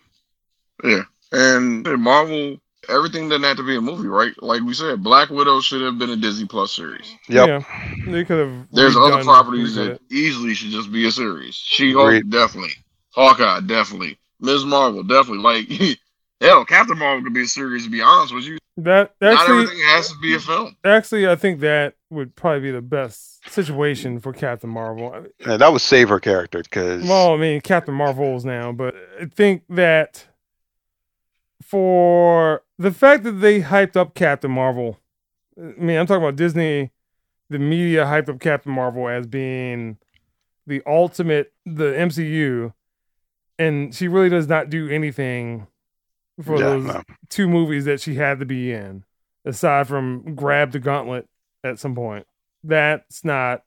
Yeah. 0.83 1.03
And 1.33 1.85
Marvel, 2.01 2.57
everything 2.89 3.29
doesn't 3.29 3.45
have 3.45 3.57
to 3.59 3.67
be 3.67 3.77
a 3.77 3.81
movie, 3.81 4.09
right? 4.09 4.33
Like 4.43 4.63
we 4.63 4.75
said, 4.75 5.03
Black 5.03 5.31
Widow 5.31 5.61
should 5.61 5.83
have 5.83 5.99
been 5.99 6.11
a 6.11 6.17
Disney 6.17 6.47
Plus 6.47 6.73
series. 6.73 7.15
Yep. 7.29 7.49
Yeah, 7.49 7.95
they 8.07 8.25
could 8.25 8.39
have. 8.39 8.67
There's 8.73 8.97
redone- 8.97 9.13
other 9.13 9.25
properties 9.25 9.77
that 9.77 9.93
it. 9.93 10.03
easily 10.11 10.55
should 10.55 10.71
just 10.71 10.91
be 10.91 11.07
a 11.07 11.13
series. 11.13 11.55
She 11.55 11.93
Hulk, 11.93 12.23
definitely. 12.29 12.73
Hawkeye, 13.13 13.61
definitely. 13.61 14.19
Ms. 14.41 14.65
Marvel, 14.65 15.03
definitely. 15.03 15.39
Like, 15.43 15.69
hell, 16.41 16.65
Captain 16.65 16.99
Marvel 16.99 17.25
could 17.25 17.35
be 17.35 17.43
a 17.43 17.47
series, 17.47 17.85
to 17.85 17.91
be 17.91 18.01
honest 18.01 18.35
with 18.35 18.45
you. 18.45 18.59
That 18.77 19.15
Not 19.21 19.35
actually, 19.35 19.63
everything 19.63 19.83
has 19.87 20.09
to 20.09 20.19
be 20.23 20.35
a 20.35 20.39
film. 20.41 20.77
actually, 20.85 21.29
I 21.29 21.37
think 21.37 21.61
that 21.61 21.95
would 22.09 22.35
probably 22.35 22.61
be 22.61 22.71
the 22.71 22.81
best 22.81 23.47
situation 23.51 24.21
for 24.21 24.33
Captain 24.33 24.71
Marvel. 24.71 25.27
Yeah, 25.47 25.57
that 25.59 25.71
would 25.73 25.83
save 25.83 26.09
her 26.09 26.19
character 26.21 26.63
because 26.63 27.05
Well, 27.07 27.35
I 27.35 27.37
mean, 27.37 27.61
Captain 27.61 27.95
Marvel's 27.95 28.45
now, 28.45 28.73
but 28.73 28.95
I 29.21 29.27
think 29.27 29.65
that 29.69 30.27
for 31.63 32.63
the 32.79 32.91
fact 32.93 33.25
that 33.25 33.33
they 33.33 33.61
hyped 33.61 33.97
up 33.97 34.15
Captain 34.15 34.51
Marvel, 34.51 34.99
I 35.59 35.75
mean, 35.77 35.99
I'm 35.99 36.07
talking 36.07 36.23
about 36.23 36.37
Disney, 36.37 36.91
the 37.51 37.59
media 37.59 38.05
hyped 38.07 38.29
up 38.29 38.41
Captain 38.41 38.73
Marvel 38.73 39.09
as 39.09 39.27
being 39.27 39.99
the 40.67 40.83
ultimate, 40.87 41.53
the 41.67 41.93
MCU, 41.93 42.73
and 43.59 43.95
she 43.95 44.09
really 44.09 44.29
does 44.31 44.49
not 44.49 44.71
do 44.71 44.89
anything 44.89 45.67
for 46.43 46.59
Yeah, 46.59 46.65
those 46.65 46.85
no. 46.85 47.03
two 47.29 47.49
movies 47.49 47.85
that 47.87 48.01
she 48.01 48.15
had 48.15 48.41
to 48.41 48.47
be 48.47 48.73
in, 48.73 49.05
aside 49.45 49.89
from 49.89 50.35
grab 50.35 50.73
the 50.73 50.79
gauntlet 50.79 51.29
at 51.65 51.79
some 51.79 51.95
point. 51.95 52.27
That's 52.63 53.25
not 53.25 53.63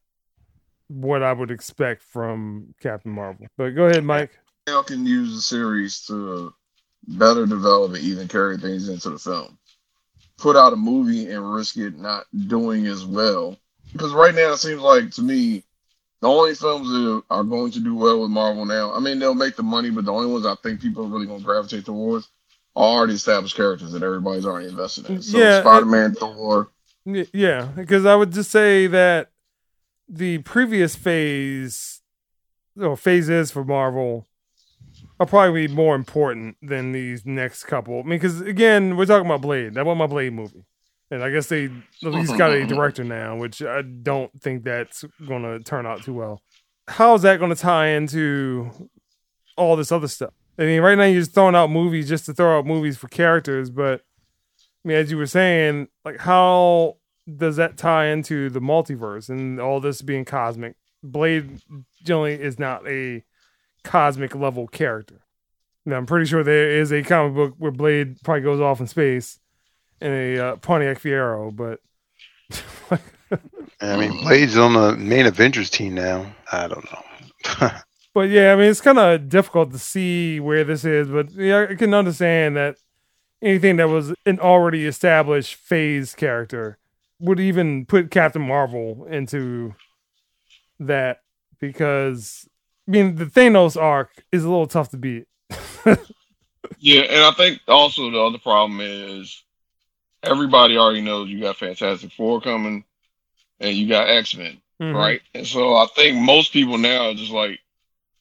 what 0.88 1.24
I 1.24 1.34
would 1.34 1.52
expect 1.52 2.04
from 2.04 2.76
Captain 2.82 3.12
Marvel. 3.12 3.48
But 3.58 3.72
go 3.72 3.86
ahead, 3.86 4.04
Mike. 4.04 4.32
Y'all 4.68 4.84
can 4.84 5.06
use 5.06 5.36
the 5.36 5.42
series 5.42 6.06
to 6.06 6.54
better 7.08 7.46
develop 7.46 7.94
and 7.94 8.04
even 8.04 8.28
carry 8.28 8.58
things 8.58 8.90
into 8.90 9.10
the 9.10 9.20
film. 9.20 9.58
Put 10.38 10.56
out 10.56 10.74
a 10.74 10.78
movie 10.78 11.30
and 11.32 11.54
risk 11.54 11.78
it 11.78 11.98
not 11.98 12.26
doing 12.48 12.88
as 12.88 13.06
well. 13.06 13.58
Because 13.92 14.14
right 14.14 14.34
now 14.34 14.54
it 14.54 14.58
seems 14.58 14.82
like 14.82 15.12
to 15.12 15.22
me, 15.22 15.64
the 16.22 16.28
only 16.30 16.56
films 16.56 16.90
that 16.90 17.24
are 17.30 17.44
going 17.44 17.72
to 17.72 17.80
do 17.80 17.96
well 17.96 18.22
with 18.22 18.32
Marvel 18.32 18.66
now, 18.66 18.94
I 18.94 19.00
mean 19.00 19.20
they'll 19.20 19.36
make 19.36 19.56
the 19.56 19.64
money, 19.64 19.90
but 19.90 20.06
the 20.06 20.14
only 20.14 20.32
ones 20.32 20.46
I 20.46 20.56
think 20.64 20.82
people 20.82 21.06
are 21.06 21.10
really 21.10 21.28
gonna 21.28 21.44
gravitate 21.44 21.86
towards 21.86 22.26
are 22.26 22.30
already 22.76 23.14
established 23.14 23.56
characters 23.56 23.92
that 23.92 24.04
everybody's 24.04 24.46
already 24.46 24.68
invested 24.68 25.10
in. 25.10 25.22
So 25.22 25.38
Yeah, 25.38 25.62
Spider 25.62 25.86
Man, 25.86 26.14
Thor, 26.14 26.70
Yeah, 27.06 27.70
because 27.76 28.06
I 28.06 28.16
would 28.16 28.32
just 28.32 28.52
say 28.52 28.88
that 28.88 29.30
the 30.08 30.40
previous 30.40 30.96
phase 30.96 32.02
or 32.80 32.98
phases 32.98 33.52
for 33.52 33.64
Marvel 33.64 34.26
are 35.20 35.26
probably 35.26 35.68
more 35.68 35.96
important 35.96 36.58
than 36.62 36.92
these 36.92 37.26
next 37.26 37.66
couple. 37.66 38.00
I 38.00 38.04
mean, 38.04 38.20
because 38.20 38.42
again, 38.42 38.98
we're 38.98 39.06
talking 39.06 39.26
about 39.26 39.42
Blade. 39.42 39.76
That 39.76 39.86
was 39.86 39.98
my 39.98 40.08
Blade 40.08 40.34
movie, 40.34 40.66
and 41.12 41.24
I 41.24 41.30
guess 41.30 41.48
they 41.48 41.66
at 41.66 42.12
least 42.12 42.38
got 42.38 42.52
a 42.52 42.66
director 42.66 43.04
now, 43.04 43.36
which 43.38 43.62
I 43.62 43.82
don't 43.82 44.32
think 44.42 44.64
that's 44.64 45.06
going 45.26 45.44
to 45.44 45.60
turn 45.60 45.86
out 45.86 46.04
too 46.04 46.14
well. 46.14 46.42
How 46.88 47.14
is 47.14 47.22
that 47.22 47.40
going 47.40 47.54
to 47.54 47.62
tie 47.62 47.88
into 47.90 48.90
all 49.56 49.76
this 49.76 49.92
other 49.92 50.08
stuff? 50.08 50.34
I 50.58 50.64
mean, 50.64 50.82
right 50.82 50.98
now 50.98 51.06
you're 51.06 51.22
just 51.22 51.34
throwing 51.34 51.56
out 51.56 51.72
movies 51.72 52.08
just 52.08 52.26
to 52.26 52.34
throw 52.34 52.60
out 52.60 52.66
movies 52.66 52.98
for 52.98 53.08
characters, 53.08 53.70
but 53.70 54.02
I 54.84 54.88
mean, 54.88 54.98
as 54.98 55.10
you 55.10 55.18
were 55.18 55.28
saying, 55.28 55.88
like 56.06 56.20
how 56.20 56.98
does 57.38 57.56
that 57.56 57.78
tie 57.78 58.08
into 58.08 58.50
the 58.50 58.60
multiverse 58.60 59.30
and 59.30 59.60
all 59.60 59.80
this 59.80 60.02
being 60.02 60.26
cosmic? 60.26 60.76
Blade 61.02 61.62
generally 62.04 62.34
is 62.34 62.60
not 62.60 62.88
a 62.88 63.24
cosmic 63.84 64.36
level 64.36 64.68
character. 64.68 65.22
Now, 65.86 65.98
I'm 65.98 66.06
pretty 66.06 66.26
sure 66.26 66.44
there 66.44 66.70
is 66.70 66.94
a 66.94 67.04
comic 67.04 67.36
book 67.36 67.56
where 67.58 67.72
Blade 67.72 68.22
probably 68.24 68.42
goes 68.42 68.62
off 68.62 68.80
in 68.80 68.88
space 68.88 69.40
in 70.00 70.12
a 70.12 70.40
uh, 70.40 70.56
Pontiac 70.58 71.00
Fiero, 71.00 71.54
but 71.54 71.80
I 73.82 73.98
mean, 73.98 74.12
Blade's 74.22 74.58
on 74.58 74.74
the 74.74 74.96
main 74.96 75.26
Avengers 75.26 75.70
team 75.70 75.96
now. 75.96 76.34
I 76.52 76.68
don't 76.68 76.86
know. 76.92 77.70
but 78.14 78.30
yeah, 78.30 78.54
I 78.54 78.56
mean, 78.56 78.70
it's 78.70 78.82
kind 78.82 79.00
of 79.00 79.30
difficult 79.30 79.72
to 79.72 79.80
see 79.80 80.40
where 80.40 80.64
this 80.64 80.86
is, 80.86 81.08
but 81.08 81.32
yeah, 81.32 81.68
I 81.70 81.76
can 81.76 81.94
understand 81.94 82.56
that 82.56 82.78
anything 83.42 83.76
that 83.78 83.90
was 83.90 84.14
an 84.26 84.40
already 84.40 84.86
established 84.86 85.56
phase 85.56 86.16
character 86.16 86.78
would 87.20 87.40
even 87.40 87.86
put 87.86 88.12
Captain 88.12 88.42
Marvel 88.42 89.06
into 89.10 89.76
that 90.80 91.22
because 91.60 92.48
I 92.88 92.92
mean 92.92 93.16
the 93.16 93.26
Thanos 93.26 93.82
arc 93.82 94.24
is 94.32 94.44
a 94.44 94.50
little 94.50 94.68
tough 94.68 94.90
to 94.90 94.98
beat. 94.98 95.26
yeah, 96.80 97.02
and 97.02 97.24
I 97.24 97.32
think 97.32 97.62
also 97.68 98.10
the 98.10 98.20
other 98.20 98.38
problem 98.38 98.80
is 98.82 99.44
everybody 100.22 100.78
already 100.78 101.02
knows 101.02 101.30
you 101.30 101.40
got 101.40 101.58
Fantastic 101.58 102.12
Four 102.12 102.42
coming 102.42 102.84
and 103.60 103.76
you 103.76 103.88
got 103.88 104.10
X 104.10 104.36
Men, 104.36 104.62
mm-hmm. 104.82 104.96
right? 104.96 105.22
And 105.34 105.48
so 105.48 105.76
I 105.76 105.88
think 105.96 106.18
most 106.18 106.52
people 106.52 106.78
now 106.78 107.10
are 107.10 107.14
just 107.14 107.32
like 107.32 107.60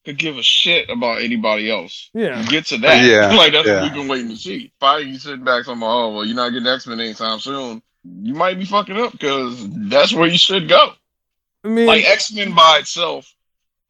could 0.05 0.17
give 0.17 0.37
a 0.37 0.43
shit 0.43 0.89
about 0.89 1.21
anybody 1.21 1.71
else. 1.71 2.09
Yeah, 2.13 2.43
get 2.45 2.65
to 2.67 2.77
that. 2.79 3.05
Yeah, 3.05 3.35
like 3.37 3.53
that's 3.53 3.67
yeah. 3.67 3.81
what 3.81 3.83
we've 3.83 3.93
been 3.93 4.07
waiting 4.07 4.29
to 4.29 4.37
see. 4.37 4.71
Finally, 4.79 5.11
you 5.11 5.19
sitting 5.19 5.43
back 5.43 5.65
talking, 5.65 5.81
oh 5.83 6.15
well, 6.15 6.25
you're 6.25 6.35
not 6.35 6.49
getting 6.49 6.67
X 6.67 6.87
Men 6.87 6.99
anytime 6.99 7.39
soon. 7.39 7.81
You 8.03 8.33
might 8.33 8.59
be 8.59 8.65
fucking 8.65 8.97
up 8.97 9.13
because 9.13 9.67
that's 9.89 10.13
where 10.13 10.27
you 10.27 10.37
should 10.37 10.67
go. 10.67 10.93
I 11.63 11.67
mean, 11.69 11.87
like 11.87 12.05
X 12.05 12.33
Men 12.33 12.53
by 12.53 12.79
itself 12.79 13.33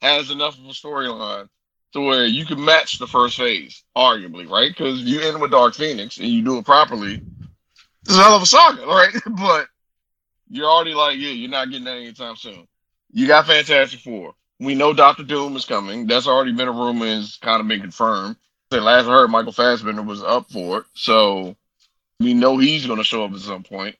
has 0.01 0.29
enough 0.29 0.57
of 0.59 0.65
a 0.65 0.69
storyline 0.69 1.47
to 1.93 2.01
where 2.01 2.25
you 2.25 2.45
can 2.45 2.63
match 2.63 2.99
the 2.99 3.07
first 3.07 3.37
phase, 3.37 3.83
arguably, 3.95 4.49
right? 4.49 4.69
Because 4.69 5.01
you 5.01 5.21
end 5.21 5.39
with 5.39 5.51
Dark 5.51 5.75
Phoenix 5.75 6.17
and 6.17 6.27
you 6.27 6.43
do 6.43 6.57
it 6.57 6.65
properly, 6.65 7.21
it's 8.01 8.15
a 8.15 8.21
hell 8.21 8.35
of 8.35 8.41
a 8.41 8.45
saga, 8.45 8.85
right? 8.87 9.13
but 9.37 9.67
you're 10.49 10.69
already 10.69 10.93
like, 10.93 11.17
yeah, 11.17 11.29
you're 11.29 11.49
not 11.49 11.69
getting 11.69 11.85
that 11.85 11.97
anytime 11.97 12.35
soon. 12.35 12.67
You 13.11 13.27
got 13.27 13.45
Fantastic 13.45 13.99
Four. 13.99 14.33
We 14.63 14.75
know 14.75 14.93
Doctor 14.93 15.23
Doom 15.23 15.55
is 15.55 15.65
coming. 15.65 16.07
That's 16.07 16.27
already 16.27 16.53
been 16.53 16.67
a 16.67 16.71
rumor 16.71 17.05
and 17.05 17.23
it's 17.23 17.37
kind 17.37 17.61
of 17.61 17.67
been 17.67 17.81
confirmed. 17.81 18.37
The 18.69 18.81
last 18.81 19.05
I 19.05 19.11
heard, 19.11 19.29
Michael 19.29 19.51
Fassbender 19.51 20.01
was 20.01 20.23
up 20.23 20.49
for 20.51 20.79
it. 20.79 20.85
So 20.93 21.55
we 22.19 22.33
know 22.33 22.57
he's 22.57 22.85
going 22.85 22.97
to 22.97 23.03
show 23.03 23.23
up 23.25 23.33
at 23.33 23.39
some 23.39 23.63
point. 23.63 23.95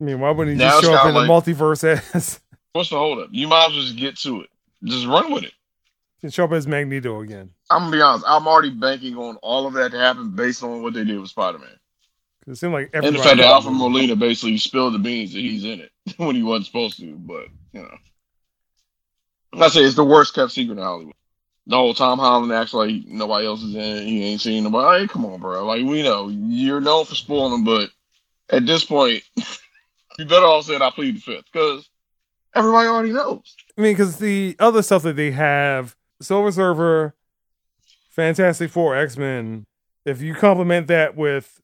I 0.00 0.04
mean, 0.04 0.20
why 0.20 0.30
wouldn't 0.30 0.58
he 0.58 0.64
now 0.64 0.80
just 0.80 0.84
show 0.84 0.94
up 0.94 1.06
in 1.06 1.14
like, 1.14 1.26
the 1.26 1.52
multiverse 1.52 1.84
as? 2.14 2.40
What's 2.72 2.90
the 2.90 2.96
holdup? 2.96 3.28
You 3.32 3.48
might 3.48 3.66
as 3.66 3.72
well 3.72 3.82
just 3.82 3.96
get 3.96 4.16
to 4.18 4.42
it. 4.42 4.50
Just 4.84 5.06
run 5.06 5.32
with 5.32 5.44
it. 5.44 5.52
Can 6.20 6.30
show 6.30 6.44
up 6.44 6.52
as 6.52 6.66
Magneto 6.66 7.20
again. 7.20 7.50
I'm 7.68 7.82
gonna 7.82 7.96
be 7.96 8.00
honest. 8.00 8.24
I'm 8.28 8.46
already 8.46 8.70
banking 8.70 9.16
on 9.16 9.36
all 9.42 9.66
of 9.66 9.74
that 9.74 9.90
to 9.90 9.98
happen 9.98 10.30
based 10.30 10.62
on 10.62 10.82
what 10.82 10.94
they 10.94 11.04
did 11.04 11.18
with 11.18 11.30
Spider 11.30 11.58
Man. 11.58 11.68
It 12.46 12.56
seemed 12.56 12.72
like 12.72 12.90
and 12.92 13.04
the 13.04 13.18
fact 13.18 13.38
that 13.38 13.46
Alfred 13.46 13.74
Molina 13.74 14.16
basically 14.16 14.56
spilled 14.58 14.94
the 14.94 14.98
beans 14.98 15.32
that 15.32 15.40
he's 15.40 15.64
in 15.64 15.80
it 15.80 15.90
when 16.16 16.34
he 16.34 16.42
wasn't 16.42 16.66
supposed 16.66 16.98
to. 17.00 17.16
But 17.16 17.46
you 17.72 17.82
know, 17.82 17.96
I 19.54 19.68
say 19.68 19.82
it's 19.82 19.96
the 19.96 20.04
worst 20.04 20.34
kept 20.34 20.52
secret 20.52 20.78
in 20.78 20.84
Hollywood. 20.84 21.14
Whole 21.70 21.94
Tom 21.94 22.18
Holland 22.18 22.52
acts 22.52 22.74
like 22.74 23.06
nobody 23.06 23.46
else 23.46 23.62
is 23.62 23.74
in 23.74 23.80
it. 23.80 24.04
He 24.04 24.24
ain't 24.24 24.40
seen 24.40 24.64
nobody. 24.64 25.02
Hey, 25.02 25.08
come 25.08 25.24
on, 25.24 25.40
bro. 25.40 25.64
Like 25.64 25.84
we 25.84 26.02
know 26.02 26.28
you're 26.28 26.80
known 26.80 27.04
for 27.04 27.14
spoiling, 27.14 27.64
but 27.64 27.90
at 28.50 28.66
this 28.66 28.84
point, 28.84 29.22
you 30.18 30.24
better 30.24 30.46
all 30.46 30.62
say 30.62 30.76
I 30.76 30.90
plead 30.90 31.16
the 31.16 31.20
fifth 31.20 31.44
because 31.52 31.88
everybody 32.54 32.88
already 32.88 33.12
knows. 33.12 33.54
I 33.76 33.80
mean, 33.80 33.92
because 33.92 34.18
the 34.18 34.56
other 34.58 34.82
stuff 34.82 35.02
that 35.04 35.16
they 35.16 35.30
have, 35.30 35.96
Silver 36.20 36.50
Surfer, 36.50 37.14
Fantastic 38.10 38.70
Four, 38.70 38.96
X 38.96 39.16
Men. 39.16 39.64
If 40.04 40.20
you 40.20 40.34
complement 40.34 40.88
that 40.88 41.16
with 41.16 41.60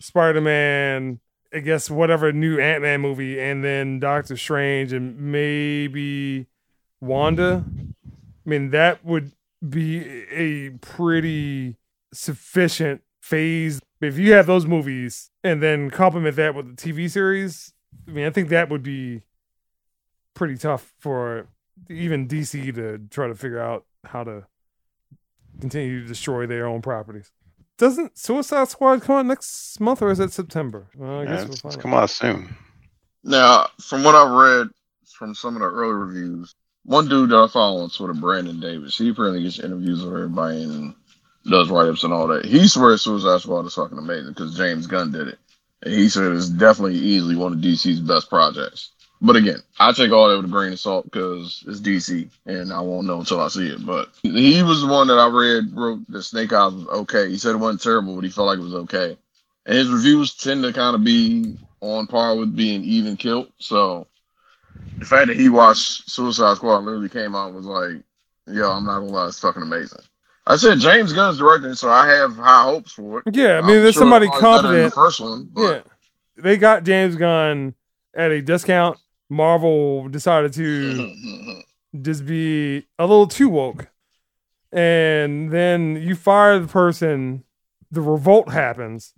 Spider 0.00 0.42
Man, 0.42 1.20
I 1.52 1.60
guess 1.60 1.88
whatever 1.90 2.30
new 2.30 2.58
Ant 2.58 2.82
Man 2.82 3.00
movie, 3.00 3.40
and 3.40 3.64
then 3.64 4.00
Doctor 4.00 4.36
Strange, 4.36 4.92
and 4.92 5.18
maybe 5.18 6.46
Wanda. 7.04 7.64
I 7.66 8.48
mean, 8.48 8.70
that 8.70 9.04
would 9.04 9.32
be 9.66 10.24
a 10.30 10.70
pretty 10.70 11.76
sufficient 12.12 13.02
phase. 13.20 13.80
If 14.00 14.18
you 14.18 14.32
have 14.34 14.46
those 14.46 14.66
movies 14.66 15.30
and 15.42 15.62
then 15.62 15.90
complement 15.90 16.36
that 16.36 16.54
with 16.54 16.76
the 16.76 16.82
TV 16.82 17.10
series, 17.10 17.72
I 18.06 18.10
mean, 18.10 18.26
I 18.26 18.30
think 18.30 18.48
that 18.50 18.68
would 18.68 18.82
be 18.82 19.22
pretty 20.34 20.56
tough 20.56 20.92
for 20.98 21.46
even 21.88 22.28
DC 22.28 22.74
to 22.74 22.98
try 23.10 23.28
to 23.28 23.34
figure 23.34 23.60
out 23.60 23.84
how 24.04 24.24
to 24.24 24.46
continue 25.60 26.02
to 26.02 26.06
destroy 26.06 26.46
their 26.46 26.66
own 26.66 26.82
properties. 26.82 27.30
Doesn't 27.78 28.18
Suicide 28.18 28.68
Squad 28.68 29.02
come 29.02 29.16
out 29.16 29.26
next 29.26 29.80
month 29.80 30.02
or 30.02 30.10
is 30.10 30.20
it 30.20 30.32
September? 30.32 30.88
Well, 30.96 31.20
I 31.20 31.24
guess 31.24 31.40
yeah, 31.40 31.44
we'll 31.46 31.72
it's 31.72 31.76
come 31.76 31.94
out 31.94 32.10
soon. 32.10 32.54
Now, 33.24 33.68
from 33.80 34.04
what 34.04 34.14
I've 34.14 34.30
read 34.30 34.68
from 35.10 35.34
some 35.34 35.56
of 35.56 35.60
the 35.60 35.66
early 35.66 35.94
reviews, 35.94 36.54
one 36.84 37.08
dude 37.08 37.30
that 37.30 37.38
I 37.38 37.48
follow 37.48 37.82
on 37.82 37.90
Twitter, 37.90 38.14
Brandon 38.14 38.60
Davis, 38.60 38.96
he 38.96 39.08
apparently 39.08 39.42
gets 39.42 39.58
interviews 39.58 40.04
with 40.04 40.14
everybody 40.14 40.62
and 40.62 40.94
does 41.46 41.70
write 41.70 41.88
ups 41.88 42.04
and 42.04 42.12
all 42.12 42.26
that. 42.28 42.44
He 42.44 42.66
swears 42.68 43.02
Suicide 43.02 43.40
Squad 43.40 43.66
is 43.66 43.74
fucking 43.74 43.98
amazing 43.98 44.32
because 44.32 44.56
James 44.56 44.86
Gunn 44.86 45.12
did 45.12 45.28
it. 45.28 45.38
And 45.82 45.94
he 45.94 46.08
said 46.08 46.32
it's 46.32 46.48
definitely 46.48 46.96
easily 46.96 47.36
one 47.36 47.52
of 47.52 47.58
DC's 47.58 48.00
best 48.00 48.28
projects. 48.28 48.90
But 49.20 49.36
again, 49.36 49.62
I 49.78 49.92
take 49.92 50.12
all 50.12 50.28
that 50.28 50.36
with 50.36 50.46
a 50.46 50.48
grain 50.48 50.72
of 50.72 50.80
salt 50.80 51.04
because 51.04 51.64
it's 51.66 51.80
DC 51.80 52.28
and 52.46 52.72
I 52.72 52.80
won't 52.80 53.06
know 53.06 53.20
until 53.20 53.40
I 53.40 53.48
see 53.48 53.68
it. 53.68 53.84
But 53.84 54.10
he 54.22 54.62
was 54.62 54.82
the 54.82 54.86
one 54.86 55.06
that 55.08 55.18
I 55.18 55.28
read 55.28 55.74
wrote 55.74 56.00
that 56.08 56.22
Snake 56.24 56.52
Eyes 56.52 56.72
was 56.72 56.86
okay. 56.88 57.30
He 57.30 57.38
said 57.38 57.54
it 57.54 57.58
wasn't 57.58 57.82
terrible, 57.82 58.14
but 58.14 58.24
he 58.24 58.30
felt 58.30 58.48
like 58.48 58.58
it 58.58 58.62
was 58.62 58.74
okay. 58.74 59.16
And 59.66 59.76
his 59.76 59.88
reviews 59.90 60.34
tend 60.34 60.62
to 60.64 60.72
kind 60.72 60.94
of 60.94 61.04
be 61.04 61.56
on 61.80 62.06
par 62.06 62.36
with 62.36 62.54
being 62.54 62.84
even 62.84 63.16
killed. 63.16 63.50
So 63.58 64.06
the 64.98 65.04
fact 65.04 65.28
that 65.28 65.36
he 65.36 65.48
watched 65.48 66.10
Suicide 66.10 66.56
Squad 66.56 66.78
literally 66.78 67.08
came 67.08 67.34
out 67.34 67.52
was 67.52 67.66
like, 67.66 68.02
yo, 68.46 68.70
I'm 68.70 68.84
not 68.84 69.00
gonna 69.00 69.12
lie, 69.12 69.28
it's 69.28 69.38
fucking 69.38 69.62
amazing. 69.62 70.00
I 70.46 70.56
said 70.56 70.78
James 70.78 71.12
Gunn's 71.12 71.38
directing, 71.38 71.74
so 71.74 71.88
I 71.88 72.06
have 72.08 72.36
high 72.36 72.64
hopes 72.64 72.92
for 72.92 73.20
it. 73.20 73.24
Yeah, 73.34 73.58
I 73.58 73.60
mean, 73.62 73.76
I'm 73.76 73.82
there's 73.82 73.94
sure 73.94 74.02
somebody 74.02 74.28
competent. 74.28 74.84
The 74.84 74.90
first 74.90 75.20
one, 75.20 75.48
but. 75.52 75.86
yeah, 75.86 76.42
they 76.42 76.56
got 76.56 76.84
James 76.84 77.16
Gunn 77.16 77.74
at 78.14 78.30
a 78.30 78.42
discount. 78.42 78.98
Marvel 79.30 80.08
decided 80.08 80.52
to 80.54 81.14
just 82.02 82.26
be 82.26 82.86
a 82.98 83.06
little 83.06 83.26
too 83.26 83.48
woke, 83.48 83.88
and 84.70 85.50
then 85.50 85.96
you 85.96 86.14
fire 86.14 86.58
the 86.58 86.68
person. 86.68 87.44
The 87.90 88.00
revolt 88.00 88.50
happens, 88.52 89.14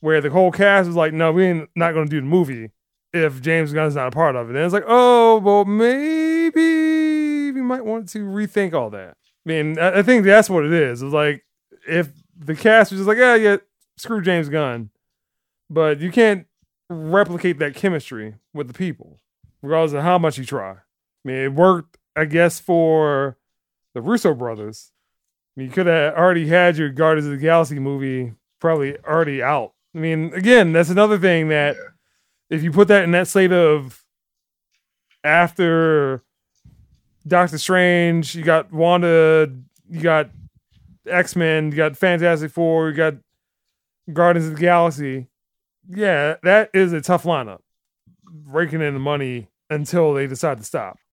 where 0.00 0.20
the 0.20 0.30
whole 0.30 0.52
cast 0.52 0.88
is 0.88 0.96
like, 0.96 1.12
"No, 1.12 1.32
we're 1.32 1.66
not 1.74 1.92
going 1.92 2.06
to 2.06 2.10
do 2.10 2.20
the 2.20 2.26
movie." 2.26 2.70
If 3.12 3.42
James 3.42 3.72
Gunn's 3.72 3.94
not 3.94 4.08
a 4.08 4.10
part 4.10 4.36
of 4.36 4.48
it. 4.48 4.56
And 4.56 4.64
it's 4.64 4.72
like, 4.72 4.84
oh, 4.86 5.38
well, 5.38 5.64
maybe 5.64 7.52
we 7.52 7.60
might 7.60 7.84
want 7.84 8.08
to 8.10 8.20
rethink 8.20 8.72
all 8.72 8.90
that. 8.90 9.16
I 9.44 9.48
mean, 9.48 9.78
I, 9.78 10.02
think 10.02 10.24
that's 10.24 10.48
what 10.48 10.64
it 10.64 10.72
is. 10.72 11.02
It's 11.02 11.12
like 11.12 11.44
if 11.86 12.10
the 12.38 12.54
cast 12.54 12.92
was 12.92 13.00
just 13.00 13.08
like, 13.08 13.18
yeah, 13.18 13.34
yeah, 13.34 13.56
screw 13.96 14.22
James 14.22 14.48
Gunn, 14.48 14.90
but 15.68 16.00
you 16.00 16.10
can't 16.10 16.46
replicate 16.88 17.58
that 17.58 17.74
chemistry 17.74 18.36
with 18.54 18.68
the 18.68 18.74
people, 18.74 19.18
regardless 19.60 19.94
of 19.94 20.02
how 20.02 20.18
much 20.18 20.38
you 20.38 20.44
try. 20.44 20.70
I 20.70 20.76
mean, 21.24 21.36
it 21.36 21.52
worked, 21.52 21.98
I 22.14 22.24
guess, 22.24 22.60
for 22.60 23.36
the 23.94 24.00
Russo 24.00 24.32
brothers. 24.34 24.92
I 25.56 25.60
mean, 25.60 25.68
you 25.68 25.74
could 25.74 25.86
have 25.86 26.14
already 26.14 26.46
had 26.46 26.76
your 26.76 26.90
Guardians 26.90 27.26
of 27.26 27.32
the 27.32 27.38
Galaxy 27.38 27.78
movie 27.78 28.32
probably 28.60 28.96
already 28.98 29.42
out. 29.42 29.72
I 29.94 29.98
mean, 29.98 30.32
again, 30.34 30.72
that's 30.72 30.88
another 30.88 31.18
thing 31.18 31.48
that 31.48 31.76
if 32.52 32.62
you 32.62 32.70
put 32.70 32.88
that 32.88 33.04
in 33.04 33.12
that 33.12 33.26
slate 33.26 33.50
of 33.50 34.04
after 35.24 36.22
Doctor 37.26 37.56
Strange, 37.56 38.34
you 38.34 38.44
got 38.44 38.70
Wanda, 38.70 39.50
you 39.88 40.00
got 40.00 40.28
X 41.06 41.34
Men, 41.34 41.70
you 41.70 41.78
got 41.78 41.96
Fantastic 41.96 42.50
Four, 42.50 42.90
you 42.90 42.94
got 42.94 43.14
Guardians 44.12 44.48
of 44.48 44.56
the 44.56 44.60
Galaxy. 44.60 45.28
Yeah, 45.88 46.36
that 46.42 46.68
is 46.74 46.92
a 46.92 47.00
tough 47.00 47.22
lineup. 47.24 47.60
Raking 48.44 48.82
in 48.82 48.92
the 48.92 49.00
money 49.00 49.48
until 49.70 50.12
they 50.12 50.26
decide 50.26 50.58
to 50.58 50.64
stop. 50.64 50.98